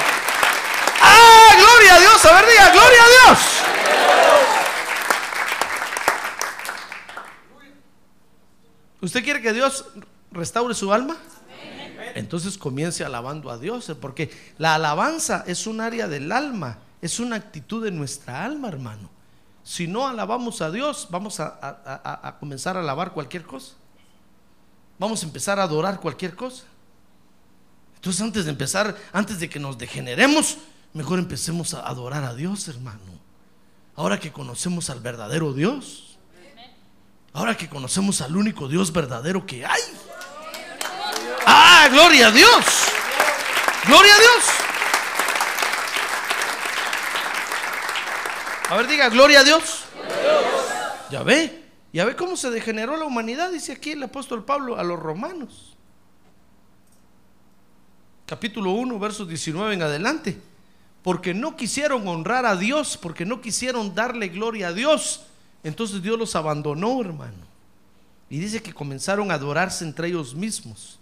¡Ah, 1.01 1.55
gloria 1.59 1.95
a 1.95 2.01
Dios! 2.01 2.25
A 2.27 2.33
ver, 2.35 2.45
diga, 2.47 2.71
gloria 2.73 3.03
a 3.03 3.29
Dios. 3.29 3.65
¿Usted 9.05 9.23
quiere 9.23 9.43
que 9.43 9.53
Dios 9.53 9.85
restaure 10.33 10.75
su 10.75 10.93
alma? 10.93 11.17
Entonces 12.15 12.57
comience 12.57 13.05
alabando 13.05 13.51
a 13.51 13.59
Dios, 13.59 13.93
porque 14.01 14.31
la 14.59 14.75
alabanza 14.77 15.45
es 15.47 15.67
un 15.67 15.81
área 15.81 16.09
del 16.09 16.31
alma, 16.33 16.79
es 17.03 17.21
una 17.21 17.37
actitud 17.37 17.85
de 17.85 17.91
nuestra 17.91 18.45
alma, 18.45 18.69
hermano. 18.69 19.11
Si 19.63 19.87
no 19.87 20.07
alabamos 20.07 20.61
a 20.63 20.71
Dios, 20.71 21.09
vamos 21.11 21.41
a- 21.41 21.59
a 22.23 22.39
comenzar 22.39 22.77
a 22.77 22.81
alabar 22.81 23.13
cualquier 23.13 23.43
cosa. 23.45 23.73
Vamos 24.99 25.23
a 25.23 25.27
empezar 25.27 25.59
a 25.59 25.65
adorar 25.65 26.01
cualquier 26.01 26.35
cosa. 26.37 26.65
Entonces 27.97 28.21
antes 28.23 28.45
de 28.45 28.51
empezar, 28.53 28.97
antes 29.13 29.41
de 29.41 29.49
que 29.49 29.59
nos 29.59 29.77
degeneremos, 29.79 30.59
mejor 30.93 31.19
empecemos 31.19 31.75
a 31.75 31.81
adorar 31.89 32.25
a 32.25 32.35
Dios, 32.35 32.69
hermano. 32.69 33.01
Ahora 33.97 34.19
que 34.21 34.33
conocemos 34.33 34.89
al 34.91 35.01
verdadero 35.01 35.53
Dios. 35.53 36.14
Ahora 37.35 37.57
que 37.57 37.69
conocemos 37.69 38.21
al 38.21 38.37
único 38.37 38.69
Dios 38.69 38.93
verdadero 38.93 39.45
que 39.45 39.67
hay. 39.67 39.83
Ah, 41.45 41.89
gloria 41.91 42.29
a 42.29 42.31
Dios. 42.31 42.65
Gloria 43.87 44.15
a 44.15 44.19
Dios. 44.19 44.45
A 48.71 48.77
ver, 48.77 48.87
diga, 48.87 49.09
gloria 49.09 49.41
a 49.41 49.45
Dios. 49.45 49.85
Ya 51.11 51.25
ve, 51.25 51.65
ya 51.93 52.05
ve 52.05 52.15
cómo 52.15 52.37
se 52.37 52.51
degeneró 52.51 52.97
la 52.97 53.05
humanidad, 53.05 53.51
dice 53.51 53.73
aquí 53.73 53.91
el 53.91 54.03
apóstol 54.05 54.45
Pablo 54.45 54.79
a 54.79 54.85
los 54.85 55.01
romanos. 55.01 55.77
Capítulo 58.27 58.71
1, 58.71 58.97
versos 59.01 59.29
19 59.29 59.75
en 59.75 59.83
adelante. 59.83 60.41
Porque 61.03 61.35
no 61.35 61.57
quisieron 61.57 62.07
honrar 62.07 62.47
a 62.47 62.55
Dios, 62.55 62.97
porque 62.97 63.27
no 63.27 63.41
quisieron 63.41 63.93
darle 63.93 64.29
gloria 64.29 64.69
a 64.69 64.73
Dios. 64.73 65.27
Entonces 65.65 66.03
Dios 66.03 66.19
los 66.19 66.37
abandonó, 66.37 67.01
hermano. 67.01 67.55
Y 68.29 68.39
dice 68.39 68.63
que 68.63 68.75
comenzaron 68.75 69.31
a 69.31 69.35
adorarse 69.35 69.85
entre 69.85 70.09
ellos 70.09 70.35
mismos. 70.35 71.01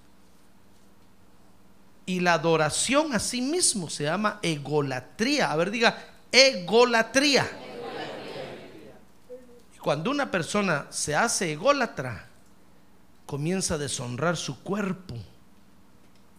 Y 2.06 2.20
la 2.20 2.34
adoración 2.34 3.12
a 3.14 3.18
sí 3.18 3.42
mismo 3.42 3.90
se 3.90 4.04
llama 4.04 4.38
egolatría. 4.40 5.50
A 5.50 5.56
ver, 5.56 5.70
diga, 5.70 5.98
egolatría. 6.30 7.50
Y 9.74 9.78
cuando 9.78 10.10
una 10.10 10.30
persona 10.30 10.86
se 10.90 11.14
hace 11.14 11.52
ególatra, 11.52 12.28
comienza 13.26 13.74
a 13.74 13.78
deshonrar 13.78 14.36
su 14.36 14.62
cuerpo. 14.62 15.16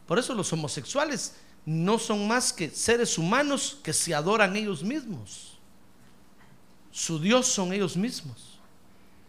Por 0.07 0.17
eso 0.17 0.34
los 0.34 0.51
homosexuales 0.53 1.36
no 1.65 1.97
son 1.97 2.28
más 2.28 2.53
que 2.53 2.69
seres 2.69 3.17
humanos 3.17 3.80
que 3.84 3.93
se 3.93 4.13
adoran 4.13 4.55
ellos 4.55 4.84
mismos. 4.84 5.52
Su 6.93 7.17
Dios 7.17 7.47
son 7.47 7.73
ellos 7.73 7.97
mismos. 7.97 8.59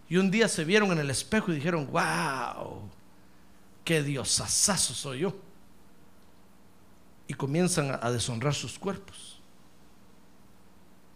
Y 0.07 0.19
un 0.19 0.31
día 0.31 0.49
se 0.49 0.67
vieron 0.67 0.93
en 0.93 0.99
el 0.99 1.09
espejo 1.09 1.51
y 1.51 1.55
dijeron, 1.55 1.89
wow, 1.91 2.83
qué 3.83 4.03
diosazazo 4.03 4.93
soy 4.93 5.21
yo. 5.21 5.35
Y 7.27 7.33
comienzan 7.33 7.91
a, 7.91 8.01
a 8.03 8.13
deshonrar 8.13 8.53
sus 8.55 8.79
cuerpos. 8.79 9.41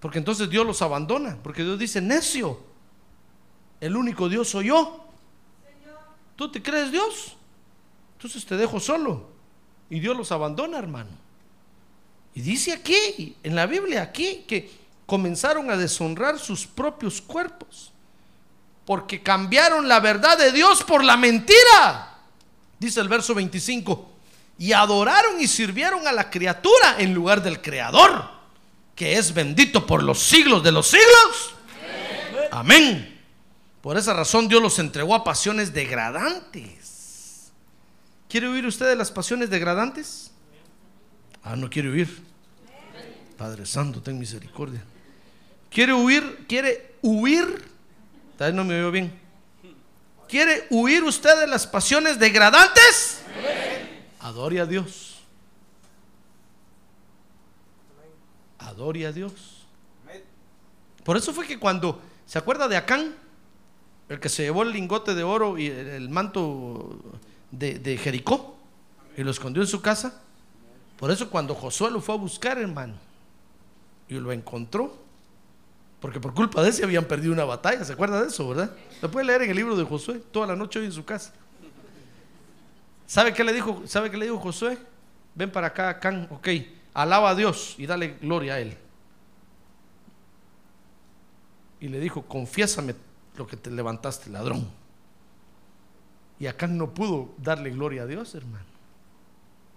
Porque 0.00 0.16
entonces 0.16 0.48
Dios 0.48 0.66
los 0.66 0.80
abandona. 0.80 1.36
Porque 1.42 1.62
Dios 1.62 1.78
dice, 1.78 2.00
necio, 2.00 2.58
el 3.78 3.94
único 3.94 4.26
Dios 4.30 4.48
soy 4.48 4.68
yo. 4.68 5.04
¿Tú 6.34 6.50
te 6.50 6.62
crees 6.62 6.90
Dios? 6.90 7.36
Entonces 8.16 8.46
te 8.46 8.56
dejo 8.56 8.80
solo. 8.80 9.28
Y 9.90 10.00
Dios 10.00 10.16
los 10.16 10.32
abandona, 10.32 10.78
hermano. 10.78 11.10
Y 12.34 12.40
dice 12.40 12.72
aquí, 12.72 13.36
en 13.42 13.54
la 13.54 13.66
Biblia, 13.66 14.00
aquí, 14.00 14.44
que 14.48 14.77
comenzaron 15.08 15.70
a 15.70 15.76
deshonrar 15.78 16.38
sus 16.38 16.66
propios 16.66 17.22
cuerpos. 17.22 17.92
Porque 18.84 19.22
cambiaron 19.22 19.88
la 19.88 20.00
verdad 20.00 20.36
de 20.36 20.52
Dios 20.52 20.84
por 20.84 21.02
la 21.02 21.16
mentira. 21.16 22.18
Dice 22.78 23.00
el 23.00 23.08
verso 23.08 23.34
25. 23.34 24.12
Y 24.58 24.72
adoraron 24.72 25.40
y 25.40 25.48
sirvieron 25.48 26.06
a 26.06 26.12
la 26.12 26.28
criatura 26.28 26.96
en 26.98 27.14
lugar 27.14 27.42
del 27.42 27.62
Creador, 27.62 28.22
que 28.94 29.16
es 29.16 29.32
bendito 29.32 29.86
por 29.86 30.02
los 30.02 30.18
siglos 30.18 30.62
de 30.62 30.72
los 30.72 30.88
siglos. 30.88 31.54
Amén. 32.50 33.18
Por 33.80 33.96
esa 33.96 34.12
razón 34.12 34.46
Dios 34.46 34.60
los 34.60 34.78
entregó 34.78 35.14
a 35.14 35.24
pasiones 35.24 35.72
degradantes. 35.72 37.50
¿Quiere 38.28 38.50
huir 38.50 38.66
usted 38.66 38.86
de 38.86 38.96
las 38.96 39.10
pasiones 39.10 39.48
degradantes? 39.48 40.32
Ah, 41.42 41.56
no 41.56 41.70
quiere 41.70 41.90
huir. 41.90 42.22
Padre 43.38 43.64
Santo, 43.64 44.02
ten 44.02 44.18
misericordia. 44.18 44.84
¿Quiere 45.70 45.92
huir? 45.92 46.46
¿Quiere 46.48 46.94
huir? 47.02 47.68
Tal 48.36 48.52
vez 48.52 48.54
no 48.54 48.64
me 48.64 48.78
oyó 48.78 48.90
bien. 48.90 49.18
¿Quiere 50.28 50.66
huir 50.70 51.04
usted 51.04 51.40
de 51.40 51.46
las 51.46 51.66
pasiones 51.66 52.18
degradantes? 52.18 53.22
Adore 54.20 54.60
a 54.60 54.66
Dios. 54.66 55.18
Adore 58.58 59.06
a 59.06 59.12
Dios. 59.12 59.66
Por 61.04 61.16
eso 61.16 61.32
fue 61.32 61.46
que 61.46 61.58
cuando, 61.58 62.02
¿se 62.26 62.38
acuerda 62.38 62.68
de 62.68 62.76
Acán? 62.76 63.14
El 64.08 64.20
que 64.20 64.28
se 64.28 64.42
llevó 64.42 64.62
el 64.62 64.72
lingote 64.72 65.14
de 65.14 65.22
oro 65.22 65.58
y 65.58 65.66
el, 65.66 65.88
el 65.88 66.08
manto 66.08 66.98
de, 67.50 67.78
de 67.78 67.96
Jericó 67.96 68.58
y 69.16 69.22
lo 69.22 69.30
escondió 69.30 69.62
en 69.62 69.68
su 69.68 69.80
casa. 69.80 70.20
Por 70.98 71.10
eso 71.10 71.30
cuando 71.30 71.54
Josué 71.54 71.90
lo 71.90 72.00
fue 72.00 72.14
a 72.14 72.18
buscar, 72.18 72.58
hermano, 72.58 72.94
y 74.08 74.14
lo 74.14 74.32
encontró, 74.32 75.07
porque 76.00 76.20
por 76.20 76.32
culpa 76.34 76.62
de 76.62 76.70
ese 76.70 76.84
habían 76.84 77.04
perdido 77.04 77.32
una 77.32 77.44
batalla, 77.44 77.84
¿se 77.84 77.92
acuerda 77.92 78.20
de 78.22 78.28
eso, 78.28 78.48
verdad? 78.48 78.70
Lo 79.02 79.10
puede 79.10 79.26
leer 79.26 79.42
en 79.42 79.50
el 79.50 79.56
libro 79.56 79.76
de 79.76 79.84
Josué, 79.84 80.22
toda 80.30 80.46
la 80.46 80.56
noche 80.56 80.78
hoy 80.78 80.86
en 80.86 80.92
su 80.92 81.04
casa. 81.04 81.32
¿Sabe 83.06 83.32
qué 83.32 83.42
le 83.42 83.52
dijo? 83.52 83.82
¿Sabe 83.86 84.10
qué 84.10 84.16
le 84.16 84.26
dijo 84.26 84.38
Josué? 84.38 84.78
Ven 85.34 85.50
para 85.50 85.68
acá, 85.68 85.88
Acán, 85.88 86.28
ok, 86.30 86.48
alaba 86.94 87.30
a 87.30 87.34
Dios 87.34 87.74
y 87.78 87.86
dale 87.86 88.16
gloria 88.20 88.54
a 88.54 88.60
él. 88.60 88.76
Y 91.80 91.88
le 91.88 92.00
dijo, 92.00 92.22
confiésame 92.22 92.94
lo 93.36 93.46
que 93.46 93.56
te 93.56 93.70
levantaste, 93.70 94.30
ladrón. 94.30 94.68
Y 96.40 96.46
Acán 96.46 96.76
no 96.76 96.92
pudo 96.92 97.30
darle 97.38 97.70
gloria 97.70 98.02
a 98.02 98.06
Dios, 98.06 98.34
hermano. 98.34 98.64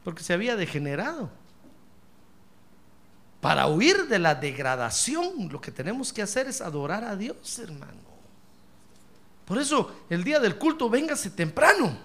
porque 0.03 0.23
se 0.23 0.33
había 0.33 0.55
degenerado. 0.55 1.29
Para 3.41 3.65
huir 3.65 4.07
de 4.07 4.19
la 4.19 4.35
degradación, 4.35 5.49
lo 5.51 5.59
que 5.59 5.71
tenemos 5.71 6.13
que 6.13 6.21
hacer 6.21 6.47
es 6.47 6.61
adorar 6.61 7.03
a 7.03 7.15
Dios, 7.15 7.57
hermano. 7.57 7.99
Por 9.45 9.57
eso, 9.57 10.05
el 10.09 10.23
día 10.23 10.39
del 10.39 10.57
culto, 10.57 10.89
véngase 10.89 11.31
temprano. 11.31 11.97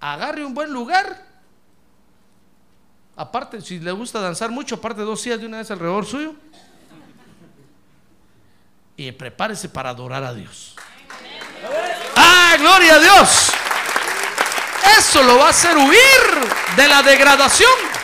Agarre 0.00 0.44
un 0.44 0.52
buen 0.54 0.72
lugar. 0.72 1.24
Aparte, 3.14 3.60
si 3.60 3.78
le 3.78 3.92
gusta 3.92 4.20
danzar 4.20 4.50
mucho, 4.50 4.74
aparte 4.74 5.02
dos 5.02 5.22
días 5.22 5.38
de 5.38 5.46
una 5.46 5.58
vez 5.58 5.70
alrededor 5.70 6.04
suyo. 6.04 6.34
Y 8.96 9.12
prepárese 9.12 9.68
para 9.68 9.90
adorar 9.90 10.24
a 10.24 10.34
Dios. 10.34 10.74
¡Ah, 12.16 12.56
gloria 12.58 12.96
a 12.96 12.98
Dios! 12.98 13.52
Eso 14.98 15.22
lo 15.22 15.38
va 15.38 15.46
a 15.46 15.50
hacer 15.50 15.76
huir 15.76 16.76
de 16.76 16.88
la 16.88 17.02
degradación. 17.02 17.97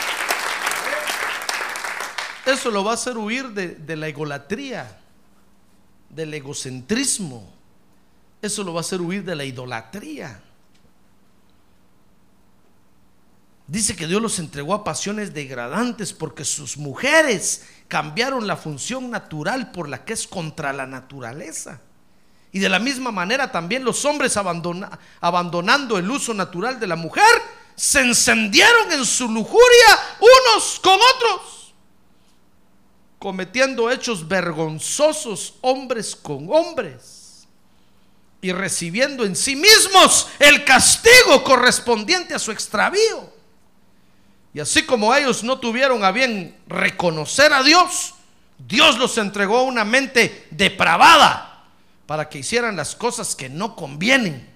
Eso 2.45 2.69
lo 2.69 2.83
va 2.83 2.91
a 2.91 2.93
hacer 2.93 3.17
huir 3.17 3.49
de, 3.49 3.95
la 3.95 4.07
egolatría, 4.07 4.99
del 6.09 6.33
egocentrismo. 6.33 7.51
Eso 8.41 8.63
lo 8.63 8.73
va 8.73 8.79
a 8.79 8.81
hacer 8.81 9.01
huir 9.01 9.23
de 9.23 9.35
la 9.35 9.45
idolatría. 9.45 10.41
Dice 13.67 13.95
que 13.95 14.05
Dios 14.05 14.21
los 14.21 14.37
entregó 14.37 14.75
a 14.75 14.83
pasiones 14.83 15.33
degradantes 15.33 16.13
porque 16.13 16.45
sus 16.45 16.77
mujeres 16.77 17.65
cambiaron 17.87 18.45
la 18.45 18.57
función 18.57 19.09
natural 19.09 19.71
por 19.71 19.89
la 19.89 20.05
que 20.05 20.13
es 20.13 20.27
contra 20.27 20.71
la 20.71 20.85
naturaleza. 20.85 21.81
Y 22.51 22.59
de 22.59 22.69
la 22.69 22.79
misma 22.79 23.11
manera 23.11 23.51
también 23.51 23.83
los 23.83 24.05
hombres 24.05 24.37
abandonando 24.37 25.97
el 25.97 26.09
uso 26.09 26.33
natural 26.33 26.79
de 26.79 26.87
la 26.87 26.95
mujer, 26.95 27.23
se 27.75 28.01
encendieron 28.01 28.91
en 28.91 29.03
su 29.03 29.27
lujuria 29.27 29.99
unos 30.19 30.79
con 30.81 30.93
otros, 31.15 31.64
cometiendo 33.25 33.89
hechos 33.89 34.27
vergonzosos 34.27 35.55
hombres 35.61 36.15
con 36.15 36.47
hombres 36.51 37.47
y 38.39 38.51
recibiendo 38.51 39.25
en 39.25 39.35
sí 39.35 39.55
mismos 39.55 40.27
el 40.37 40.63
castigo 40.63 41.43
correspondiente 41.43 42.35
a 42.35 42.39
su 42.39 42.51
extravío. 42.51 43.27
Y 44.53 44.59
así 44.59 44.83
como 44.83 45.11
ellos 45.15 45.43
no 45.43 45.57
tuvieron 45.57 46.05
a 46.05 46.11
bien 46.11 46.55
reconocer 46.67 47.51
a 47.51 47.63
Dios, 47.63 48.13
Dios 48.59 48.99
los 48.99 49.17
entregó 49.17 49.57
a 49.57 49.63
una 49.63 49.83
mente 49.83 50.45
depravada 50.51 51.65
para 52.05 52.29
que 52.29 52.37
hicieran 52.37 52.75
las 52.75 52.95
cosas 52.95 53.35
que 53.35 53.49
no 53.49 53.75
convienen, 53.75 54.47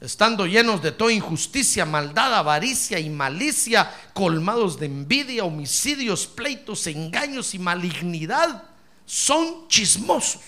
estando 0.00 0.46
llenos 0.46 0.82
de 0.82 0.92
toda 0.92 1.12
injusticia, 1.12 1.86
maldad, 1.86 2.34
avaricia 2.34 2.98
y 2.98 3.08
malicia, 3.10 3.90
colmados 4.12 4.78
de 4.78 4.86
envidia, 4.86 5.44
homicidios, 5.44 6.26
pleitos, 6.26 6.86
engaños 6.86 7.54
y 7.54 7.58
malignidad, 7.58 8.64
son 9.06 9.68
chismosos. 9.68 10.42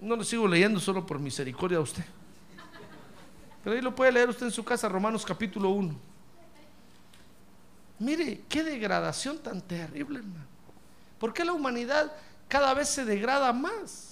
No 0.00 0.16
lo 0.16 0.24
sigo 0.24 0.46
leyendo 0.46 0.80
solo 0.80 1.04
por 1.04 1.18
misericordia 1.18 1.78
a 1.78 1.82
usted. 1.82 2.04
Pero 3.64 3.76
ahí 3.76 3.82
lo 3.82 3.94
puede 3.94 4.12
leer 4.12 4.28
usted 4.28 4.46
en 4.46 4.52
su 4.52 4.64
casa, 4.64 4.88
Romanos 4.88 5.24
capítulo 5.24 5.70
1. 5.70 5.94
Mire, 8.00 8.42
qué 8.48 8.62
degradación 8.62 9.38
tan 9.38 9.60
terrible, 9.60 10.20
hermano. 10.20 10.46
¿Por 11.18 11.34
qué 11.34 11.44
la 11.44 11.52
humanidad 11.52 12.12
cada 12.48 12.74
vez 12.74 12.88
se 12.88 13.04
degrada 13.04 13.52
más. 13.52 14.07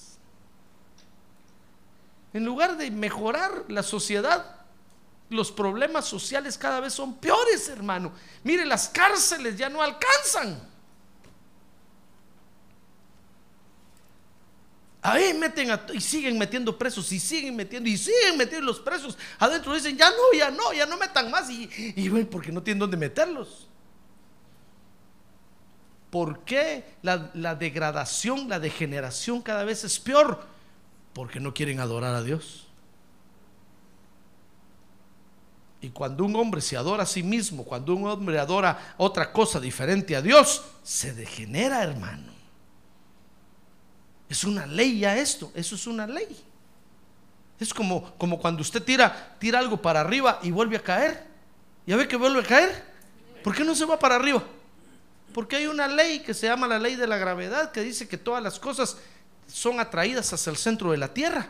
En 2.36 2.44
lugar 2.44 2.76
de 2.76 2.90
mejorar 2.90 3.64
la 3.68 3.82
sociedad, 3.82 4.56
los 5.30 5.50
problemas 5.50 6.04
sociales 6.04 6.58
cada 6.58 6.80
vez 6.80 6.92
son 6.92 7.14
peores, 7.14 7.66
hermano. 7.70 8.12
Mire, 8.44 8.66
las 8.66 8.90
cárceles 8.90 9.56
ya 9.56 9.70
no 9.70 9.80
alcanzan. 9.80 10.60
Ahí 15.00 15.32
meten 15.32 15.80
y 15.94 16.00
siguen 16.02 16.36
metiendo 16.36 16.76
presos 16.76 17.10
y 17.10 17.18
siguen 17.18 17.56
metiendo 17.56 17.88
y 17.88 17.96
siguen 17.96 18.36
metiendo 18.36 18.66
los 18.66 18.80
presos. 18.80 19.16
Adentro 19.38 19.72
dicen, 19.72 19.96
ya 19.96 20.10
no, 20.10 20.38
ya 20.38 20.50
no, 20.50 20.74
ya 20.74 20.84
no 20.84 20.98
metan 20.98 21.30
más. 21.30 21.48
Y, 21.48 21.70
y 21.96 22.10
bueno, 22.10 22.28
porque 22.28 22.52
no 22.52 22.62
tienen 22.62 22.80
dónde 22.80 22.98
meterlos. 22.98 23.66
¿Por 26.10 26.40
qué 26.40 26.84
la, 27.00 27.54
degradación, 27.54 28.46
la 28.46 28.60
degeneración 28.60 29.40
cada 29.40 29.64
vez 29.64 29.84
es 29.84 29.98
peor? 29.98 30.54
Porque 31.16 31.40
no 31.40 31.54
quieren 31.54 31.80
adorar 31.80 32.14
a 32.14 32.22
Dios. 32.22 32.66
Y 35.80 35.88
cuando 35.88 36.26
un 36.26 36.36
hombre 36.36 36.60
se 36.60 36.76
adora 36.76 37.04
a 37.04 37.06
sí 37.06 37.22
mismo, 37.22 37.64
cuando 37.64 37.94
un 37.94 38.06
hombre 38.06 38.38
adora 38.38 38.94
otra 38.98 39.32
cosa 39.32 39.58
diferente 39.58 40.14
a 40.14 40.20
Dios, 40.20 40.62
se 40.82 41.14
degenera, 41.14 41.82
hermano. 41.82 42.30
Es 44.28 44.44
una 44.44 44.66
ley 44.66 44.98
ya 44.98 45.16
esto, 45.16 45.50
eso 45.54 45.76
es 45.76 45.86
una 45.86 46.06
ley. 46.06 46.36
Es 47.58 47.72
como, 47.72 48.12
como 48.18 48.38
cuando 48.38 48.60
usted 48.60 48.82
tira, 48.82 49.38
tira 49.38 49.58
algo 49.58 49.80
para 49.80 50.02
arriba 50.02 50.38
y 50.42 50.50
vuelve 50.50 50.76
a 50.76 50.82
caer. 50.82 51.26
¿Ya 51.86 51.96
ve 51.96 52.06
que 52.06 52.16
vuelve 52.16 52.40
a 52.40 52.46
caer? 52.46 52.84
¿Por 53.42 53.56
qué 53.56 53.64
no 53.64 53.74
se 53.74 53.86
va 53.86 53.98
para 53.98 54.16
arriba? 54.16 54.44
Porque 55.32 55.56
hay 55.56 55.66
una 55.66 55.88
ley 55.88 56.20
que 56.20 56.34
se 56.34 56.46
llama 56.46 56.68
la 56.68 56.78
ley 56.78 56.94
de 56.94 57.06
la 57.06 57.16
gravedad 57.16 57.72
que 57.72 57.80
dice 57.80 58.06
que 58.06 58.18
todas 58.18 58.42
las 58.42 58.60
cosas 58.60 58.98
son 59.46 59.80
atraídas 59.80 60.32
hacia 60.32 60.50
el 60.50 60.56
centro 60.56 60.90
de 60.90 60.98
la 60.98 61.08
tierra. 61.08 61.48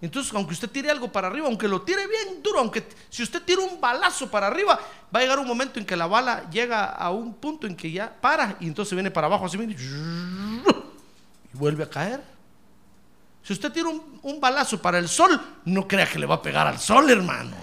Entonces, 0.00 0.32
aunque 0.32 0.52
usted 0.52 0.70
tire 0.70 0.90
algo 0.90 1.10
para 1.10 1.26
arriba, 1.26 1.48
aunque 1.48 1.66
lo 1.66 1.82
tire 1.82 2.06
bien 2.06 2.40
duro, 2.42 2.60
aunque 2.60 2.86
si 3.10 3.24
usted 3.24 3.42
tira 3.42 3.62
un 3.62 3.80
balazo 3.80 4.30
para 4.30 4.46
arriba, 4.46 4.78
va 5.14 5.18
a 5.18 5.22
llegar 5.22 5.40
un 5.40 5.46
momento 5.46 5.80
en 5.80 5.86
que 5.86 5.96
la 5.96 6.06
bala 6.06 6.48
llega 6.50 6.84
a 6.84 7.10
un 7.10 7.34
punto 7.34 7.66
en 7.66 7.74
que 7.74 7.90
ya 7.90 8.14
para 8.20 8.56
y 8.60 8.68
entonces 8.68 8.94
viene 8.94 9.10
para 9.10 9.26
abajo 9.26 9.46
así 9.46 9.58
y 9.58 11.56
vuelve 11.56 11.82
a 11.82 11.90
caer. 11.90 12.22
Si 13.42 13.52
usted 13.52 13.72
tira 13.72 13.88
un, 13.88 14.40
balazo 14.40 14.80
para 14.80 14.98
el 14.98 15.08
sol, 15.08 15.40
no 15.64 15.88
crea 15.88 16.06
que 16.06 16.18
le 16.18 16.26
va 16.26 16.36
a 16.36 16.42
pegar 16.42 16.66
al 16.66 16.78
sol, 16.78 17.10
hermano. 17.10 17.56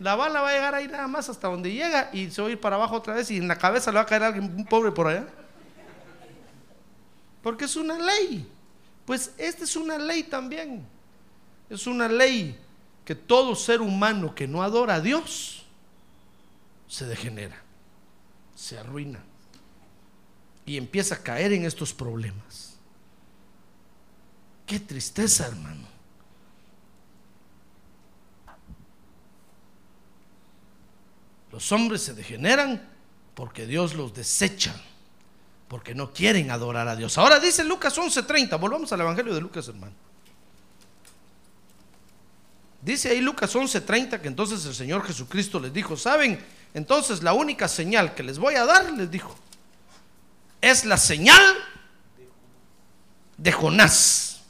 La 0.00 0.16
bala 0.16 0.40
va 0.40 0.48
a 0.48 0.52
llegar 0.52 0.74
ahí 0.74 0.88
nada 0.88 1.06
más 1.06 1.28
hasta 1.28 1.48
donde 1.48 1.72
llega 1.72 2.10
y 2.12 2.30
se 2.30 2.42
va 2.42 2.48
a 2.48 2.50
ir 2.50 2.60
para 2.60 2.76
abajo 2.76 2.96
otra 2.96 3.14
vez 3.14 3.30
y 3.30 3.36
en 3.36 3.48
la 3.48 3.56
cabeza 3.56 3.90
le 3.92 3.96
va 3.96 4.02
a 4.02 4.06
caer 4.06 4.24
alguien, 4.24 4.44
un 4.44 4.64
pobre 4.64 4.90
por 4.90 5.06
allá. 5.06 5.26
Porque 7.46 7.66
es 7.66 7.76
una 7.76 7.96
ley. 7.96 8.44
Pues 9.04 9.32
esta 9.38 9.62
es 9.62 9.76
una 9.76 9.98
ley 9.98 10.24
también. 10.24 10.84
Es 11.70 11.86
una 11.86 12.08
ley 12.08 12.58
que 13.04 13.14
todo 13.14 13.54
ser 13.54 13.80
humano 13.80 14.34
que 14.34 14.48
no 14.48 14.64
adora 14.64 14.96
a 14.96 15.00
Dios 15.00 15.64
se 16.88 17.06
degenera, 17.06 17.62
se 18.56 18.76
arruina 18.76 19.22
y 20.64 20.76
empieza 20.76 21.14
a 21.14 21.22
caer 21.22 21.52
en 21.52 21.64
estos 21.64 21.94
problemas. 21.94 22.78
Qué 24.66 24.80
tristeza, 24.80 25.46
hermano. 25.46 25.86
Los 31.52 31.70
hombres 31.70 32.02
se 32.02 32.12
degeneran 32.12 32.84
porque 33.36 33.66
Dios 33.66 33.94
los 33.94 34.12
desecha, 34.12 34.74
porque 35.68 35.94
no 35.94 36.12
quieren 36.12 36.50
adorar 36.50 36.88
a 36.88 36.96
Dios. 36.96 37.18
Ahora 37.18 37.40
dice 37.40 37.64
Lucas 37.64 37.96
11:30, 37.96 38.58
volvamos 38.58 38.92
al 38.92 39.00
Evangelio 39.00 39.34
de 39.34 39.40
Lucas, 39.40 39.66
hermano. 39.68 39.94
Dice 42.82 43.10
ahí 43.10 43.20
Lucas 43.20 43.54
11:30 43.54 44.20
que 44.20 44.28
entonces 44.28 44.64
el 44.64 44.74
Señor 44.74 45.04
Jesucristo 45.04 45.58
les 45.58 45.72
dijo, 45.72 45.96
¿saben? 45.96 46.44
Entonces 46.72 47.22
la 47.22 47.32
única 47.32 47.66
señal 47.66 48.14
que 48.14 48.22
les 48.22 48.38
voy 48.38 48.54
a 48.54 48.64
dar, 48.64 48.92
les 48.92 49.10
dijo, 49.10 49.36
es 50.60 50.84
la 50.84 50.96
señal 50.96 51.42
de 53.36 53.50
Jonás. 53.50 54.40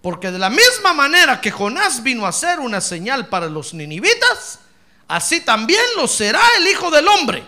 Porque 0.00 0.32
de 0.32 0.38
la 0.40 0.50
misma 0.50 0.92
manera 0.92 1.40
que 1.40 1.52
Jonás 1.52 2.02
vino 2.02 2.26
a 2.26 2.32
ser 2.32 2.58
una 2.58 2.80
señal 2.80 3.28
para 3.28 3.46
los 3.46 3.72
ninivitas, 3.72 4.58
así 5.06 5.40
también 5.40 5.84
lo 5.96 6.08
será 6.08 6.40
el 6.58 6.66
Hijo 6.66 6.90
del 6.90 7.06
Hombre 7.06 7.44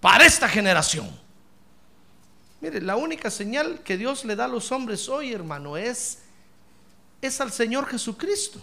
para 0.00 0.26
esta 0.26 0.48
generación. 0.48 1.21
Mire, 2.62 2.80
la 2.80 2.94
única 2.94 3.28
señal 3.28 3.80
que 3.84 3.96
Dios 3.96 4.24
le 4.24 4.36
da 4.36 4.44
a 4.44 4.48
los 4.48 4.70
hombres 4.70 5.08
hoy, 5.08 5.32
hermano, 5.32 5.76
es, 5.76 6.18
es 7.20 7.40
al 7.40 7.50
Señor 7.50 7.88
Jesucristo. 7.88 8.60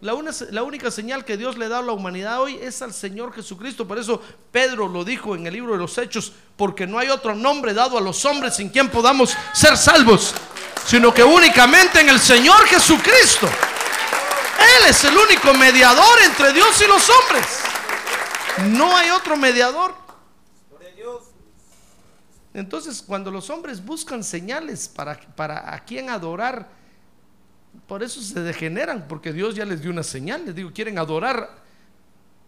La, 0.00 0.14
la, 0.52 0.62
única 0.62 0.88
señal 0.92 1.24
que 1.24 1.36
Dios 1.36 1.58
le 1.58 1.68
da 1.68 1.80
a 1.80 1.82
la 1.82 1.90
humanidad 1.90 2.40
hoy 2.40 2.56
es 2.62 2.80
al 2.80 2.94
Señor 2.94 3.34
Jesucristo. 3.34 3.88
Por 3.88 3.98
eso 3.98 4.22
Pedro 4.52 4.86
lo 4.86 5.04
dijo 5.04 5.34
en 5.34 5.48
el 5.48 5.54
libro 5.54 5.72
de 5.72 5.78
los 5.78 5.98
Hechos, 5.98 6.32
porque 6.56 6.86
no 6.86 7.00
hay 7.00 7.08
otro 7.08 7.34
nombre 7.34 7.74
dado 7.74 7.98
a 7.98 8.00
los 8.00 8.24
hombres 8.24 8.60
en 8.60 8.68
quien 8.68 8.88
podamos 8.88 9.34
ser 9.52 9.76
salvos, 9.76 10.32
sino 10.86 11.12
que 11.12 11.24
únicamente 11.24 11.98
en 11.98 12.10
el 12.10 12.20
Señor 12.20 12.64
Jesucristo. 12.68 13.48
Él 13.48 14.88
es 14.88 15.02
el 15.02 15.16
único 15.16 15.52
mediador 15.54 16.22
entre 16.22 16.52
Dios 16.52 16.80
y 16.80 16.86
los 16.86 17.10
hombres. 17.10 17.44
No 18.68 18.96
hay 18.96 19.10
otro 19.10 19.36
mediador. 19.36 20.07
Entonces, 22.58 23.02
cuando 23.02 23.30
los 23.30 23.50
hombres 23.50 23.84
buscan 23.84 24.24
señales 24.24 24.88
para, 24.88 25.20
para 25.20 25.72
a 25.72 25.84
quién 25.84 26.10
adorar, 26.10 26.68
por 27.86 28.02
eso 28.02 28.20
se 28.20 28.40
degeneran, 28.40 29.06
porque 29.06 29.32
Dios 29.32 29.54
ya 29.54 29.64
les 29.64 29.80
dio 29.80 29.90
una 29.90 30.02
señal. 30.02 30.44
Les 30.44 30.54
digo, 30.54 30.72
quieren 30.72 30.98
adorar 30.98 31.62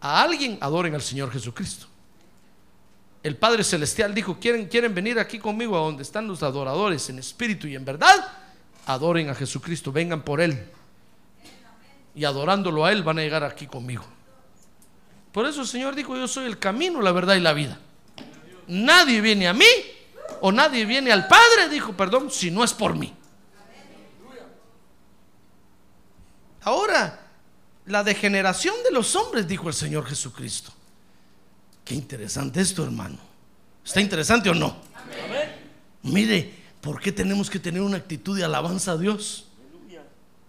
a 0.00 0.22
alguien, 0.22 0.58
adoren 0.60 0.94
al 0.94 1.02
Señor 1.02 1.30
Jesucristo. 1.30 1.86
El 3.22 3.36
Padre 3.36 3.62
Celestial 3.62 4.12
dijo, 4.12 4.38
¿quieren, 4.40 4.66
quieren 4.66 4.94
venir 4.94 5.18
aquí 5.18 5.38
conmigo 5.38 5.76
a 5.76 5.82
donde 5.82 6.02
están 6.02 6.26
los 6.26 6.42
adoradores 6.42 7.08
en 7.10 7.18
espíritu 7.18 7.68
y 7.68 7.76
en 7.76 7.84
verdad, 7.84 8.32
adoren 8.86 9.28
a 9.28 9.34
Jesucristo, 9.34 9.92
vengan 9.92 10.22
por 10.22 10.40
Él. 10.40 10.58
Y 12.16 12.24
adorándolo 12.24 12.84
a 12.84 12.90
Él 12.90 13.04
van 13.04 13.18
a 13.18 13.22
llegar 13.22 13.44
aquí 13.44 13.66
conmigo. 13.66 14.04
Por 15.30 15.46
eso 15.46 15.60
el 15.60 15.68
Señor 15.68 15.94
dijo, 15.94 16.16
yo 16.16 16.26
soy 16.26 16.46
el 16.46 16.58
camino, 16.58 17.00
la 17.00 17.12
verdad 17.12 17.36
y 17.36 17.40
la 17.40 17.52
vida. 17.52 17.78
Nadie 18.66 19.20
viene 19.20 19.46
a 19.46 19.52
mí 19.52 19.66
o 20.40 20.52
nadie 20.52 20.84
viene 20.84 21.12
al 21.12 21.26
Padre, 21.26 21.68
dijo, 21.70 21.92
perdón, 21.92 22.30
si 22.30 22.50
no 22.50 22.64
es 22.64 22.72
por 22.72 22.96
mí. 22.96 23.14
Ahora, 26.62 27.20
la 27.86 28.04
degeneración 28.04 28.74
de 28.84 28.90
los 28.90 29.16
hombres, 29.16 29.48
dijo 29.48 29.68
el 29.68 29.74
Señor 29.74 30.06
Jesucristo. 30.06 30.72
Qué 31.84 31.94
interesante 31.94 32.60
esto, 32.60 32.84
hermano. 32.84 33.18
¿Está 33.84 34.00
interesante 34.00 34.50
o 34.50 34.54
no? 34.54 34.76
Mire, 36.02 36.54
¿por 36.80 37.00
qué 37.00 37.12
tenemos 37.12 37.50
que 37.50 37.58
tener 37.58 37.82
una 37.82 37.96
actitud 37.96 38.36
de 38.36 38.44
alabanza 38.44 38.92
a 38.92 38.96
Dios? 38.96 39.46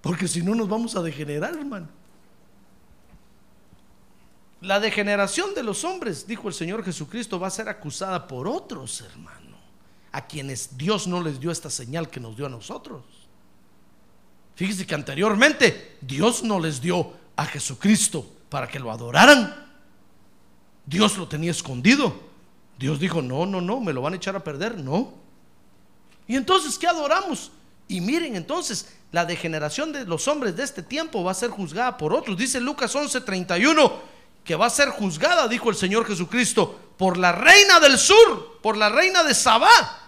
Porque 0.02 0.28
si 0.28 0.42
no 0.42 0.56
nos 0.56 0.68
vamos 0.68 0.96
a 0.96 1.02
degenerar, 1.02 1.54
hermano. 1.54 1.88
La 4.62 4.80
degeneración 4.80 5.56
de 5.56 5.64
los 5.64 5.84
hombres, 5.84 6.28
dijo 6.28 6.48
el 6.48 6.54
Señor 6.54 6.84
Jesucristo, 6.84 7.40
va 7.40 7.48
a 7.48 7.52
ser 7.52 7.68
acusada 7.68 8.28
por 8.28 8.48
otros, 8.48 9.02
hermano, 9.02 9.41
a 10.12 10.26
quienes 10.26 10.78
Dios 10.78 11.08
no 11.08 11.22
les 11.22 11.40
dio 11.40 11.52
esta 11.52 11.70
señal 11.70 12.10
que 12.10 12.20
nos 12.20 12.36
dio 12.36 12.46
a 12.46 12.50
nosotros. 12.50 13.04
Fíjese 14.56 14.86
que 14.86 14.96
anteriormente 14.96 15.98
Dios 16.02 16.44
no 16.44 16.60
les 16.60 16.82
dio 16.82 17.14
a 17.36 17.46
Jesucristo 17.46 18.26
para 18.50 18.68
que 18.68 18.80
lo 18.80 18.92
adoraran. 18.92 19.72
Dios 20.86 21.18
lo 21.18 21.28
tenía 21.28 21.52
escondido. 21.52 22.14
Dios 22.78 23.00
dijo, 23.00 23.22
no, 23.22 23.46
no, 23.46 23.62
no, 23.62 23.80
me 23.80 23.94
lo 23.94 24.02
van 24.02 24.14
a 24.14 24.18
echar 24.18 24.36
a 24.36 24.44
perder, 24.44 24.78
no. 24.78 25.14
Y 26.28 26.36
entonces, 26.36 26.78
¿qué 26.78 26.88
adoramos? 26.88 27.52
Y 27.88 28.02
miren, 28.02 28.36
entonces, 28.36 28.88
la 29.12 29.26
degeneración 29.26 29.92
de 29.92 30.06
los 30.06 30.28
hombres 30.28 30.56
de 30.56 30.64
este 30.64 30.82
tiempo 30.84 31.24
va 31.24 31.32
a 31.32 31.36
ser 31.36 31.50
juzgada 31.50 31.98
por 31.98 32.14
otros. 32.14 32.38
Dice 32.38 32.60
Lucas 32.60 32.96
11:31 32.96 33.92
que 34.44 34.56
va 34.56 34.66
a 34.66 34.72
ser 34.72 34.90
juzgada, 34.90 35.48
dijo 35.48 35.70
el 35.70 35.76
Señor 35.76 36.06
Jesucristo, 36.06 36.80
por 36.98 37.18
la 37.18 37.32
reina 37.32 37.80
del 37.80 37.98
sur, 37.98 38.60
por 38.62 38.76
la 38.76 38.90
reina 38.90 39.24
de 39.24 39.34
Sabá. 39.36 40.01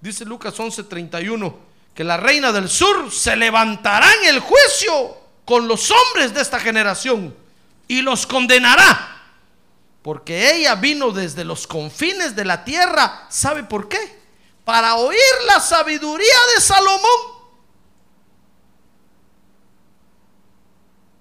Dice 0.00 0.24
Lucas 0.24 0.58
11:31 0.58 1.54
que 1.94 2.04
la 2.04 2.16
reina 2.16 2.52
del 2.52 2.68
sur 2.68 3.10
se 3.10 3.34
levantará 3.34 4.06
en 4.22 4.28
el 4.34 4.40
juicio 4.40 5.16
con 5.44 5.66
los 5.66 5.90
hombres 5.90 6.32
de 6.32 6.42
esta 6.42 6.60
generación 6.60 7.34
y 7.88 8.02
los 8.02 8.26
condenará. 8.26 9.16
Porque 10.02 10.54
ella 10.54 10.76
vino 10.76 11.10
desde 11.10 11.44
los 11.44 11.66
confines 11.66 12.36
de 12.36 12.44
la 12.44 12.64
tierra. 12.64 13.26
¿Sabe 13.28 13.64
por 13.64 13.88
qué? 13.88 13.98
Para 14.64 14.94
oír 14.94 15.18
la 15.46 15.58
sabiduría 15.58 16.36
de 16.54 16.60
Salomón. 16.60 17.38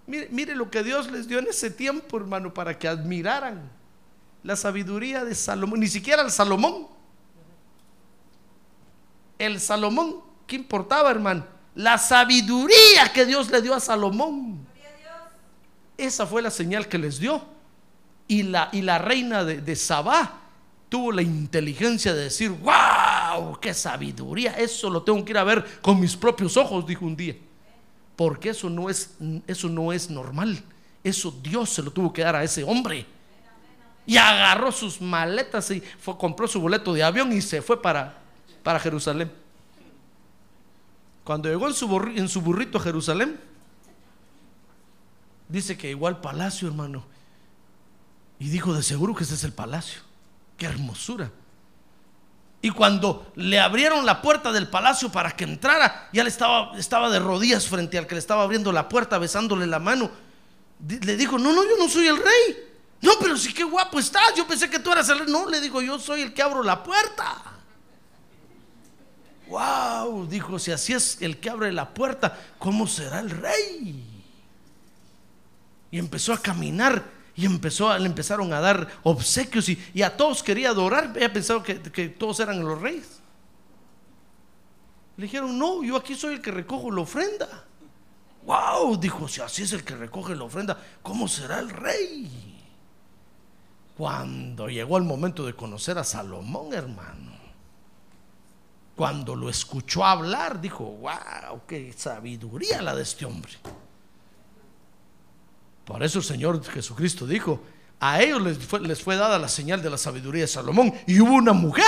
Mire, 0.05 0.27
mire, 0.31 0.55
lo 0.55 0.69
que 0.69 0.83
Dios 0.83 1.09
les 1.11 1.27
dio 1.27 1.39
en 1.39 1.47
ese 1.47 1.71
tiempo, 1.71 2.17
hermano, 2.17 2.53
para 2.53 2.77
que 2.77 2.87
admiraran 2.87 3.69
la 4.43 4.55
sabiduría 4.55 5.25
de 5.25 5.33
Salomón. 5.33 5.79
Ni 5.79 5.87
siquiera 5.87 6.21
el 6.21 6.31
Salomón. 6.31 6.96
El 9.47 9.59
Salomón, 9.59 10.17
¿qué 10.45 10.55
importaba, 10.55 11.09
hermano? 11.09 11.45
La 11.75 11.97
sabiduría 11.97 13.11
que 13.13 13.25
Dios 13.25 13.49
le 13.49 13.61
dio 13.61 13.73
a 13.73 13.79
Salomón. 13.79 14.65
Esa 15.97 16.27
fue 16.27 16.41
la 16.41 16.51
señal 16.51 16.87
que 16.87 16.97
les 16.97 17.19
dio. 17.19 17.41
Y 18.27 18.43
la, 18.43 18.69
y 18.71 18.81
la 18.81 18.97
reina 18.97 19.43
de, 19.43 19.61
de 19.61 19.75
Sabá 19.75 20.41
tuvo 20.89 21.11
la 21.11 21.21
inteligencia 21.21 22.13
de 22.13 22.23
decir, 22.23 22.51
wow, 22.51 23.57
qué 23.59 23.73
sabiduría. 23.73 24.51
Eso 24.57 24.89
lo 24.89 25.01
tengo 25.01 25.23
que 25.23 25.31
ir 25.31 25.37
a 25.37 25.43
ver 25.43 25.65
con 25.81 25.99
mis 25.99 26.15
propios 26.15 26.57
ojos, 26.57 26.85
dijo 26.85 27.05
un 27.05 27.15
día 27.15 27.35
porque 28.17 28.49
eso 28.49 28.67
no 28.67 28.89
es, 28.89 29.11
eso 29.45 29.69
no 29.69 29.93
es 29.93 30.09
normal. 30.09 30.61
Eso 31.03 31.31
Dios 31.41 31.69
se 31.69 31.83
lo 31.83 31.91
tuvo 31.91 32.11
que 32.11 32.23
dar 32.23 32.35
a 32.35 32.43
ese 32.43 32.63
hombre. 32.63 33.05
Y 34.07 34.17
agarró 34.17 34.71
sus 34.71 34.99
maletas 34.99 35.69
y 35.69 35.81
fue, 35.99 36.17
compró 36.17 36.47
su 36.47 36.59
boleto 36.59 36.93
de 36.93 37.03
avión 37.03 37.31
y 37.31 37.41
se 37.41 37.61
fue 37.61 37.79
para, 37.79 38.17
para 38.67 38.81
Jerusalén. 38.81 39.31
Cuando 41.23 41.47
llegó 41.47 41.69
en 41.69 41.73
su, 42.27 42.41
burrito 42.41 42.77
a 42.77 42.81
Jerusalén, 42.81 43.39
dice 45.47 45.77
que 45.77 45.87
llegó 45.87 46.07
al 46.07 46.19
palacio, 46.19 46.67
hermano. 46.67 47.05
Y 48.39 48.49
dijo, 48.49 48.73
de 48.73 48.83
seguro 48.83 49.15
que 49.15 49.23
ese 49.23 49.35
es 49.35 49.45
el 49.45 49.53
palacio. 49.53 50.01
Qué 50.57 50.65
hermosura. 50.65 51.31
Y 52.61 52.71
cuando 52.71 53.31
le 53.35 53.57
abrieron 53.57 54.05
la 54.05 54.21
puerta 54.21 54.51
del 54.51 54.67
palacio 54.67 55.09
para 55.13 55.33
que 55.33 55.45
entrara, 55.45 56.09
ya 56.11 56.25
le 56.25 56.29
estaba, 56.29 56.77
estaba 56.77 57.09
de 57.09 57.19
rodillas 57.19 57.67
frente 57.67 57.97
al 57.97 58.05
que 58.05 58.15
le 58.15 58.19
estaba 58.19 58.43
abriendo 58.43 58.73
la 58.73 58.89
puerta, 58.89 59.17
besándole 59.17 59.65
la 59.65 59.79
mano. 59.79 60.11
Le 60.89 61.15
dijo, 61.15 61.39
no, 61.39 61.53
no, 61.53 61.63
yo 61.63 61.77
no 61.79 61.87
soy 61.87 62.07
el 62.07 62.17
rey. 62.17 62.69
No, 62.99 63.13
pero 63.21 63.37
sí 63.37 63.53
qué 63.53 63.63
guapo 63.63 63.97
estás. 63.97 64.35
Yo 64.35 64.45
pensé 64.45 64.69
que 64.69 64.79
tú 64.79 64.91
eras 64.91 65.07
el 65.07 65.19
rey. 65.19 65.31
No, 65.31 65.49
le 65.49 65.61
digo, 65.61 65.81
yo 65.81 65.97
soy 65.99 66.19
el 66.19 66.33
que 66.33 66.41
abro 66.41 66.61
la 66.63 66.83
puerta. 66.83 67.53
Wow, 69.49 70.27
dijo, 70.27 70.59
si 70.59 70.71
así 70.71 70.93
es 70.93 71.21
el 71.21 71.37
que 71.37 71.49
abre 71.49 71.71
la 71.71 71.93
puerta, 71.93 72.37
¿cómo 72.59 72.85
será 72.85 73.19
el 73.19 73.29
rey? 73.29 74.03
Y 75.89 75.99
empezó 75.99 76.33
a 76.33 76.41
caminar 76.41 77.03
y 77.35 77.45
empezó, 77.45 77.95
le 77.97 78.07
empezaron 78.07 78.51
a 78.51 78.59
dar 78.59 78.87
obsequios 79.03 79.69
y, 79.69 80.01
a 80.01 80.17
todos 80.17 80.43
quería 80.43 80.69
adorar. 80.69 81.13
Ella 81.15 81.31
pensaba 81.31 81.63
que, 81.63 81.81
que 81.81 82.09
todos 82.09 82.39
eran 82.39 82.63
los 82.63 82.81
reyes. 82.81 83.21
Le 85.17 85.23
dijeron, 85.23 85.57
no, 85.57 85.83
yo 85.83 85.95
aquí 85.95 86.15
soy 86.15 86.35
el 86.35 86.41
que 86.41 86.51
recojo 86.51 86.91
la 86.91 87.01
ofrenda. 87.01 87.65
Wow, 88.43 88.97
dijo, 88.97 89.27
si 89.27 89.41
así 89.41 89.63
es 89.63 89.73
el 89.73 89.83
que 89.83 89.95
recoge 89.95 90.35
la 90.35 90.45
ofrenda, 90.45 90.77
¿cómo 91.01 91.27
será 91.27 91.59
el 91.59 91.69
rey? 91.69 92.57
Cuando 93.97 94.69
llegó 94.69 94.97
el 94.97 95.03
momento 95.03 95.45
de 95.45 95.53
conocer 95.53 95.97
a 95.97 96.03
Salomón, 96.03 96.73
hermano, 96.73 97.26
cuando 98.97 99.35
lo 99.35 99.47
escuchó 99.47 100.03
hablar, 100.03 100.59
dijo, 100.59 100.83
wow, 100.83 101.61
qué 101.67 101.93
sabiduría 101.95 102.81
la 102.81 102.95
de 102.95 103.03
este 103.03 103.25
hombre. 103.25 103.51
Por 105.85 106.01
eso 106.01 106.17
el 106.17 106.25
Señor 106.25 106.65
Jesucristo 106.65 107.27
dijo, 107.27 107.61
a 107.99 108.19
ellos 108.23 108.41
les 108.41 108.57
fue, 108.57 108.79
les 108.79 108.99
fue 108.99 109.15
dada 109.15 109.37
la 109.37 109.49
señal 109.49 109.83
de 109.83 109.91
la 109.91 109.99
sabiduría 109.99 110.41
de 110.41 110.47
Salomón. 110.47 110.91
Y 111.05 111.19
hubo 111.19 111.35
una 111.35 111.53
mujer, 111.53 111.85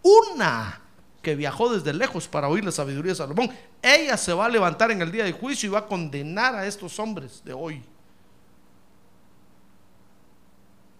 una, 0.00 0.80
que 1.20 1.34
viajó 1.34 1.74
desde 1.74 1.92
lejos 1.92 2.26
para 2.26 2.48
oír 2.48 2.64
la 2.64 2.72
sabiduría 2.72 3.12
de 3.12 3.16
Salomón. 3.16 3.50
Ella 3.82 4.16
se 4.16 4.32
va 4.32 4.46
a 4.46 4.48
levantar 4.48 4.90
en 4.90 5.02
el 5.02 5.12
día 5.12 5.24
de 5.24 5.32
juicio 5.32 5.68
y 5.68 5.72
va 5.72 5.80
a 5.80 5.86
condenar 5.86 6.54
a 6.54 6.66
estos 6.66 6.98
hombres 6.98 7.42
de 7.44 7.52
hoy. 7.52 7.82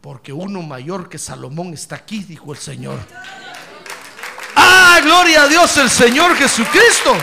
Porque 0.03 0.35
uno 0.35 0.61
mayor 0.61 1.09
que 1.09 1.17
Salomón 1.17 1.73
está 1.73 1.97
aquí, 1.97 2.25
dijo 2.25 2.53
el 2.53 2.59
Señor. 2.59 2.99
Gloria 5.03 5.45
a 5.45 5.49
Dios, 5.49 5.77
el 5.79 5.91
Señor 5.91 6.35
Jesucristo. 6.37 7.15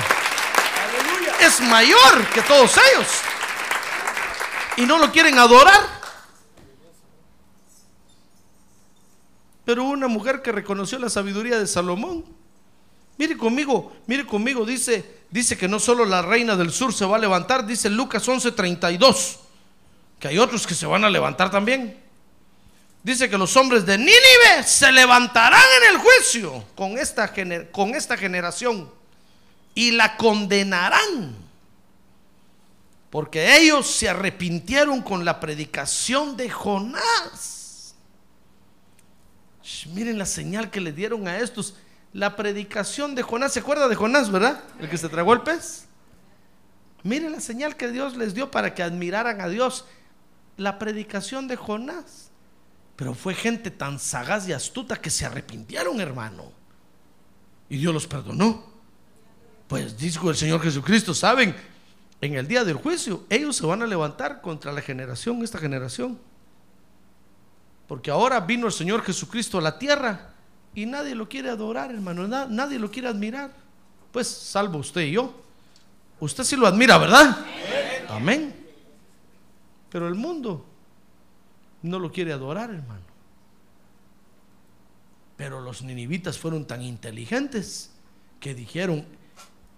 Es 1.40 1.62
mayor 1.62 2.28
que 2.34 2.42
todos 2.42 2.76
ellos 2.78 3.08
y 4.78 4.86
no 4.86 4.98
lo 4.98 5.12
quieren 5.12 5.38
adorar. 5.38 5.98
Pero 9.66 9.84
una 9.84 10.08
mujer 10.08 10.42
que 10.42 10.52
reconoció 10.52 10.98
la 10.98 11.10
sabiduría 11.10 11.60
de 11.60 11.68
Salomón. 11.68 12.24
Mire 13.18 13.36
conmigo, 13.36 13.92
mire 14.06 14.26
conmigo, 14.26 14.66
dice, 14.66 15.24
dice 15.30 15.58
que 15.58 15.68
no 15.68 15.80
solo 15.80 16.06
la 16.06 16.22
reina 16.22 16.56
del 16.56 16.72
sur 16.72 16.94
se 16.94 17.06
va 17.06 17.18
a 17.18 17.20
levantar, 17.20 17.66
dice 17.66 17.90
Lucas 17.90 18.28
11:32, 18.28 19.40
que 20.20 20.30
hay 20.30 20.38
otros 20.38 20.66
que 20.66 20.76
se 20.76 20.86
van 20.86 21.04
a 21.04 21.10
levantar 21.10 21.50
también. 21.50 22.07
Dice 23.08 23.30
que 23.30 23.38
los 23.38 23.56
hombres 23.56 23.86
de 23.86 23.98
Nínive 23.98 24.64
se 24.66 24.92
levantarán 24.92 25.64
en 25.82 25.96
el 25.96 25.98
juicio 25.98 26.66
con 26.76 26.98
esta, 26.98 27.32
con 27.72 27.96
esta 27.96 28.18
generación 28.18 28.92
y 29.74 29.92
la 29.92 30.18
condenarán 30.18 31.34
porque 33.10 33.56
ellos 33.56 33.90
se 33.90 34.10
arrepintieron 34.10 35.02
con 35.02 35.24
la 35.24 35.40
predicación 35.40 36.36
de 36.36 36.50
Jonás. 36.50 37.96
miren 39.94 40.18
la 40.18 40.26
señal 40.26 40.70
que 40.70 40.82
le 40.82 40.92
dieron 40.92 41.30
a 41.30 41.38
estos. 41.38 41.76
La 42.12 42.36
predicación 42.36 43.16
de 43.16 43.24
Jonás, 43.24 43.54
¿se 43.54 43.62
acuerda 43.62 43.88
de 43.88 43.96
Jonás, 43.96 44.30
verdad? 44.30 44.62
El 44.82 44.90
que 44.90 44.98
se 44.98 45.08
tragó 45.08 45.32
el 45.32 45.44
pez. 45.44 45.86
Miren 47.04 47.32
la 47.32 47.40
señal 47.40 47.78
que 47.78 47.88
Dios 47.88 48.18
les 48.18 48.34
dio 48.34 48.52
para 48.52 48.76
que 48.76 48.84
admiraran 48.84 49.40
a 49.40 49.48
Dios. 49.48 49.86
La 50.58 50.78
predicación 50.78 51.48
de 51.48 51.56
Jonás. 51.56 52.27
Pero 52.98 53.14
fue 53.14 53.34
gente 53.34 53.72
tan 53.72 54.00
sagaz 54.00 54.48
y 54.50 54.54
astuta 54.54 54.98
que 54.98 55.10
se 55.10 55.26
arrepintieron, 55.26 56.02
hermano. 56.02 56.52
Y 57.70 57.78
Dios 57.78 57.94
los 57.94 58.08
perdonó. 58.08 58.66
Pues 59.70 59.98
dijo 59.98 60.30
el 60.30 60.36
Señor 60.36 60.62
Jesucristo, 60.62 61.14
¿saben? 61.14 61.56
en 62.20 62.34
el 62.34 62.48
día 62.48 62.64
del 62.64 62.78
juicio, 62.78 63.26
ellos 63.30 63.56
se 63.58 63.66
van 63.68 63.84
a 63.84 63.86
levantar 63.88 64.42
contra 64.42 64.72
la 64.72 64.82
generación, 64.82 65.44
esta 65.44 65.60
generación. 65.60 66.18
Porque 67.88 68.10
ahora 68.10 68.40
vino 68.40 68.66
el 68.66 68.74
Señor 68.74 69.04
Jesucristo 69.04 69.60
a 69.60 69.62
la 69.62 69.78
tierra 69.78 70.32
y 70.74 70.88
nadie 70.88 71.14
lo 71.14 71.30
quiere 71.30 71.50
adorar, 71.52 71.92
hermano, 71.92 72.28
na- 72.28 72.48
nadie 72.48 72.80
lo 72.80 72.90
quiere 72.90 73.08
admirar. 73.08 73.52
Pues 74.12 74.28
salvo 74.28 74.80
usted 74.80 75.02
y 75.02 75.12
yo. 75.12 75.32
Usted 76.20 76.44
sí 76.44 76.56
lo 76.56 76.66
admira, 76.66 76.98
¿verdad? 76.98 77.38
Amén. 78.10 78.56
Pero 79.90 80.08
el 80.08 80.16
mundo 80.16 80.66
no 81.88 82.00
lo 82.00 82.12
quiere 82.12 82.34
adorar, 82.34 82.72
hermano. 82.72 83.06
Pero 85.36 85.62
los 85.62 85.84
ninivitas 85.84 86.38
fueron 86.38 86.66
tan 86.66 86.82
inteligentes 86.82 87.92
que 88.40 88.56
dijeron, 88.56 89.06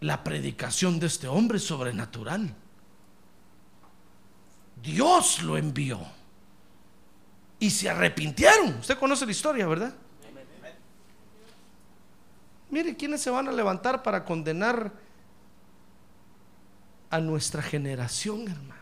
la 0.01 0.24
predicación 0.24 0.99
de 0.99 1.07
este 1.07 1.28
hombre 1.28 1.57
es 1.57 1.66
sobrenatural. 1.66 2.53
Dios 4.82 5.43
lo 5.43 5.57
envió. 5.57 5.99
Y 7.60 7.70
se 7.70 7.89
arrepintieron. 7.89 8.78
Usted 8.80 8.97
conoce 8.97 9.26
la 9.26 9.32
historia, 9.32 9.68
¿verdad? 9.68 9.93
Mire, 12.70 12.95
¿quiénes 12.95 13.22
se 13.22 13.30
van 13.30 13.47
a 13.47 13.51
levantar 13.51 14.03
para 14.03 14.24
condenar 14.24 14.93
a 17.10 17.20
nuestra 17.20 17.62
generación, 17.62 18.47
hermano? 18.47 18.80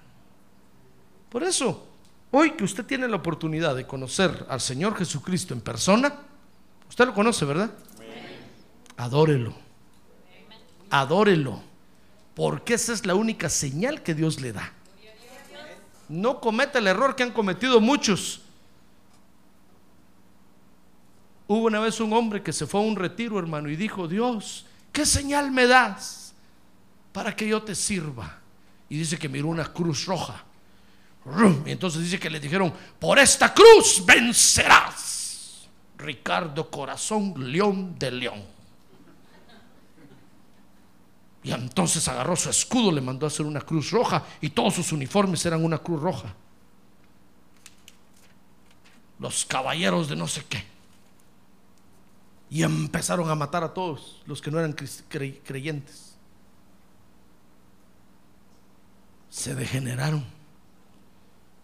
Por 1.29 1.43
eso, 1.43 1.87
hoy 2.31 2.51
que 2.51 2.63
usted 2.63 2.85
tiene 2.85 3.07
la 3.07 3.17
oportunidad 3.17 3.75
de 3.75 3.87
conocer 3.87 4.45
al 4.49 4.61
Señor 4.61 4.95
Jesucristo 4.95 5.53
en 5.53 5.61
persona, 5.61 6.13
usted 6.89 7.05
lo 7.05 7.13
conoce, 7.13 7.45
¿verdad? 7.45 7.71
Adórelo. 8.97 9.53
Adórelo. 10.89 11.61
Porque 12.35 12.75
esa 12.75 12.93
es 12.93 13.05
la 13.05 13.15
única 13.15 13.49
señal 13.49 14.03
que 14.03 14.13
Dios 14.13 14.41
le 14.41 14.53
da. 14.53 14.71
No 16.09 16.39
cometa 16.39 16.79
el 16.79 16.87
error 16.87 17.15
que 17.15 17.23
han 17.23 17.31
cometido 17.31 17.81
muchos. 17.81 18.41
Hubo 21.47 21.65
una 21.65 21.79
vez 21.79 21.99
un 21.99 22.11
hombre 22.13 22.43
que 22.43 22.53
se 22.53 22.67
fue 22.67 22.81
a 22.81 22.83
un 22.83 22.95
retiro, 22.95 23.39
hermano, 23.39 23.69
y 23.69 23.75
dijo, 23.75 24.07
Dios, 24.07 24.65
¿qué 24.91 25.05
señal 25.05 25.51
me 25.51 25.65
das 25.65 26.33
para 27.11 27.35
que 27.35 27.47
yo 27.47 27.61
te 27.63 27.73
sirva? 27.73 28.39
Y 28.89 28.97
dice 28.97 29.17
que 29.17 29.29
miró 29.29 29.47
una 29.47 29.71
cruz 29.71 30.05
roja. 30.05 30.43
Y 31.65 31.71
entonces 31.71 32.01
dice 32.03 32.19
que 32.19 32.29
le 32.29 32.39
dijeron, 32.39 32.73
por 32.99 33.19
esta 33.19 33.53
cruz 33.53 34.03
vencerás. 34.05 35.67
Ricardo 35.97 36.69
Corazón, 36.69 37.51
León 37.51 37.97
de 37.97 38.11
León. 38.11 38.43
Y 41.43 41.51
entonces 41.51 42.07
agarró 42.07 42.35
su 42.35 42.49
escudo, 42.49 42.91
le 42.91 43.01
mandó 43.01 43.25
a 43.25 43.27
hacer 43.27 43.45
una 43.45 43.61
cruz 43.61 43.91
roja 43.91 44.23
y 44.41 44.49
todos 44.49 44.75
sus 44.75 44.91
uniformes 44.91 45.45
eran 45.45 45.63
una 45.63 45.77
cruz 45.77 46.01
roja. 46.01 46.33
Los 49.19 49.45
caballeros 49.45 50.07
de 50.09 50.15
no 50.15 50.27
sé 50.27 50.43
qué. 50.47 50.63
Y 52.49 52.63
empezaron 52.63 53.29
a 53.29 53.35
matar 53.35 53.63
a 53.63 53.73
todos 53.73 54.21
los 54.25 54.41
que 54.41 54.51
no 54.51 54.59
eran 54.59 54.75
cre- 54.75 55.03
cre- 55.09 55.39
creyentes. 55.43 56.15
Se 59.29 59.55
degeneraron. 59.55 60.36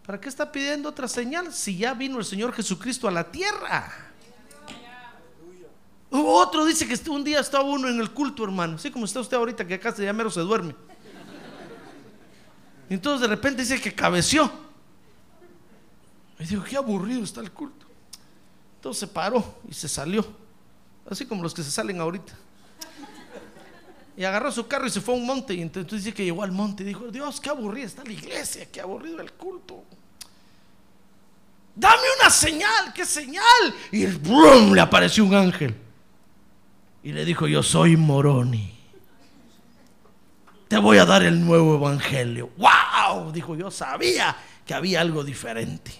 ¿Para 0.05 0.19
qué 0.19 0.27
está 0.27 0.51
pidiendo 0.51 0.89
otra 0.89 1.07
señal 1.07 1.53
si 1.53 1.77
ya 1.77 1.93
vino 1.93 2.19
el 2.19 2.25
Señor 2.25 2.53
Jesucristo 2.53 3.07
a 3.07 3.11
la 3.11 3.31
tierra? 3.31 3.91
Otro 6.11 6.65
dice 6.65 6.87
que 6.87 7.09
un 7.09 7.23
día 7.23 7.39
estaba 7.39 7.63
uno 7.63 7.87
en 7.87 7.99
el 7.99 8.11
culto, 8.11 8.43
hermano, 8.43 8.75
así 8.75 8.91
como 8.91 9.05
está 9.05 9.19
usted 9.19 9.35
ahorita 9.35 9.65
que 9.65 9.73
acá 9.75 9.95
ya 9.95 10.13
mero 10.13 10.29
se 10.29 10.41
duerme. 10.41 10.75
Y 12.89 12.93
entonces 12.93 13.21
de 13.21 13.27
repente 13.27 13.63
dice 13.63 13.81
que 13.81 13.95
cabeció. 13.95 14.51
Y 16.37 16.45
digo, 16.45 16.63
qué 16.63 16.75
aburrido 16.75 17.23
está 17.23 17.41
el 17.41 17.51
culto. 17.51 17.87
Entonces 18.75 18.99
se 18.99 19.07
paró 19.07 19.55
y 19.67 19.73
se 19.73 19.87
salió, 19.87 20.25
así 21.09 21.25
como 21.25 21.41
los 21.41 21.53
que 21.53 21.63
se 21.63 21.71
salen 21.71 22.01
ahorita. 22.01 22.33
Y 24.15 24.23
agarró 24.23 24.51
su 24.51 24.67
carro 24.67 24.85
y 24.85 24.89
se 24.89 25.01
fue 25.01 25.15
a 25.15 25.17
un 25.17 25.25
monte. 25.25 25.53
Y 25.53 25.61
entonces 25.61 26.03
dice 26.03 26.13
que 26.13 26.23
llegó 26.23 26.43
al 26.43 26.51
monte 26.51 26.83
y 26.83 26.87
dijo, 26.87 27.07
Dios, 27.07 27.41
qué 27.41 27.49
aburrida 27.49 27.85
está 27.85 28.03
la 28.03 28.11
iglesia, 28.11 28.67
qué 28.71 28.81
aburrido 28.81 29.19
el 29.19 29.31
culto. 29.33 29.83
Dame 31.75 32.03
una 32.19 32.29
señal, 32.29 32.93
qué 32.93 33.05
señal. 33.05 33.73
Y 33.91 34.05
¡brum! 34.05 34.73
le 34.73 34.81
apareció 34.81 35.25
un 35.25 35.33
ángel. 35.33 35.75
Y 37.01 37.11
le 37.11 37.25
dijo, 37.25 37.47
yo 37.47 37.63
soy 37.63 37.97
Moroni. 37.97 38.71
Te 40.67 40.77
voy 40.77 40.97
a 40.97 41.05
dar 41.05 41.23
el 41.23 41.43
nuevo 41.43 41.75
evangelio. 41.75 42.51
¡Wow! 42.57 43.31
Dijo, 43.31 43.55
yo 43.55 43.71
sabía 43.71 44.35
que 44.65 44.73
había 44.73 45.01
algo 45.01 45.23
diferente. 45.23 45.91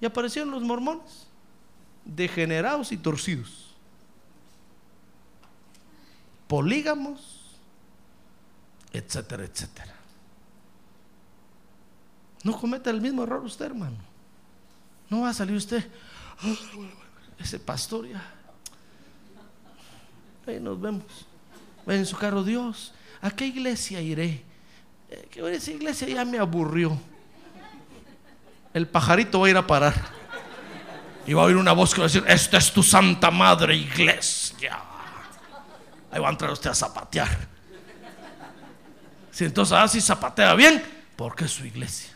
Y 0.00 0.06
aparecieron 0.06 0.50
los 0.50 0.62
mormones, 0.62 1.26
degenerados 2.04 2.92
y 2.92 2.96
torcidos. 2.96 3.67
Polígamos, 6.48 7.20
etcétera, 8.92 9.44
etcétera. 9.44 9.94
No 12.42 12.58
cometa 12.58 12.90
el 12.90 13.00
mismo 13.00 13.22
error 13.24 13.44
usted, 13.44 13.66
hermano. 13.66 13.96
No 15.10 15.22
va 15.22 15.30
a 15.30 15.34
salir 15.34 15.56
usted, 15.56 15.86
"Ah, 16.40 16.54
ese 17.38 17.58
pastor 17.58 18.08
ya. 18.08 18.22
Ahí 20.46 20.58
nos 20.60 20.80
vemos. 20.80 21.04
En 21.86 22.06
su 22.06 22.16
carro, 22.16 22.42
Dios, 22.42 22.94
¿a 23.20 23.30
qué 23.30 23.46
iglesia 23.46 24.00
iré? 24.00 24.42
Eh, 25.10 25.28
Que 25.30 25.54
esa 25.54 25.70
iglesia 25.70 26.08
ya 26.08 26.24
me 26.24 26.38
aburrió. 26.38 26.98
El 28.72 28.86
pajarito 28.88 29.40
va 29.40 29.46
a 29.46 29.50
ir 29.50 29.56
a 29.56 29.66
parar. 29.66 29.94
Y 31.26 31.34
va 31.34 31.42
a 31.42 31.44
oír 31.46 31.56
una 31.56 31.72
voz 31.72 31.92
que 31.94 32.00
va 32.00 32.06
a 32.06 32.08
decir, 32.08 32.24
esta 32.26 32.56
es 32.56 32.72
tu 32.72 32.82
santa 32.82 33.30
madre 33.30 33.76
iglesia. 33.76 34.78
Ahí 36.10 36.20
va 36.20 36.28
a 36.28 36.30
entrar 36.30 36.50
usted 36.50 36.70
a 36.70 36.74
zapatear. 36.74 37.28
Si 39.30 39.44
entonces 39.44 39.76
así 39.76 40.00
zapatea 40.00 40.54
bien, 40.54 40.82
porque 41.16 41.44
es 41.44 41.50
su 41.52 41.64
iglesia. 41.64 42.10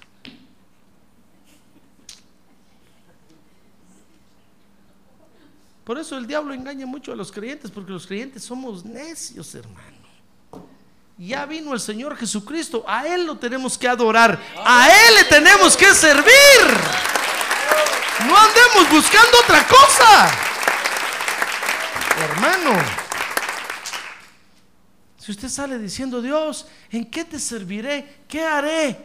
Por 5.85 5.99
eso 5.99 6.17
el 6.17 6.27
diablo 6.27 6.55
engaña 6.55 6.87
mucho 6.87 7.13
a 7.13 7.17
los 7.17 7.31
creyentes, 7.33 7.71
porque 7.71 7.93
los 7.93 8.07
creyentes 8.07 8.45
somos 8.45 8.85
necios, 8.85 9.55
hermano. 9.55 10.03
Ya 11.19 11.45
vino 11.45 11.75
el 11.75 11.81
Señor 11.81 12.17
Jesucristo, 12.17 12.85
a 12.87 13.07
Él 13.07 13.27
lo 13.27 13.37
tenemos 13.37 13.77
que 13.77 13.89
adorar, 13.89 14.41
a 14.65 14.89
Él 14.89 15.15
le 15.17 15.25
tenemos 15.25 15.77
que 15.77 15.95
servir. 15.95 16.33
No 18.27 18.37
andemos 18.37 18.91
buscando 18.91 19.39
otra 19.41 19.67
cosa. 19.67 20.31
Hermano, 22.19 23.02
si 25.23 25.31
usted 25.31 25.49
sale 25.49 25.79
diciendo, 25.79 26.21
Dios, 26.21 26.67
¿en 26.91 27.05
qué 27.05 27.25
te 27.25 27.39
serviré? 27.39 28.23
¿Qué 28.27 28.43
haré? 28.45 28.99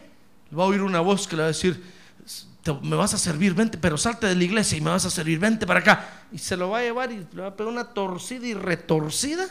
Va 0.57 0.63
a 0.63 0.65
oír 0.67 0.81
una 0.81 0.99
voz 0.99 1.27
que 1.27 1.35
le 1.35 1.43
va 1.43 1.47
a 1.49 1.51
decir, 1.51 1.83
"Te- 2.63 2.73
me 2.73 2.95
vas 2.95 3.13
a 3.13 3.19
servir, 3.19 3.53
vente, 3.53 3.77
pero 3.77 3.97
salte 3.97 4.25
de 4.25 4.33
la 4.35 4.43
iglesia 4.43 4.77
y 4.77 4.81
me 4.81 4.89
vas 4.89 5.05
a 5.05 5.11
servir, 5.11 5.37
vente 5.37 5.67
para 5.67 5.81
acá. 5.81 6.25
Y 6.31 6.39
se 6.39 6.57
lo 6.57 6.69
va 6.71 6.79
a 6.79 6.81
llevar 6.81 7.11
y 7.11 7.17
le 7.33 7.41
va 7.43 7.49
a 7.49 7.55
pegar 7.55 7.71
una 7.71 7.85
torcida 7.85 8.47
y 8.47 8.55
retorcida 8.55 9.45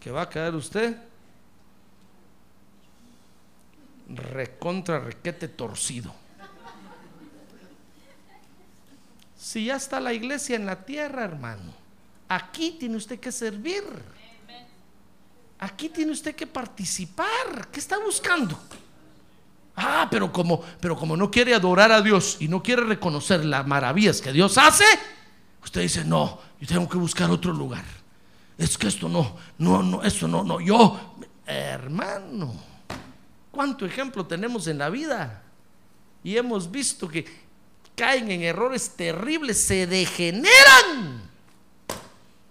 que 0.00 0.10
va 0.10 0.22
a 0.22 0.28
quedar 0.28 0.54
usted 0.56 0.96
recontra 4.08 4.98
requete 5.00 5.48
torcido. 5.48 6.12
Si 9.38 9.66
ya 9.66 9.76
está 9.76 10.00
la 10.00 10.12
iglesia 10.12 10.56
en 10.56 10.66
la 10.66 10.84
tierra, 10.84 11.24
hermano, 11.24 11.72
aquí 12.28 12.76
tiene 12.78 12.96
usted 12.96 13.20
que 13.20 13.30
servir. 13.30 13.82
Aquí 15.58 15.88
tiene 15.88 16.12
usted 16.12 16.34
que 16.34 16.46
participar. 16.46 17.68
¿Qué 17.72 17.80
está 17.80 17.98
buscando? 17.98 18.58
Ah, 19.76 20.08
pero 20.10 20.32
como, 20.32 20.62
pero 20.80 20.96
como 20.96 21.16
no 21.16 21.30
quiere 21.30 21.54
adorar 21.54 21.92
a 21.92 22.00
Dios 22.00 22.38
y 22.40 22.48
no 22.48 22.62
quiere 22.62 22.82
reconocer 22.82 23.44
las 23.44 23.66
maravillas 23.66 24.22
que 24.22 24.32
Dios 24.32 24.56
hace, 24.56 24.84
usted 25.62 25.82
dice, 25.82 26.04
no, 26.04 26.40
yo 26.58 26.66
tengo 26.66 26.88
que 26.88 26.96
buscar 26.96 27.30
otro 27.30 27.52
lugar. 27.52 27.84
Es 28.56 28.78
que 28.78 28.88
esto 28.88 29.08
no, 29.08 29.36
no, 29.58 29.82
no, 29.82 30.02
esto 30.02 30.26
no, 30.26 30.42
no, 30.42 30.60
yo, 30.60 31.16
hermano, 31.44 32.54
¿cuánto 33.50 33.84
ejemplo 33.84 34.24
tenemos 34.24 34.66
en 34.66 34.78
la 34.78 34.88
vida? 34.88 35.42
Y 36.24 36.38
hemos 36.38 36.70
visto 36.70 37.06
que 37.06 37.26
caen 37.94 38.30
en 38.30 38.42
errores 38.42 38.92
terribles, 38.96 39.60
se 39.60 39.86
degeneran, 39.86 41.30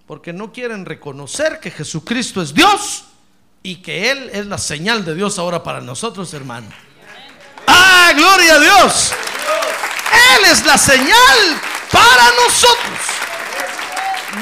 porque 0.06 0.34
no 0.34 0.52
quieren 0.52 0.86
reconocer 0.86 1.60
que 1.60 1.72
Jesucristo 1.72 2.42
es 2.42 2.54
Dios 2.54 3.06
y 3.64 3.78
que 3.78 4.12
Él 4.12 4.30
es 4.32 4.46
la 4.46 4.58
señal 4.58 5.04
de 5.04 5.16
Dios 5.16 5.40
ahora 5.40 5.64
para 5.64 5.82
nosotros, 5.82 6.34
hermano. 6.34 6.68
¡Ah, 7.66 8.12
gloria 8.16 8.56
a 8.56 8.60
Dios! 8.60 9.14
Él 10.38 10.52
es 10.52 10.66
la 10.66 10.78
señal 10.78 11.62
para 11.92 12.24
nosotros. 12.44 13.00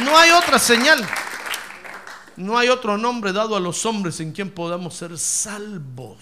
No 0.04 0.18
hay 0.18 0.32
otra 0.32 0.60
señal. 0.60 1.08
No 2.36 2.58
hay 2.58 2.70
otro 2.70 2.98
nombre 2.98 3.32
dado 3.32 3.56
a 3.56 3.60
los 3.60 3.86
hombres 3.86 4.20
en 4.20 4.32
quien 4.32 4.50
podamos 4.50 4.96
ser 4.96 5.18
salvos. 5.18 6.18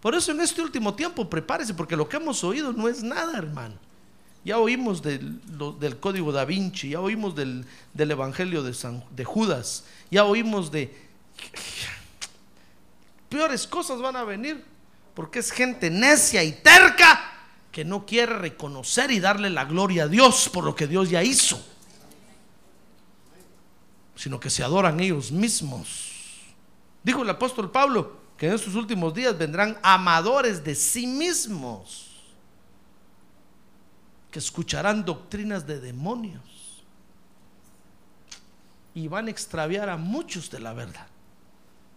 Por 0.00 0.14
eso 0.14 0.32
en 0.32 0.40
este 0.40 0.62
último 0.62 0.94
tiempo 0.94 1.28
prepárese, 1.28 1.74
porque 1.74 1.96
lo 1.96 2.08
que 2.08 2.16
hemos 2.16 2.42
oído 2.42 2.72
no 2.72 2.88
es 2.88 3.02
nada, 3.02 3.36
hermano. 3.36 3.74
Ya 4.46 4.60
oímos 4.60 5.02
del, 5.02 5.40
código 5.98 6.30
da 6.30 6.44
Vinci, 6.44 6.90
ya 6.90 7.00
oímos 7.00 7.34
del, 7.34 7.66
evangelio 7.98 8.62
de, 8.62 8.72
de 9.10 9.24
Judas, 9.24 9.82
ya 10.08 10.22
oímos 10.22 10.70
de... 10.70 10.96
Peores 13.28 13.66
cosas 13.66 14.00
van 14.00 14.14
a 14.14 14.22
venir, 14.22 14.64
porque 15.14 15.40
es 15.40 15.50
gente 15.50 15.90
necia 15.90 16.44
y 16.44 16.52
terca 16.52 17.32
que 17.72 17.84
no 17.84 18.06
quiere 18.06 18.38
reconocer 18.38 19.10
y 19.10 19.18
darle 19.18 19.50
la 19.50 19.64
gloria 19.64 20.04
a 20.04 20.08
Dios 20.08 20.48
por 20.48 20.62
lo 20.62 20.76
que 20.76 20.86
Dios 20.86 21.10
ya 21.10 21.24
hizo, 21.24 21.60
sino 24.14 24.38
que 24.38 24.48
se 24.48 24.62
adoran 24.62 25.00
ellos 25.00 25.32
mismos. 25.32 26.12
Dijo 27.02 27.22
el 27.24 27.30
apóstol 27.30 27.72
Pablo 27.72 28.16
que 28.38 28.46
en 28.46 28.54
estos 28.54 28.76
últimos 28.76 29.12
días 29.12 29.36
vendrán 29.36 29.76
amadores 29.82 30.62
de 30.62 30.76
sí 30.76 31.08
mismos, 31.08 32.05
que 34.30 34.38
escucharán 34.38 35.04
doctrinas 35.04 35.66
de 35.66 35.80
demonios 35.80 36.42
y 38.94 39.08
van 39.08 39.28
a 39.28 39.30
extraviar 39.30 39.88
a 39.88 39.96
muchos 39.96 40.50
de 40.50 40.60
la 40.60 40.72
verdad. 40.72 41.06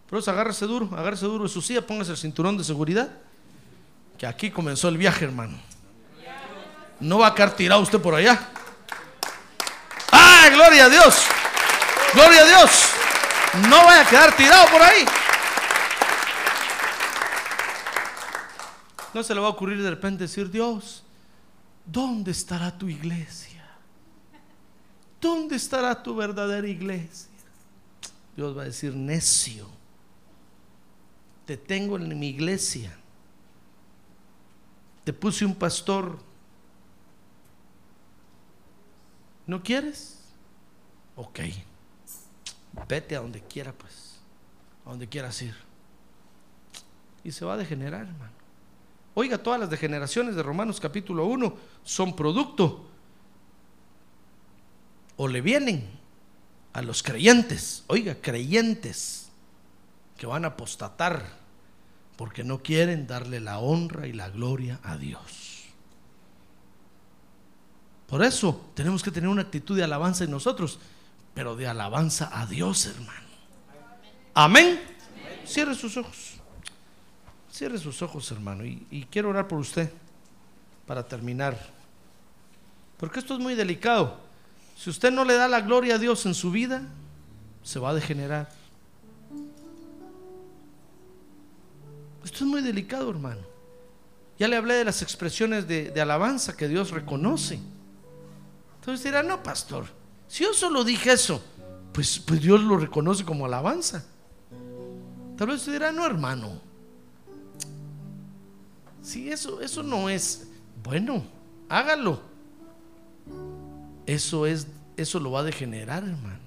Por 0.10 0.20
eso 0.20 0.32
agárrese 0.32 0.66
duro, 0.66 0.90
agárrese 0.98 1.26
duro 1.26 1.44
de 1.44 1.50
su 1.50 1.62
silla, 1.62 1.86
póngase 1.86 2.12
el 2.12 2.18
cinturón 2.18 2.58
de 2.58 2.64
seguridad, 2.64 3.10
que 4.18 4.28
aquí 4.28 4.52
comenzó 4.52 4.90
el 4.90 4.98
viaje, 4.98 5.26
hermano. 5.26 5.58
No 7.00 7.20
va 7.20 7.28
a 7.28 7.36
quedar 7.36 7.56
tirado 7.56 7.82
usted 7.82 8.02
por 8.02 8.16
allá. 8.16 8.50
¡Ah, 10.12 10.50
gloria 10.52 10.86
a 10.86 10.90
Dios! 10.90 11.24
¡Gloria 12.14 12.42
a 12.42 12.46
Dios! 12.46 12.90
No 13.70 13.86
vaya 13.86 14.02
a 14.02 14.10
quedar 14.10 14.36
tirado 14.36 14.68
por 14.68 14.82
ahí. 14.82 15.06
No 19.14 19.24
se 19.24 19.34
le 19.34 19.40
va 19.40 19.48
a 19.48 19.52
ocurrir 19.52 19.82
de 19.82 19.90
repente 19.90 20.24
decir, 20.24 20.52
Dios, 20.52 21.04
¿dónde 21.92 22.32
estará 22.32 22.78
tu 22.78 22.88
iglesia? 22.88 23.64
¿Dónde 25.20 25.56
estará 25.56 26.02
tu 26.02 26.16
verdadera 26.16 26.68
iglesia? 26.68 27.30
Dios 28.36 28.58
va 28.58 28.62
a 28.62 28.66
decir, 28.66 28.96
necio, 28.96 29.68
te 31.46 31.58
tengo 31.58 31.98
en 31.98 32.18
mi 32.18 32.30
iglesia. 32.30 32.96
Te 35.04 35.12
puse 35.12 35.46
un 35.46 35.56
pastor. 35.56 36.20
¿No 39.46 39.62
quieres? 39.62 40.20
Ok. 41.16 41.40
Vete 42.88 43.16
a 43.16 43.22
donde 43.22 43.42
quiera, 43.42 43.74
pues. 43.74 44.20
A 44.86 44.92
donde 44.92 45.08
quieras 45.08 45.42
ir. 45.42 45.56
Y 47.24 47.32
se 47.32 47.44
va 47.44 47.56
a 47.56 47.58
degenerar, 47.58 48.06
hermano. 48.06 48.39
Oiga, 49.20 49.38
todas 49.38 49.60
las 49.60 49.70
degeneraciones 49.70 50.34
de 50.34 50.44
Romanos 50.44 50.80
capítulo 50.80 51.26
1 51.26 51.54
son 51.84 52.16
producto 52.16 52.88
o 55.18 55.28
le 55.28 55.42
vienen 55.42 55.90
a 56.72 56.82
los 56.82 57.04
creyentes, 57.04 57.84
oiga, 57.88 58.16
creyentes 58.22 59.28
que 60.16 60.26
van 60.26 60.46
a 60.46 60.50
apostatar 60.50 61.34
porque 62.16 62.46
no 62.46 62.64
quieren 62.64 63.08
darle 63.08 63.42
la 63.42 63.60
honra 63.60 64.08
y 64.08 64.14
la 64.14 64.30
gloria 64.30 64.80
a 64.84 64.96
Dios. 64.96 65.66
Por 68.08 68.24
eso 68.24 68.72
tenemos 68.74 69.04
que 69.04 69.12
tener 69.12 69.28
una 69.30 69.42
actitud 69.42 69.76
de 69.76 69.84
alabanza 69.84 70.24
en 70.24 70.32
nosotros, 70.32 70.80
pero 71.34 71.58
de 71.58 71.68
alabanza 71.68 72.30
a 72.32 72.46
Dios, 72.46 72.86
hermano. 72.86 73.28
Amén. 74.34 74.80
Cierre 75.46 75.76
sus 75.76 75.98
ojos. 75.98 76.39
Cierre 77.52 77.78
sus 77.78 78.02
ojos, 78.02 78.32
hermano. 78.32 78.66
Y, 78.66 79.08
quiero 79.10 79.30
orar 79.30 79.48
por 79.48 79.60
usted 79.60 79.92
para 80.86 81.08
terminar. 81.08 81.58
Porque 82.98 83.20
esto 83.20 83.34
es 83.34 83.40
muy 83.40 83.56
delicado. 83.56 84.20
Si 84.78 84.90
usted 84.90 85.12
no 85.12 85.26
le 85.26 85.34
da 85.34 85.48
la 85.48 85.62
gloria 85.62 85.96
a 85.96 85.98
Dios 85.98 86.26
en 86.26 86.34
su 86.34 86.52
vida, 86.52 86.82
se 87.64 87.80
va 87.80 87.90
a 87.90 87.94
degenerar. 87.94 88.50
Esto 92.24 92.38
es 92.44 92.50
muy 92.50 92.62
delicado, 92.62 93.10
hermano. 93.10 93.42
Ya 94.38 94.48
le 94.48 94.56
hablé 94.56 94.76
de 94.76 94.86
las 94.86 95.02
expresiones 95.02 95.68
de, 95.68 95.92
de 95.92 96.02
alabanza 96.02 96.56
que 96.56 96.68
Dios 96.68 96.92
reconoce. 96.92 97.60
Entonces 98.80 99.04
dirá, 99.04 99.22
no, 99.24 99.44
pastor, 99.44 99.86
si 100.28 100.44
yo 100.44 100.54
solo 100.54 100.84
dije 100.84 101.12
eso, 101.12 101.44
pues, 101.92 102.20
pues 102.20 102.42
Dios 102.42 102.62
lo 102.62 102.78
reconoce 102.78 103.26
como 103.26 103.46
alabanza. 103.46 104.06
Tal 105.38 105.48
vez 105.48 105.58
usted 105.58 105.74
dirá, 105.74 105.92
no, 105.92 106.06
hermano. 106.06 106.69
Si 109.10 109.28
eso, 109.32 109.60
eso 109.60 109.82
no 109.82 110.08
es 110.08 110.48
bueno, 110.84 111.24
hágalo. 111.68 112.22
Eso 114.06 114.46
es, 114.46 114.68
eso 114.98 115.20
lo 115.20 115.32
va 115.32 115.40
a 115.40 115.44
degenerar, 115.44 116.04
hermano. 116.04 116.38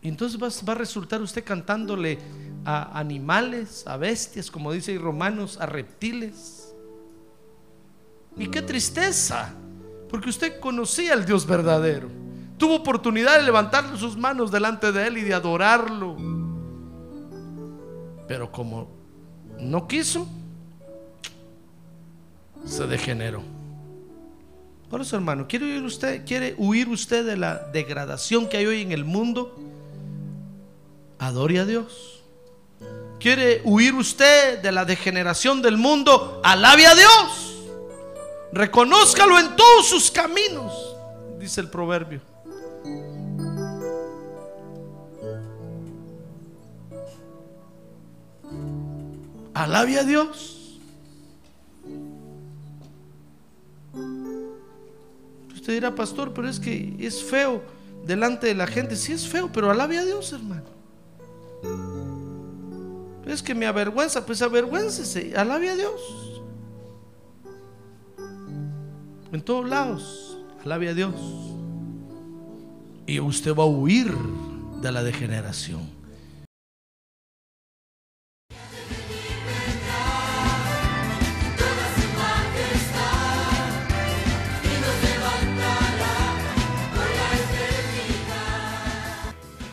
Y 0.00 0.08
entonces 0.08 0.42
va, 0.42 0.48
va 0.66 0.72
a 0.72 0.76
resultar 0.76 1.20
usted 1.20 1.44
cantándole 1.44 2.18
a 2.64 2.98
animales, 2.98 3.86
a 3.86 3.98
bestias, 3.98 4.50
como 4.50 4.72
dice 4.72 4.96
Romanos, 4.96 5.58
a 5.60 5.66
reptiles. 5.66 6.74
Y 8.38 8.46
qué 8.46 8.62
tristeza, 8.62 9.52
porque 10.08 10.30
usted 10.30 10.58
conocía 10.58 11.12
al 11.12 11.26
Dios 11.26 11.46
verdadero. 11.46 12.08
Tuvo 12.56 12.76
oportunidad 12.76 13.36
de 13.36 13.42
levantar 13.42 13.94
sus 13.98 14.16
manos 14.16 14.50
delante 14.50 14.90
de 14.90 15.06
Él 15.06 15.18
y 15.18 15.22
de 15.22 15.34
adorarlo. 15.34 16.16
Pero 18.26 18.50
como 18.50 18.88
no 19.60 19.86
quiso, 19.86 20.26
se 22.66 22.86
degeneró. 22.86 23.42
Por 24.90 25.00
eso, 25.00 25.16
hermano, 25.16 25.46
¿quiere 25.48 25.64
huir 25.66 25.82
usted, 25.82 26.24
quiere 26.26 26.54
huir 26.58 26.88
usted 26.88 27.24
de 27.24 27.36
la 27.36 27.58
degradación 27.72 28.48
que 28.48 28.58
hay 28.58 28.66
hoy 28.66 28.82
en 28.82 28.92
el 28.92 29.04
mundo? 29.04 29.58
Adore 31.18 31.58
a 31.60 31.64
Dios. 31.64 32.22
¿Quiere 33.18 33.62
huir 33.64 33.94
usted 33.94 34.60
de 34.60 34.70
la 34.70 34.84
degeneración 34.84 35.62
del 35.62 35.76
mundo? 35.76 36.40
Alabe 36.44 36.86
a 36.86 36.94
Dios. 36.94 37.64
Reconózcalo 38.52 39.38
en 39.38 39.56
todos 39.56 39.88
sus 39.88 40.10
caminos, 40.10 40.72
dice 41.38 41.60
el 41.60 41.68
proverbio. 41.68 42.20
Alabe 49.54 49.98
a 49.98 50.04
Dios. 50.04 50.55
Usted 55.66 55.74
dirá, 55.74 55.96
pastor, 55.96 56.32
pero 56.32 56.48
es 56.48 56.60
que 56.60 56.94
es 57.00 57.24
feo 57.24 57.60
delante 58.04 58.46
de 58.46 58.54
la 58.54 58.68
gente. 58.68 58.94
Sí 58.94 59.12
es 59.12 59.26
feo, 59.26 59.50
pero 59.52 59.68
alabe 59.68 59.98
a 59.98 60.04
Dios, 60.04 60.32
hermano. 60.32 60.62
Es 63.26 63.42
que 63.42 63.52
me 63.52 63.66
avergüenza, 63.66 64.24
pues 64.24 64.42
avergüéncese, 64.42 65.36
alabe 65.36 65.70
a 65.70 65.74
Dios. 65.74 66.00
En 69.32 69.42
todos 69.42 69.68
lados, 69.68 70.38
alabe 70.64 70.88
a 70.88 70.94
Dios. 70.94 71.16
Y 73.04 73.18
usted 73.18 73.52
va 73.52 73.64
a 73.64 73.66
huir 73.66 74.14
de 74.80 74.92
la 74.92 75.02
degeneración. 75.02 75.95